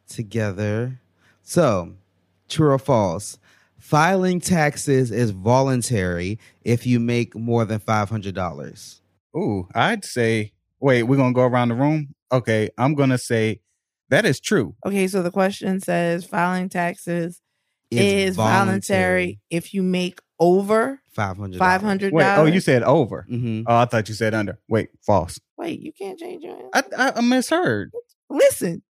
[0.07, 0.99] together.
[1.43, 1.93] So,
[2.49, 3.37] true or false?
[3.77, 9.01] Filing taxes is voluntary if you make more than five hundred dollars.
[9.37, 12.15] Ooh, I'd say wait, we're gonna go around the room.
[12.31, 13.61] Okay, I'm gonna say
[14.09, 14.75] that is true.
[14.85, 17.41] Okay, so the question says filing taxes
[17.91, 21.59] is voluntary if you make over Five hundred.
[21.59, 23.25] five hundred Wait, oh, you said over.
[23.29, 23.63] Mm-hmm.
[23.67, 24.59] Oh, I thought you said under.
[24.67, 25.39] Wait, false.
[25.57, 26.93] Wait, you can't change your answer.
[26.97, 27.91] I, I, I misheard.
[28.29, 28.81] Listen,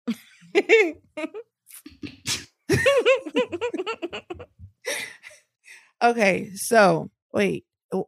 [6.04, 8.08] okay, so wait, oh,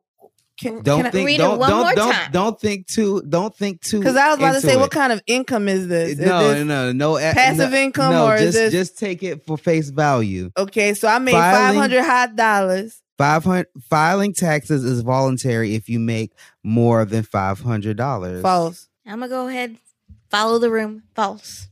[0.59, 1.27] can Don't can think.
[1.27, 2.31] Read don't one don't more don't time.
[2.31, 3.22] don't think too.
[3.27, 3.99] Don't think too.
[3.99, 4.80] because I was about to say, it.
[4.80, 6.11] what kind of income is this?
[6.11, 8.72] Is no, this- no, no, no, eh, passive no, income no, or is just this-
[8.73, 10.51] just take it for face value.
[10.57, 13.01] Okay, so I made five hundred hot dollars.
[13.18, 16.34] Five hundred filing taxes is voluntary if you make
[16.64, 18.41] more than five hundred dollars.
[18.44, 18.89] False.
[19.06, 19.77] I'm gonna go ahead,
[20.30, 21.03] follow the room.
[21.15, 21.68] False.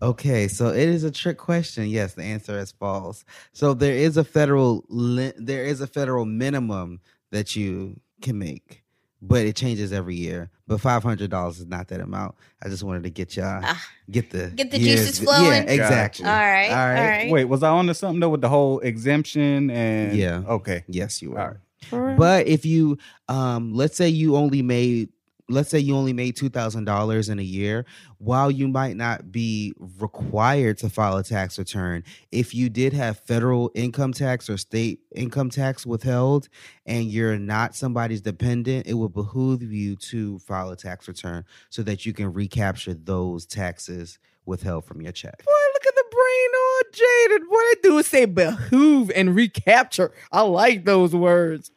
[0.00, 1.86] Okay, so it is a trick question.
[1.88, 3.24] Yes, the answer is false.
[3.52, 7.00] So there is a federal li- there is a federal minimum
[7.32, 8.83] that you can make,
[9.26, 10.50] but it changes every year.
[10.66, 12.34] But five hundred dollars is not that amount.
[12.62, 13.82] I just wanted to get y'all Ah.
[14.10, 15.64] get the Get the years- juices flowing.
[15.64, 16.24] Yeah, exactly.
[16.26, 16.68] All right.
[16.70, 17.08] All All right.
[17.24, 17.30] right.
[17.32, 20.42] Wait, was I on to something though with the whole exemption and Yeah.
[20.48, 20.84] Okay.
[20.88, 21.60] Yes, you All are.
[21.92, 22.16] right.
[22.16, 22.98] But if you
[23.28, 25.10] um let's say you only made
[25.48, 27.84] let's say you only made $2000 in a year
[28.18, 32.02] while you might not be required to file a tax return
[32.32, 36.48] if you did have federal income tax or state income tax withheld
[36.86, 41.82] and you're not somebody's dependent it would behoove you to file a tax return so
[41.82, 46.50] that you can recapture those taxes withheld from your check Boy, look at the brain
[46.54, 47.48] all jaded.
[47.48, 50.12] What I do is say behoove and recapture.
[50.32, 51.70] I like those words.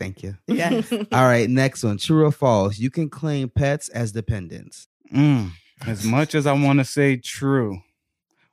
[0.00, 0.90] Thank you Yes.
[1.12, 5.50] all right next one true or false you can claim pets as dependents Mm,
[5.86, 7.80] as much as I want to say true.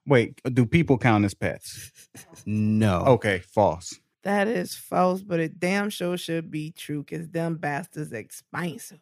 [0.07, 1.91] Wait, do people count as pets?
[2.45, 3.99] no Okay, false.
[4.23, 8.99] that is false, but it damn sure should be true because them bastards expensive.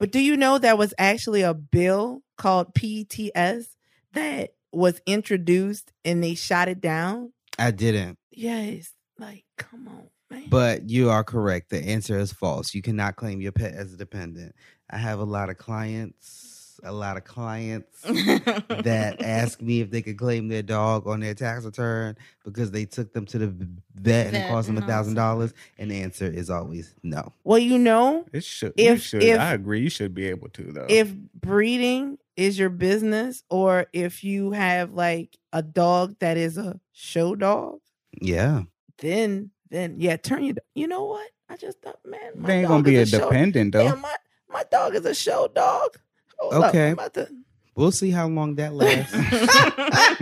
[0.00, 3.66] But do you know there was actually a bill called PTS
[4.12, 7.32] that was introduced and they shot it down?
[7.58, 8.18] I didn't.
[8.32, 8.90] Yes.
[9.18, 10.44] Like, come on, man.
[10.48, 11.70] But you are correct.
[11.70, 12.74] The answer is false.
[12.74, 14.54] You cannot claim your pet as a dependent.
[14.90, 20.02] I have a lot of clients a lot of clients that ask me if they
[20.02, 24.28] could claim their dog on their tax return because they took them to the vet
[24.28, 24.88] and it cost them a uh-huh.
[24.88, 25.52] thousand dollars.
[25.78, 27.32] And the answer is always no.
[27.44, 28.74] Well, you know, It should.
[28.76, 29.22] you If- should.
[29.22, 29.80] if- I agree.
[29.80, 30.86] You should be able to though.
[30.88, 36.78] if breeding is your business, or if you have like a dog that is a
[36.92, 37.80] show dog,
[38.20, 38.62] Yeah.
[38.98, 40.54] then then yeah, turn your.
[40.74, 41.28] You know what?
[41.48, 43.82] I just thought, man, my they ain't dog gonna be a is show- dependent though.
[43.84, 44.14] Yeah, my
[44.50, 45.96] my dog is a show dog.
[46.38, 46.90] Hold Okay.
[46.90, 47.28] I'm to-
[47.74, 49.14] We'll see how long that lasts.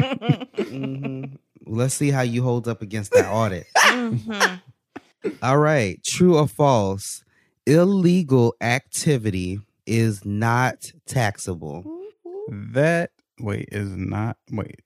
[0.56, 1.38] Mhm.
[1.66, 3.66] Let's see how you hold up against that audit.
[3.76, 4.60] Mhm.
[5.42, 6.02] All right.
[6.04, 7.24] True or false?
[7.66, 11.84] Illegal activity is not taxable.
[12.48, 13.10] That
[13.40, 14.80] wait is not wait.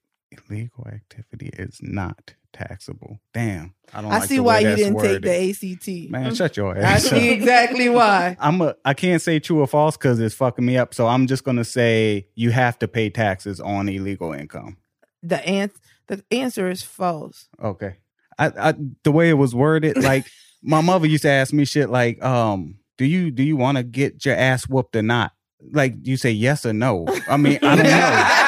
[0.49, 3.19] Illegal activity is not taxable.
[3.33, 3.73] Damn.
[3.93, 4.11] I don't.
[4.11, 5.23] I like see why you didn't worded.
[5.23, 6.11] take the ACT.
[6.11, 7.05] Man, shut your ass.
[7.05, 8.37] I see exactly why.
[8.39, 8.75] I'm a.
[8.85, 10.93] I can't say true or false because it's fucking me up.
[10.93, 14.77] So I'm just gonna say you have to pay taxes on illegal income.
[15.23, 15.75] The answer
[16.07, 17.47] the answer is false.
[17.61, 17.97] Okay.
[18.37, 18.73] I, I
[19.03, 20.25] the way it was worded, like
[20.61, 23.83] my mother used to ask me shit like, um, do you do you want to
[23.83, 25.31] get your ass whooped or not?
[25.71, 27.05] Like you say yes or no.
[27.29, 28.37] I mean, I don't know.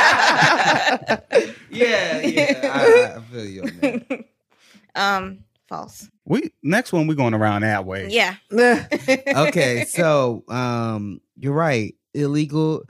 [1.70, 2.70] Yeah, yeah.
[2.72, 4.26] I, I feel you on that.
[4.96, 6.08] um, false.
[6.26, 8.10] We next one we're going around that way.
[8.10, 8.36] Yeah.
[8.54, 11.96] okay, so um you're right.
[12.14, 12.84] Illegal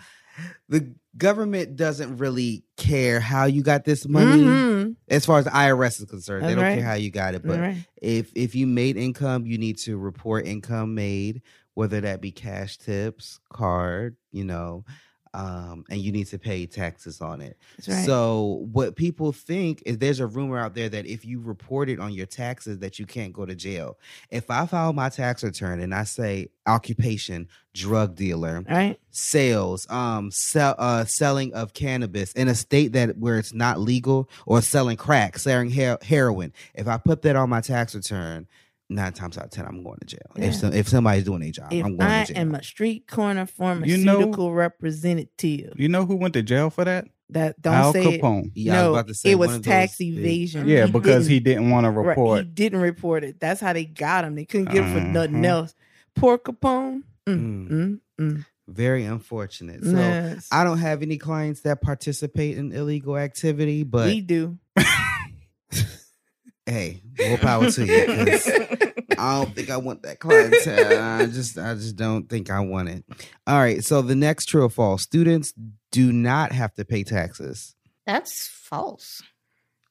[0.68, 4.96] the government doesn't really care how you got this money Mhm.
[5.08, 6.44] as far as the IRS is concerned.
[6.46, 6.76] they don't right.
[6.80, 7.78] care how you got it, but Right.
[8.02, 11.42] if if you made income, you need to report income made,
[11.76, 14.84] whether that be cash tips, card, you know,
[15.34, 17.58] um, and you need to pay taxes on it.
[17.88, 18.06] Right.
[18.06, 22.00] So what people think is there's a rumor out there that if you report it
[22.00, 23.98] on your taxes that you can't go to jail.
[24.30, 29.00] If I file my tax return and I say occupation drug dealer, right.
[29.10, 34.30] sales, um, sell, uh, selling of cannabis in a state that where it's not legal,
[34.46, 36.54] or selling crack, selling her- heroin.
[36.76, 38.48] If I put that on my tax return,
[38.94, 40.20] nine times out of ten, I'm going to jail.
[40.36, 40.46] Yeah.
[40.46, 42.38] If some, if somebody's doing a job, If I'm going I to jail.
[42.38, 46.70] I am a street corner You pharmaceutical know- representative, You know who went to jail
[46.70, 47.08] for that?
[47.30, 48.22] that don't Al say it.
[48.22, 48.52] Capone.
[48.54, 50.68] yeah, I no, was about to say it was of those tax evasion.
[50.68, 52.40] Yeah, He because didn't- he didn't want to right, report.
[52.40, 53.40] he didn't report it.
[53.40, 54.36] That's how they got him.
[54.36, 55.46] They couldn't get him for nothing Mhm.
[55.46, 55.74] else.
[56.16, 57.02] Poor Capone.
[57.28, 57.70] Mm, Mm.
[57.70, 58.46] mm, mm.
[58.68, 59.84] Very unfortunate.
[59.84, 60.48] So Yes.
[60.52, 64.58] I don't have any clients that participate in illegal activity, but we do.
[66.66, 68.94] hey, more power to you.
[69.18, 71.02] I don't think I want that clientele.
[71.22, 73.06] I just I just don't think I want it.
[73.48, 73.84] All right.
[73.84, 75.04] So the next true or false.
[75.04, 75.54] Students
[75.92, 77.76] do not have to pay taxes.
[78.06, 79.22] That's false.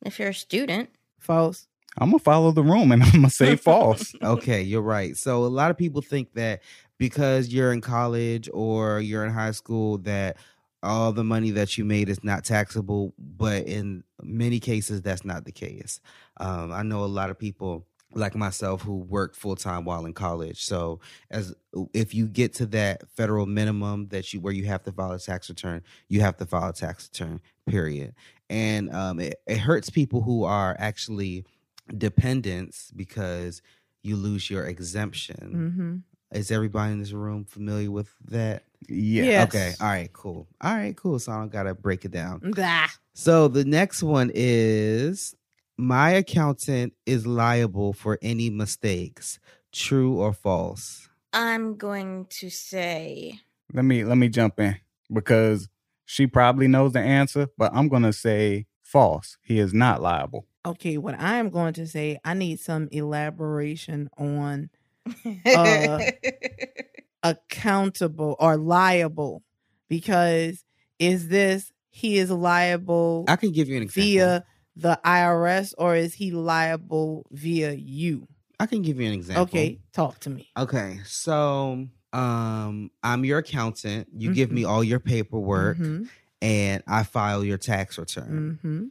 [0.05, 0.91] If you're a student,
[1.23, 1.69] False.
[1.99, 4.15] I'm gonna follow the room and I'm gonna say false.
[4.23, 5.17] Okay, you're right.
[5.17, 6.63] So a lot of people think that
[6.99, 10.37] because you're in college or you're in high school that
[10.83, 15.45] all the money that you made is not taxable, but in many cases that's not
[15.45, 16.01] the case.
[16.39, 20.13] Um, I know a lot of people like myself who work full time while in
[20.13, 20.65] college.
[20.65, 21.01] So
[21.31, 21.55] as
[21.95, 25.19] if you get to that federal minimum that you where you have to file a
[25.19, 27.41] tax return, you have to file a tax return.
[27.67, 28.15] Period.
[28.51, 31.47] And um, it, it hurts people who are actually
[31.97, 33.63] dependents because
[34.03, 36.05] you lose your exemption.
[36.33, 38.65] hmm Is everybody in this room familiar with that?
[38.89, 39.25] Yeah.
[39.25, 39.49] Yes.
[39.49, 39.73] Okay.
[39.81, 40.13] All right.
[40.13, 40.47] Cool.
[40.61, 40.97] All right.
[40.97, 41.19] Cool.
[41.19, 42.41] So I don't gotta break it down.
[42.41, 42.87] Blah.
[43.15, 45.35] So the next one is
[45.77, 49.39] my accountant is liable for any mistakes.
[49.73, 51.09] True or false?
[51.33, 53.41] I'm going to say
[53.73, 54.77] Let me let me jump in
[55.13, 55.69] because
[56.05, 59.39] she probably knows the answer, but I'm gonna say false.
[59.43, 60.47] He is not liable.
[60.65, 64.71] Okay, what I am going to say, I need some elaboration on
[65.47, 65.99] Uh,
[67.23, 69.43] accountable or liable
[69.89, 70.65] because
[70.99, 74.03] is this he is liable I can give you an example.
[74.11, 74.45] via
[74.77, 78.27] the IRS or is he liable via you?
[78.59, 79.43] I can give you an example.
[79.45, 80.49] Okay, talk to me.
[80.57, 81.01] Okay.
[81.05, 84.09] So um I'm your accountant.
[84.17, 84.57] You give Mm-hmm.
[84.57, 86.09] me all your paperwork Mhm,
[86.41, 88.59] and I file your tax return.
[88.63, 88.91] mhm.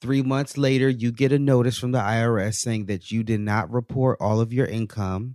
[0.00, 3.70] Three months later, you get a notice from the IRS saying that you did not
[3.72, 5.34] report all of your income.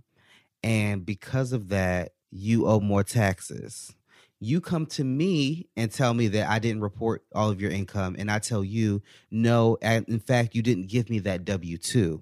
[0.62, 3.94] And because of that, you owe more taxes.
[4.40, 8.16] You come to me and tell me that I didn't report all of your income.
[8.18, 9.00] And I tell you,
[9.30, 12.20] no, and in fact, you didn't give me that W 2.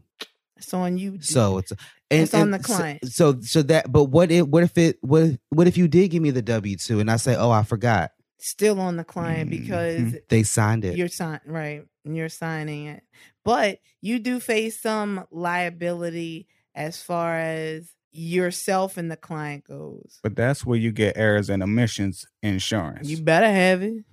[0.58, 1.12] It's on you.
[1.12, 1.24] dude.
[1.24, 1.80] So it's and,
[2.22, 3.08] It's on and the client.
[3.10, 6.10] So, so that but what if what if it what if, what if you did
[6.12, 9.48] give me the W two and I say oh I forgot still on the client
[9.48, 9.50] Mhm.
[9.50, 13.02] because they signed it you're sign right you're signing it
[13.44, 20.20] but you do face some liability as far as yourself and the client goes.
[20.22, 23.08] But that's where you get errors and omissions insurance.
[23.08, 24.04] You better have it.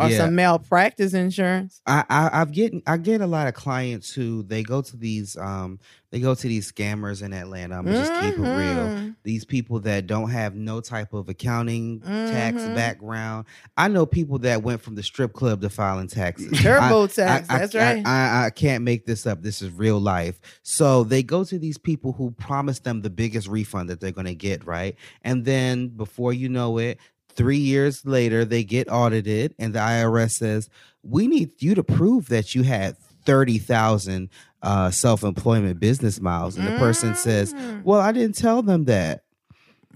[0.00, 0.16] Or Yeah.
[0.18, 1.80] some malpractice insurance.
[1.86, 5.36] I, I I've get I get a lot of clients who they go to these
[5.36, 5.78] um
[6.10, 7.78] they go to these scammers in Atlanta.
[7.78, 8.48] I'm just keep it real.
[8.48, 9.14] Mhm.
[9.22, 12.74] These people that don't have no type of accounting tax Mhm.
[12.74, 13.46] background.
[13.76, 16.50] I know people that went from the strip club to filing taxes.
[16.60, 17.48] Turbo I- tax.
[17.50, 18.06] I, that's I, right.
[18.06, 19.42] I, I can't make this up.
[19.42, 20.40] This is real life.
[20.62, 24.26] So they go to these people who promise them the biggest refund that they're going
[24.26, 24.96] to get, right?
[25.22, 26.98] And then before you know it,
[27.40, 30.68] three years later, they get audited, and the IRS says,
[31.02, 34.28] "We need you to prove that you had thirty thousand
[34.62, 37.82] uh, self-employment business miles." And the person says, Mm.
[37.84, 39.24] "Well, I didn't tell them that."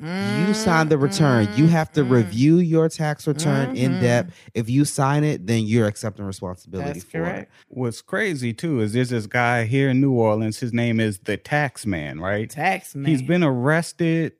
[0.02, 1.48] You signed the return.
[1.54, 2.10] You have to Mhm.
[2.10, 4.00] review your tax return in Mhm.
[4.00, 4.34] depth.
[4.52, 7.48] If you sign it, then you're accepting responsibility That's for it.
[7.68, 10.58] What's crazy too is there's this guy here in New Orleans.
[10.58, 12.50] His name is the Tax Man, right?
[12.50, 13.04] Tax man.
[13.08, 14.32] He's been arrested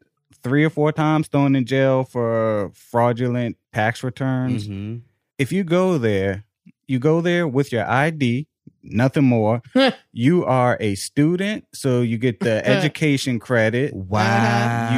[0.45, 4.69] three or four times, thrown in jail for fraudulent tax returns.
[4.69, 5.01] Mhm.
[5.39, 6.45] If you go there,
[6.87, 8.47] you go there with your ID,
[8.83, 9.62] nothing more.
[10.12, 13.95] you are a student, so you get the education credit.
[13.95, 14.91] Wow.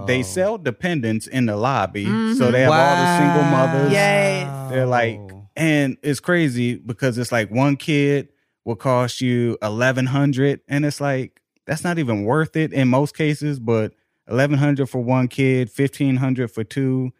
[0.00, 2.52] You they sell dependents in the lobby, so Mhm.
[2.52, 3.92] they have all the single mothers.
[3.92, 4.70] Yes.
[4.70, 5.18] They're like,
[5.56, 8.28] and it's crazy because it's like one kid
[8.64, 13.16] will cost you eleven hundred, and it's like that's not even worth it in most
[13.16, 13.58] cases.
[13.58, 13.92] But
[14.28, 17.12] eleven hundred for one kid, fifteen hundred for two,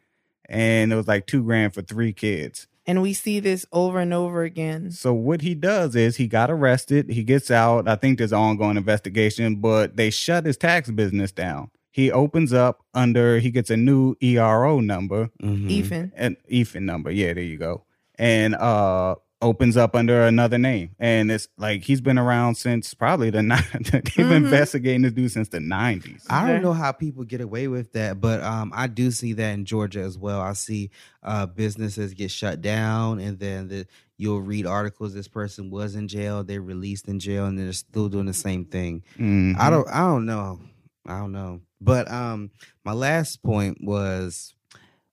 [0.49, 2.67] and it was like two grand for three kids.
[2.89, 4.93] and we see this over and over again.
[4.93, 7.11] So what he does is he got arrested.
[7.11, 7.89] He gets out.
[7.89, 11.71] I think there's an ongoing investigation, but they shut his tax business down.
[11.91, 13.39] He opens up under.
[13.41, 15.69] He gets a new ERO number Mhm.
[15.71, 16.13] EFIN.
[16.15, 17.11] an EFIN number.
[17.11, 17.85] Yeah, there you go.
[18.19, 20.91] And uh opens up under another name.
[20.99, 24.37] And it's like he's been around since probably the ni- they've been Mhm.
[24.37, 26.25] investigating this dude since the nineties.
[26.31, 29.51] I don't know how people get away with that, but um, I do see that
[29.53, 30.41] in Georgia as well.
[30.41, 30.91] I see
[31.23, 33.87] uh, businesses get shut down, and then the,
[34.17, 35.13] you'll read articles.
[35.13, 38.65] This person was in jail, they released in jail, and they're still doing the same
[38.65, 39.03] thing.
[39.19, 39.61] Mm-hmm.
[39.61, 40.61] I don't, I don't know,
[41.07, 41.61] I don't know.
[41.79, 42.51] But um,
[42.87, 44.55] my last point was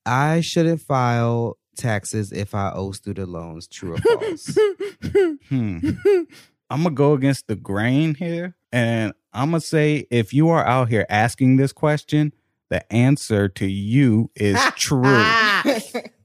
[0.06, 3.66] I shouldn't file taxes if I owe student loans.
[3.66, 4.58] True or false?
[5.48, 5.78] Hmm.
[6.70, 10.88] I'm gonna go against the grain here, and I'm gonna say if you are out
[10.88, 12.32] here asking this question,
[12.70, 15.02] the answer to you is true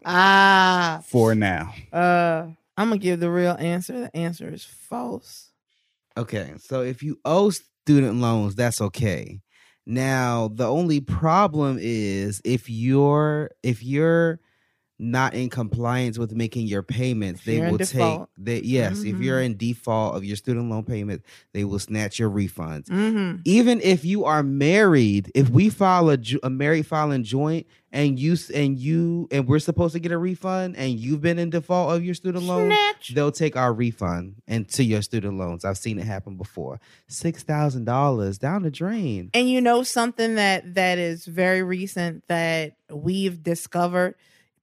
[0.05, 1.73] ah, for now.
[1.91, 2.47] Uh,
[2.77, 3.99] I'm gonna give the real answer.
[3.99, 5.51] The answer is false.
[6.17, 9.41] Okay, so if you owe student loans, that's okay.
[9.85, 14.39] Now, the only problem is if you're if you're
[15.01, 18.65] not in compliance with making your payments, If they will take that.
[18.65, 19.23] yes, if Mhm.
[19.23, 21.23] you're in default of your student loan payment,
[21.53, 22.88] they will snatch your refunds.
[22.89, 23.41] Mm-hmm.
[23.45, 28.35] Even if you are married, if we file a, a married filing joint and you
[28.53, 32.03] and you and we're supposed to get a refund and you've been in default of
[32.03, 33.13] your student loan, Snatch.
[33.15, 35.63] they'll take our refund and to your student loans.
[35.65, 36.80] I've seen it happen before.
[37.07, 39.30] Six thousand dollars down the drain.
[39.34, 44.15] And you know something that that is very recent that we've discovered,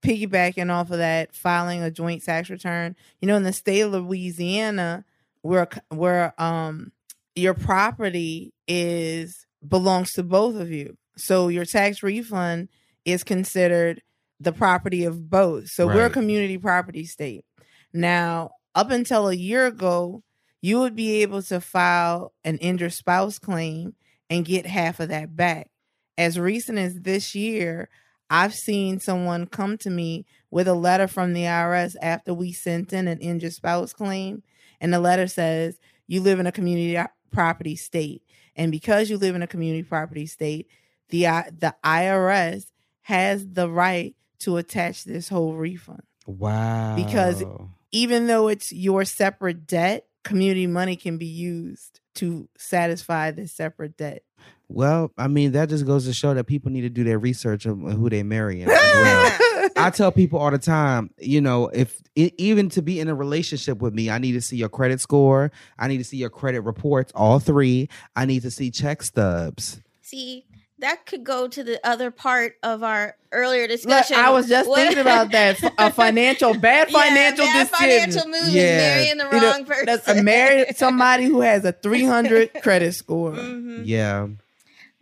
[0.02, 2.96] piggybacking off of that, filing a joint tax return.
[3.20, 5.04] You know, in the state of Louisiana,
[5.42, 6.92] where where um
[7.34, 12.68] your property is belongs to both of you, so your tax refund
[13.04, 14.02] is considered
[14.40, 15.68] the property of both.
[15.68, 17.44] So we're a community property state.
[17.92, 20.22] Now, up until a year ago,
[20.60, 23.94] you would be able to file an injured spouse claim
[24.28, 25.70] and get half of that back.
[26.18, 27.88] As recent as this year,
[28.30, 32.92] I've seen someone come to me with a letter from the IRS after we sent
[32.92, 34.42] in an injured spouse claim.
[34.80, 37.00] And the letter says, You live in a community
[37.30, 38.22] property state.
[38.54, 40.66] And because you live in a community property state,
[41.10, 42.72] the, uh, I- the IRS
[43.02, 46.02] has the right to attach this whole refund.
[46.26, 46.96] Wow.
[46.96, 47.44] Because-
[47.92, 53.96] Even though it's your separate debt, community money can be used to satisfy this separate
[53.96, 54.22] debt.
[54.68, 57.66] Well, I mean, that just goes to show that people need to do their research
[57.66, 58.62] on who they marrying.
[58.62, 59.68] as well.
[59.76, 63.14] I tell people all the time, you know, if e- even to be in a
[63.14, 65.52] relationship with me, I need to see your credit score.
[65.78, 67.88] I need to see your credit reports, all three.
[68.16, 69.80] I need to see check stubs.
[70.02, 70.46] See,
[70.78, 74.16] that could go to the other part of our earlier Look, discussion.
[74.16, 75.58] I was just What- thinking about that.
[75.78, 77.88] A financial, bad Yeah, financial bad decision.
[78.12, 78.76] financial move Yeah.
[78.78, 79.86] marrying the You know, wrong person.
[79.86, 83.32] That's a married somebody who has a 300 credit score.
[83.32, 83.82] Mhm.
[83.84, 84.28] Yeah.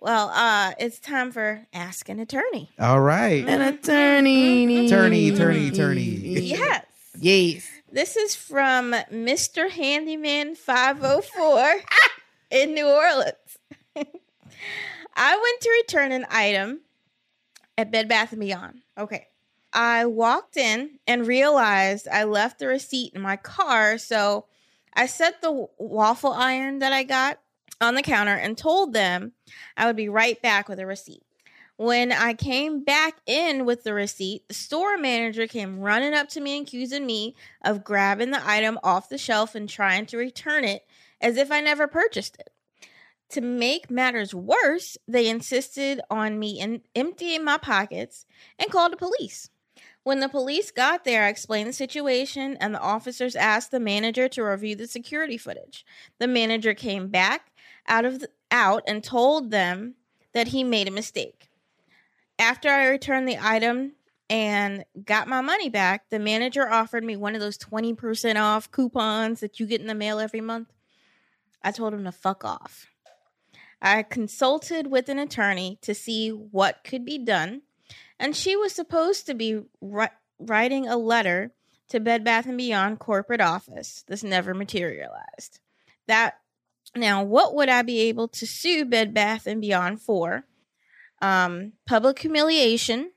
[0.04, 2.68] Well, uh, it's time for Ask an Attorney.
[2.78, 3.42] All right.
[3.48, 4.84] An attorney.
[4.84, 6.02] Attorney, attorney, attorney.
[6.02, 6.84] Yes.
[7.18, 7.66] Yes.
[7.90, 9.70] This is from Mr.
[9.70, 11.80] Handyman 504
[12.50, 13.32] in New Orleans.
[15.16, 16.80] I went to return an item
[17.78, 18.82] at Bed Bath and Beyond.
[18.98, 19.26] Okay.
[19.72, 24.44] I walked in and realized I left the receipt in my car, so
[24.92, 27.38] I set the waffle iron that I got
[27.80, 29.32] on the counter and told them
[29.76, 31.22] I would be right back with a receipt.
[31.76, 36.40] When I came back in with the receipt, the store manager came running up to
[36.40, 37.34] me and accusing me
[37.64, 40.82] of grabbing the item off the shelf and trying to return it
[41.20, 42.50] as if I never purchased it.
[43.30, 48.26] To make matters worse, they insisted on me in emptying my pockets
[48.56, 49.50] and called the police.
[50.04, 54.28] When the police got there, I explained the situation, and the officers asked the manager
[54.28, 55.84] to review the security footage.
[56.18, 57.50] The manager came back
[57.88, 59.94] out of the, out and told them
[60.32, 61.50] that he made a mistake.
[62.38, 63.92] After I returned the item
[64.28, 69.40] and got my money back, the manager offered me one of those 20% off coupons
[69.40, 70.72] that you get in the mail every month.
[71.62, 72.86] I told him to fuck off.
[73.80, 77.62] I consulted with an attorney to see what could be done,
[78.18, 80.08] and she was supposed to be ri-
[80.38, 81.52] writing a letter
[81.90, 84.04] to Bed Bath and Beyond corporate office.
[84.08, 85.60] This never materialized.
[86.06, 86.38] That
[86.96, 90.44] now, what would I be able to sue Bed Bath and Beyond for?
[91.20, 93.10] Um, public humiliation.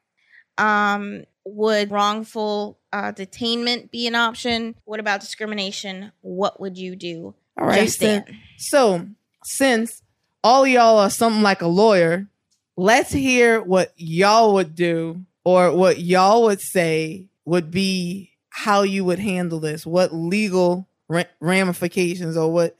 [0.57, 4.75] Um, would wrongful uh, detainment be an option?
[4.85, 6.11] What about discrimination?
[6.21, 7.35] What would you do?
[7.59, 7.91] All right.
[7.99, 8.25] Dan.
[8.57, 9.07] So,
[9.43, 10.01] since
[10.43, 12.27] all y'all are something like a lawyer,
[12.75, 19.05] let's hear what y'all would do or what y'all would say would be how you
[19.05, 19.85] would handle this.
[19.85, 22.75] What legal ra- ramifications or what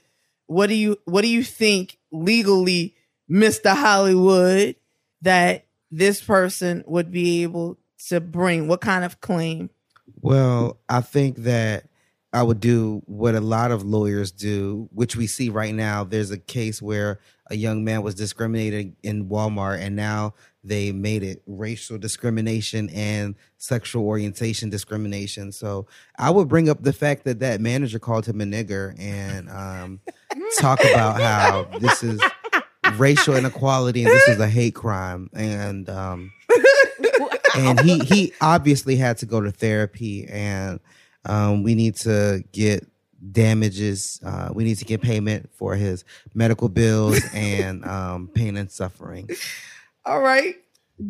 [0.48, 2.96] what do you what do you think legally
[3.30, 3.76] Mr.
[3.76, 4.76] Hollywood
[5.22, 7.78] that this person would be able
[8.10, 8.68] to bring?
[8.68, 9.70] What kind of claim?
[10.22, 11.86] Well, I think that
[12.34, 16.04] I would do what a lot of lawyers do, which we see right now.
[16.04, 17.20] There's a case where
[17.50, 20.34] a young man was discriminated in Walmart, and now
[20.64, 25.52] they made it racial discrimination and sexual orientation discrimination.
[25.52, 25.88] So
[26.18, 30.02] I would bring up the fact that that manager called him a nigger and um,
[30.60, 32.20] talk about how this is
[32.96, 35.30] racial inequality and this is a hate crime.
[35.34, 36.34] And um,
[37.56, 40.80] and he he obviously had to go to therapy and
[41.26, 42.88] um, we need to get
[43.32, 46.04] damages uh, we need to get payment for his
[46.34, 49.30] medical bills and um, pain and suffering
[50.06, 50.56] All right.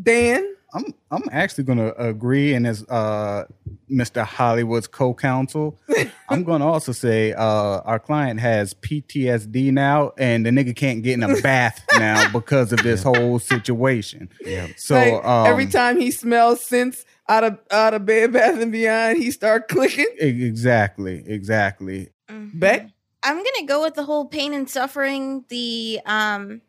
[0.03, 0.55] Dan.
[0.73, 3.45] I'm I'm actually gonna agree, and as uh,
[3.89, 4.25] Mr.
[4.25, 5.79] Hollywood's co-counsel,
[6.29, 11.13] I'm gonna also say uh, our client has PTSD now, and the nigga can't get
[11.13, 14.29] in a bath now because of this whole situation.
[14.45, 18.59] yeah So Like, um, every time he smells scents out of out of Bed Bath
[18.59, 20.07] and Beyond, he start clicking.
[20.19, 22.09] exactly, exactly.
[22.29, 22.59] Mhm.
[22.59, 22.89] Beck?
[23.23, 26.61] I'm gonna go with the whole pain and suffering, the um,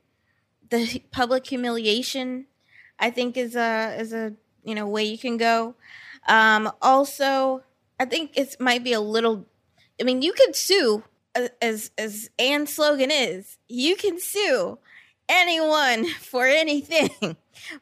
[0.71, 2.47] the public humiliation.
[2.99, 4.33] I think is a is a
[4.65, 5.75] you know way you can go.
[6.27, 7.63] Um, also,
[8.01, 9.47] I think it might be a little.
[10.01, 11.05] I mean, you could sue
[11.63, 13.59] as as Anne's slogan is.
[13.69, 14.79] You can sue
[15.29, 17.11] anyone for anything,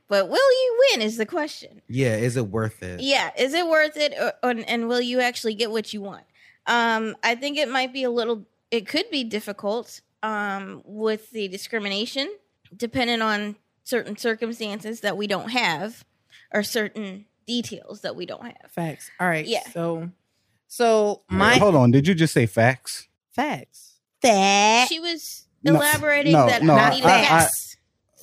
[0.09, 1.03] but will you win?
[1.03, 1.83] Is the question.
[1.89, 5.21] yeah is it worth it Yeah, is it worth it, or, or, and will you
[5.21, 6.25] actually get what you want?
[6.67, 8.47] Um, I think it might be a little.
[8.71, 12.29] It could be difficult um, with the discrimination,
[12.77, 16.05] depending on certain circumstances that we don't have,
[16.53, 18.71] or certain details that we don't have.
[18.73, 19.11] Facts.
[19.21, 19.47] All right.
[19.47, 19.63] Yeah.
[19.73, 20.11] So,
[20.67, 23.07] so my Hold on, did you just say facts?
[23.31, 23.93] facts.
[24.23, 27.77] That she was No, elaborating no, that no, I I- needed I- facts.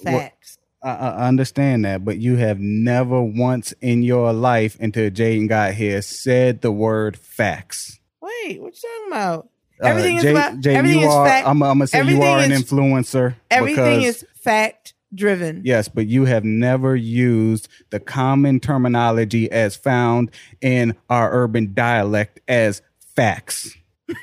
[0.03, 0.57] Facts.
[0.84, 5.74] I, I understand that, but you have never once in your life until Jayden got
[5.76, 7.99] here said the word facts.
[8.22, 9.49] Wait, what you talking about?
[9.82, 11.99] Uh, Everything is Jay- about- Jayden, everything you is are, fact- I'm, I'm gonna say
[11.99, 13.36] you everything are an influencer.
[13.49, 15.61] Everything because- is fact driven.
[15.64, 22.41] Yes, but you have never used the common terminology as found in our urban dialect
[22.48, 22.82] as
[23.15, 23.74] facts.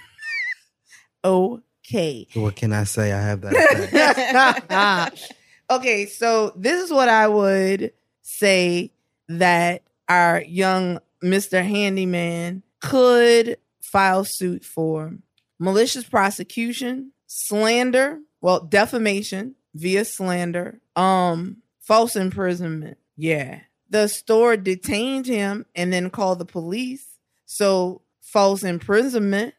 [1.91, 2.27] Okay.
[2.35, 5.13] what can i say i have that
[5.71, 7.93] okay, so this is what I would
[8.23, 8.93] say
[9.29, 11.65] that our young Mr.
[11.65, 15.15] Handyman could file suit for
[15.59, 22.99] malicious prosecution, slander, well, defamation via slander, um, false imprisonment.
[23.17, 23.61] Yeah.
[23.91, 27.07] The store detained him and then called the police.
[27.47, 29.55] So false imprisonment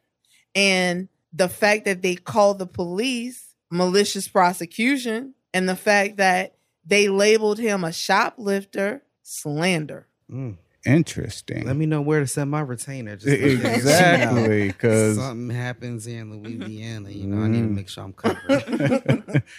[0.56, 6.56] and the fact that they called the police malicious prosecution and the fact that
[6.86, 10.58] they labeled him a shoplifter slander Mm.
[10.86, 11.66] Interesting.
[11.66, 15.18] let me know where to send my retainer just in case, you know, exactly, because
[15.18, 19.40] something happens here in louisiana you know i need to make sure i'm covered uh,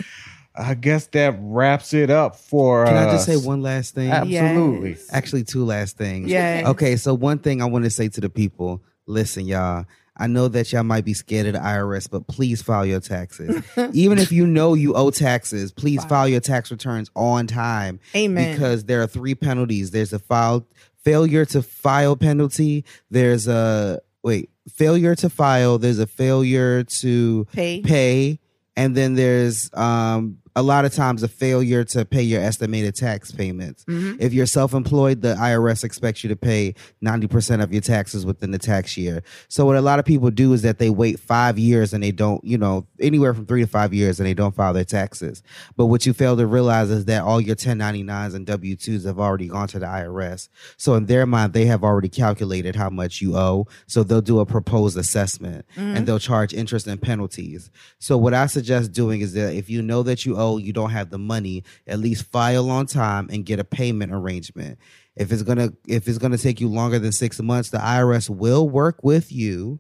[0.55, 3.07] I guess that wraps it up for Can us.
[3.09, 4.11] I just say one last thing?
[4.11, 4.91] Absolutely.
[4.91, 5.09] Yes.
[5.11, 6.29] Actually, two last things.
[6.31, 6.65] Yeah.
[6.67, 9.87] Okay, so one thing I want to say to the people listen, y'all.
[10.23, 13.61] I know that y'all might be scared of the IRS, but please file your taxes.
[13.93, 17.99] Even if you know you owe taxes, please file your tax returns on time.
[18.15, 18.53] Amen.
[18.53, 19.91] Because there are three penalties.
[19.91, 20.65] There's a file
[21.03, 22.85] failure to file penalty.
[23.11, 27.81] There's a wait, failure to file, there's a failure to Pay.
[27.81, 28.39] pay,
[28.77, 33.33] and then there's um a lot of times a failure to pay your estimated tax
[33.33, 33.85] payments.
[33.89, 34.21] Mhm.
[34.21, 38.59] If you're self-employed, the IRS expects you to pay 90% of your taxes within the
[38.59, 39.23] tax year.
[39.49, 42.13] So what a lot of people do is that they wait 5 years and they
[42.13, 45.43] don't, you know, anywhere from 3 to 5 years and they don't file their taxes.
[45.77, 49.49] But what you fail to realize is that all your 1099s and W2s have already
[49.49, 50.51] gone to the IRS.
[50.77, 53.67] So in their mind they have already calculated how much you owe.
[53.87, 57.71] So they'll do a proposed assessment and they'll charge interest and penalties.
[57.99, 60.73] So what I suggest doing is that if you know that you owe, Oh, you
[60.73, 64.79] don't have the money, at least file on time and get a payment arrangement.
[65.17, 68.69] If it's gonna if it's gonna take you longer than six months, the IRS will
[68.69, 69.79] work with you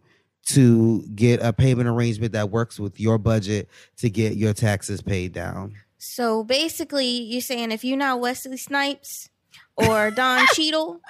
[0.50, 3.68] to get a payment arrangement that works with your budget
[3.98, 5.74] to get your taxes paid down.
[5.98, 9.28] So basically, you're saying if you're not Wesley Snipes
[9.76, 11.00] or Don Cheadle,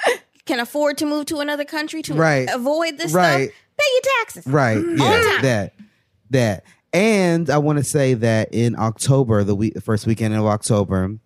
[0.45, 2.49] can afford to move to another country to Right.
[2.53, 3.51] avoid this Right.
[3.51, 4.47] stuff, pay your taxes.
[4.47, 4.85] Right.
[4.99, 5.39] Yeah.
[5.43, 5.75] That.
[6.31, 6.65] That.
[6.93, 11.17] And I want to say that in October, the week, first weekend of October,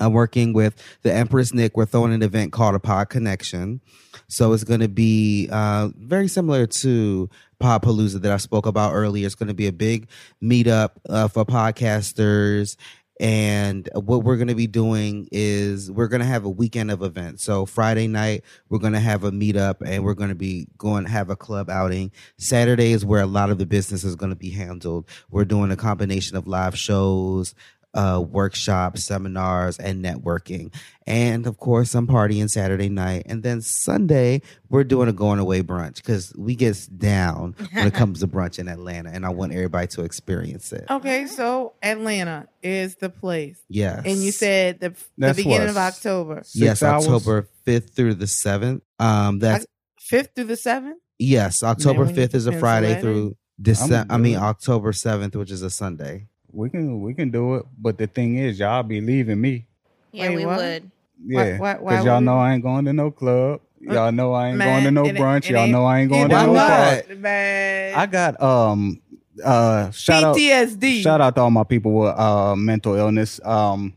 [0.00, 1.76] I'm working with the Empress Nick.
[1.76, 3.80] We're throwing an event called a Pod Connection.
[4.28, 7.30] So it's going to be uh, very similar to
[7.60, 9.26] Podpalooza that I spoke about earlier.
[9.26, 10.08] It's going to be a big
[10.42, 12.76] meetup uh, for podcasters.
[13.20, 17.02] And what we're going to be doing is we're going to have a weekend of
[17.02, 17.42] events.
[17.42, 21.04] So Friday night, we're going to have a meetup and we're going to be going
[21.04, 22.12] to have a club outing.
[22.36, 25.08] Saturday is where a lot of the business is going to be handled.
[25.30, 27.54] We're doing a combination of live shows,
[27.98, 30.72] uh, workshops, seminars, and networking.
[31.04, 33.24] And of course, I'm partying Saturday night.
[33.26, 37.94] And then Sunday, we're doing a going away brunch because we get down when it
[38.00, 39.10] comes to brunch in Atlanta.
[39.10, 40.84] And I want everybody to experience it.
[40.88, 43.60] Okay, so Atlanta is the place.
[43.68, 44.02] Yes.
[44.04, 46.42] And you said the, the beginning what, of October.
[46.44, 47.04] Six yes, hours?
[47.08, 48.82] October 5th through the 7th.
[49.00, 49.66] Um, that's,
[50.08, 50.94] 5th through the 7th?
[51.18, 54.06] yes, October 5th is a Friday through December.
[54.14, 56.28] I mean, October 7th, which is a Sunday.
[56.52, 59.66] We can we can do it, but the thing is, y'all be leaving me.
[60.12, 60.56] Yeah, Wait, we what?
[60.58, 60.90] would.
[61.26, 62.38] Yeah, why- why because y'all would know?
[62.38, 63.60] I ain't going to no club.
[63.80, 65.44] Y'all know I ain't Man, going to no brunch.
[65.48, 66.68] it Y'all know I ain't going to no not?
[66.68, 67.14] party.
[67.14, 67.94] Man.
[67.94, 69.00] I got um
[69.44, 71.02] uh shout out PTSD.
[71.02, 73.40] shout out to all my people with uh mental illness.
[73.44, 73.94] Um,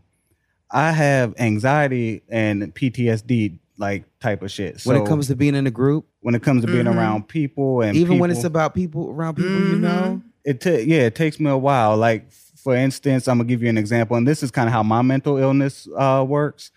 [0.69, 4.79] I have anxiety and PTSD like type of shit.
[4.81, 6.95] So when it comes to being in a group, when it comes to being Mhm.
[6.95, 9.81] around people and even when it's about people around people you Mhm.
[9.81, 10.21] know.
[10.45, 12.25] it ta- yeah it takes me a while like
[12.63, 15.01] for instance i'm gonna give you an example and this is kind of how my
[15.01, 16.71] mental illness uh works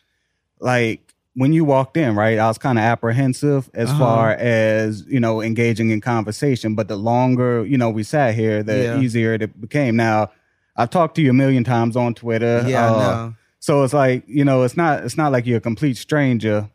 [0.61, 3.99] like when you walked in right i was kind of apprehensive as Uh-huh.
[3.99, 8.63] far as you know engaging in conversation but the longer you know we sat here
[8.63, 9.01] the Yeah.
[9.01, 10.31] easier it became now
[10.77, 13.35] i've talked to you a million times on twitter Yeah, uh, I know.
[13.59, 16.69] so it's like you know it's not it's not like you're a complete stranger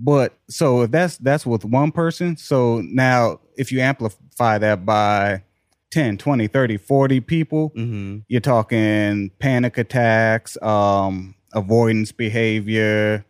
[0.00, 5.42] but so if that's that's with one person so now if you amplify that by
[5.90, 8.18] 10 20 30 40 people Mm-hmm.
[8.28, 13.24] you're talking panic attacks um avoidance behavior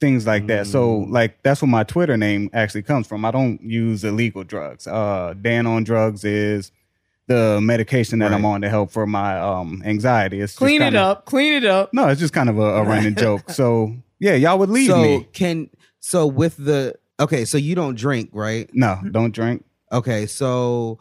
[0.00, 1.10] things like that so Mm.
[1.12, 5.34] like that's where my twitter name actually comes from i don't use illegal drugs uh
[5.40, 6.72] dan on drugs is
[7.26, 11.00] the medication that i'm on to help for my um anxiety it's Clean it kinda-
[11.00, 11.24] up.
[11.24, 11.94] Clean it up.
[11.94, 13.50] no, it's just kind of a, a running joke.
[13.50, 15.26] So yeah, y'all would leave so me.
[15.32, 15.70] can
[16.00, 18.68] so with the okay, so you don't drink, right?
[18.74, 19.64] No, don't drink.
[19.90, 20.98] Okay, so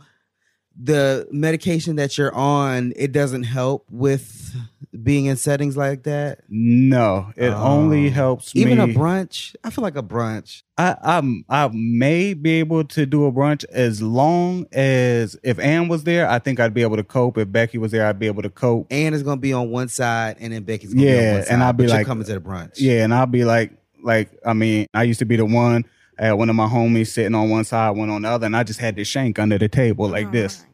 [0.82, 4.56] the medication that you're on, it doesn't help with
[5.02, 6.40] being in settings like that.
[6.50, 7.56] No, it oh.
[7.64, 8.12] only Oh.
[8.12, 8.84] helps Even me.
[8.84, 10.64] a brunch, I feel like a brunch.
[10.78, 15.88] I, I'm I may be able to do a brunch as long as if Ann
[15.88, 17.38] was there, I think I'd be able to cope.
[17.38, 18.88] If Becky was there, I'd be able to cope.
[18.92, 21.46] Anne is gonna be on one side, and then Becky's gonna be on Yeah, one
[21.50, 21.64] and.
[21.64, 22.74] I'll be like- coming to the brunch.
[22.78, 23.72] Yeah, and I'll be like,
[24.04, 25.86] like I mean, I used to be the one.
[26.20, 28.56] I had one of my homies sitting on one side, one on the other, and
[28.56, 30.66] I just had the shank under the table like oh this.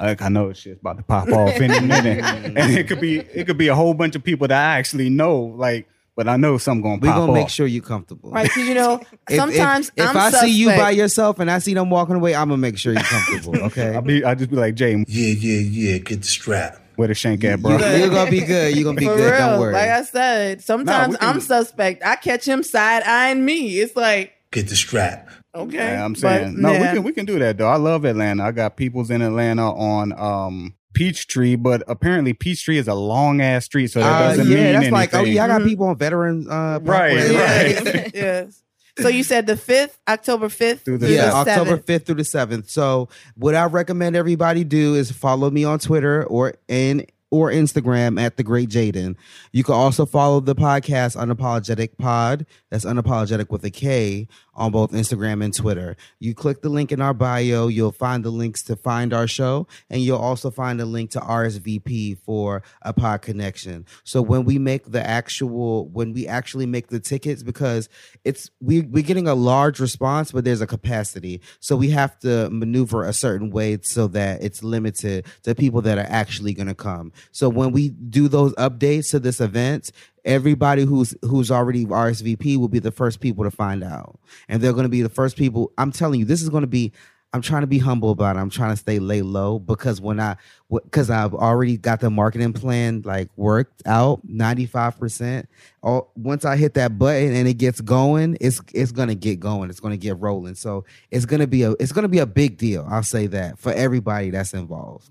[0.00, 3.46] Like I know shit's about to pop off any minute, and it could be it
[3.46, 6.56] could be a whole bunch of people that I actually know, like, but I know
[6.56, 7.36] something gonna we're pop gonna off.
[7.38, 8.30] make sure you're comfortable.
[8.30, 11.50] Right, because you know, If- if- sometimes if, I'm I see you by yourself and
[11.50, 13.58] I see them walking away, I'm gonna make sure you're comfortable.
[13.66, 15.98] Okay, I'll be I just be like Jay, Yeah, yeah, yeah.
[15.98, 16.80] Get the strap.
[16.96, 17.72] where the shank at, bro?
[17.76, 18.74] you, are gonna be good.
[18.74, 19.32] You're gonna be For good.
[19.32, 19.72] real, Don't worry.
[19.74, 22.02] like I said, sometimes we can- I'm suspect.
[22.04, 23.80] I catch him side eyeing me.
[23.80, 25.28] It's like, Get the strap.
[25.54, 26.72] okay, Yeah, I'm but saying no.
[26.72, 27.68] We can we can do that though.
[27.68, 28.44] I love Atlanta.
[28.44, 33.66] I got peoples in Atlanta on um Peachtree, but apparently Peachtree is a long ass
[33.66, 34.58] street, so that Uh, doesn't mean anything.
[34.58, 34.92] yeah, mean that's anything.
[34.92, 37.36] like, oh yeah, I got people on veteran uh Right, Parkway.
[37.36, 38.10] right.
[38.14, 38.62] yes.
[38.98, 41.48] So you said the fifth, October fifth Through the through yeah, seventh.
[41.48, 42.68] October 5th through the 7th.
[42.68, 48.20] So, what I recommend everybody do is follow me on Twitter or in or Instagram
[48.20, 49.16] at the Great Jayden.
[49.52, 52.46] You can also follow the podcast Unapologetic Pod.
[52.70, 55.96] That's unapologetic with a K on both Instagram and Twitter.
[56.18, 59.66] You click the link in our bio, you'll find the links to find our show,
[59.88, 63.86] and you'll also find a link to RSVP for a pod connection.
[64.04, 67.88] So when we make the actual, when we actually make the tickets, because
[68.24, 72.50] it's we we're getting a large response, but there's a capacity, so we have to
[72.50, 76.74] maneuver a certain way so that it's limited to people that are actually going to
[76.74, 77.12] come.
[77.32, 79.90] So when we do those updates to this event,
[80.24, 84.18] everybody who's who's already RSVP will be the first people to find out,
[84.48, 85.72] and they're going to be the first people.
[85.78, 86.92] I'm telling you, this is going to be.
[87.32, 88.40] I'm trying to be humble about it.
[88.40, 90.36] I'm trying to stay lay low because when I,
[90.68, 95.48] because I've already got the marketing plan like worked out, 95 percent.
[95.80, 99.70] All once I hit that button and it gets going, it's it's gonna get going.
[99.70, 100.56] It's gonna get rolling.
[100.56, 102.84] So it's gonna be a it's gonna be a big deal.
[102.90, 105.08] I'll say that for everybody that's involved.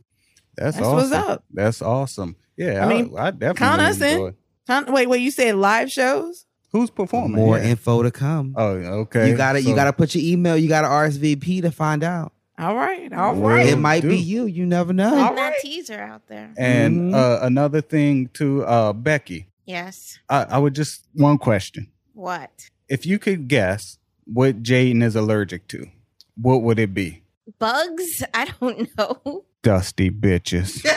[0.60, 1.10] That's, That's awesome.
[1.12, 1.44] what's up.
[1.54, 2.36] That's awesome.
[2.58, 4.10] Yeah, I mean, I, I definitely count us in.
[4.12, 4.36] enjoy it.
[4.68, 4.84] Huh?
[4.90, 6.46] Wait, wait, you said live shows?
[6.72, 7.38] Who's performing?
[7.44, 7.70] More Yeah.
[7.72, 8.54] info to come.
[8.58, 9.30] Oh, okay.
[9.30, 10.56] you gotta you gotta put your email.
[10.58, 12.34] You gotta RSVP to find out.
[12.60, 13.66] All right, all Well, right.
[13.68, 14.10] It might do.
[14.10, 14.46] be you.
[14.46, 15.08] You never know.
[15.18, 15.54] All that right.
[15.62, 16.54] teaser out there.
[16.58, 17.16] And Mhm.
[17.16, 20.20] uh, another thing to uh, Becky, Yes.
[20.30, 22.70] I, I would just one question: What?
[22.90, 25.88] If you could guess what Jayden is allergic to,
[26.36, 27.24] what would it be?
[27.58, 28.24] Bugs?
[28.34, 29.46] I don't know.
[29.64, 30.84] Dusty bitches.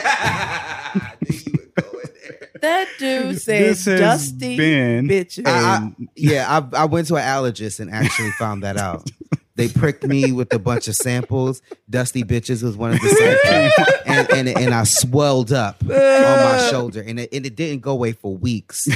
[2.61, 5.43] That dude said This has dusty been bitches.
[5.45, 9.09] I- yeah, I, I went to an allergist and actually found that out.
[9.55, 11.61] They pricked me with a bunch of samples.
[11.89, 16.67] Dusty bitches was one of the samples, and, and and I swelled up on my
[16.71, 18.87] shoulder, and it, and it didn't go away for weeks,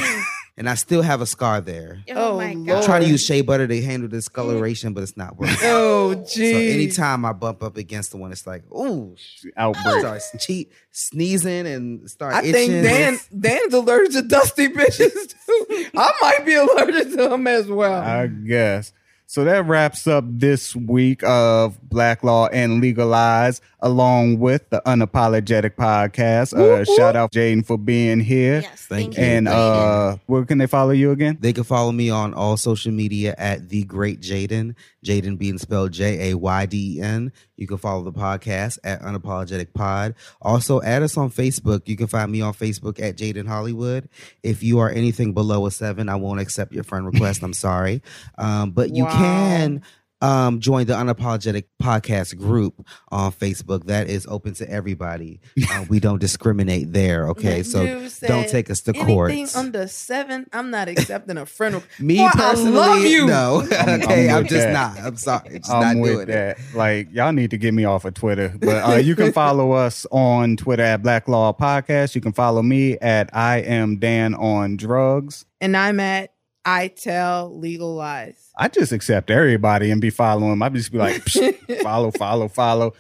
[0.57, 2.03] and I still have a scar there.
[2.09, 2.77] Oh, Oh, my god.
[2.77, 5.55] I'm trying to use shea butter to handle the discoloration, but it's not working.
[5.63, 6.73] oh, So geez.
[6.73, 9.15] anytime I bump up against the one, it's like, ooh,
[9.55, 9.99] outbreak.
[9.99, 12.53] start cheat, sneezing and start I itching.
[12.53, 15.85] think Dan Dan's allergic to dusty bitches too.
[15.95, 18.01] I might be allergic to them as well.
[18.01, 18.91] I guess.
[19.29, 25.71] So that wraps up this week of Black Law and Legalize, along with the Unapologetic
[25.75, 26.53] podcast.
[26.53, 26.97] Uh, Whoop, whoop.
[26.97, 28.61] shout out Jayden for being here.
[28.61, 28.85] Yes.
[28.85, 29.23] Thank Thank, you.
[29.23, 29.29] you.
[29.29, 31.37] And uh, where can they follow you again?
[31.41, 34.75] They can follow me on all social media at the Great Jayden.
[35.05, 37.33] Jayden being spelled J A Y D E N.
[37.57, 40.15] You can follow the podcast at Unapologetic Pod.
[40.41, 41.87] Also, add us on Facebook.
[41.87, 44.07] You can find me on Facebook at Jayden Hollywood.
[44.43, 47.41] If you are anything below a seven, I won't accept your friend request.
[47.43, 48.01] I'm sorry,
[48.37, 49.16] um, but you Wow.
[49.17, 49.81] Can
[50.19, 53.85] um, join the Unapologetic Podcast group on Facebook.
[53.85, 55.39] That is open to everybody.
[55.69, 57.27] Uh, we don't discriminate there.
[57.29, 59.15] Okay, That so don't take us to Anything
[59.45, 59.55] court.
[59.55, 61.75] under seven, I'm not accepting a friend.
[61.75, 61.99] request.
[61.99, 63.27] Me Boy, I personally, love you.
[63.27, 63.67] no.
[63.77, 64.73] I'm okay, I'm, with just that.
[64.73, 64.97] not.
[65.05, 66.31] I'm sorry, just I'm not with doing it.
[66.31, 66.57] that.
[66.73, 68.51] Like, y'all need to get me off of Twitter.
[68.59, 72.15] But uh, you can follow us on Twitter at Black Law Podcast.
[72.15, 75.45] You can follow me at I am Dan on drugs.
[75.61, 76.31] And I'm at
[76.67, 78.51] I tell legal lies.
[78.57, 80.61] I just accept everybody and be following.
[80.61, 81.23] I just be like,
[81.81, 82.93] follow, follow, follow.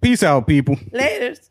[0.00, 0.74] Peace out, people.
[0.92, 1.48] Laters.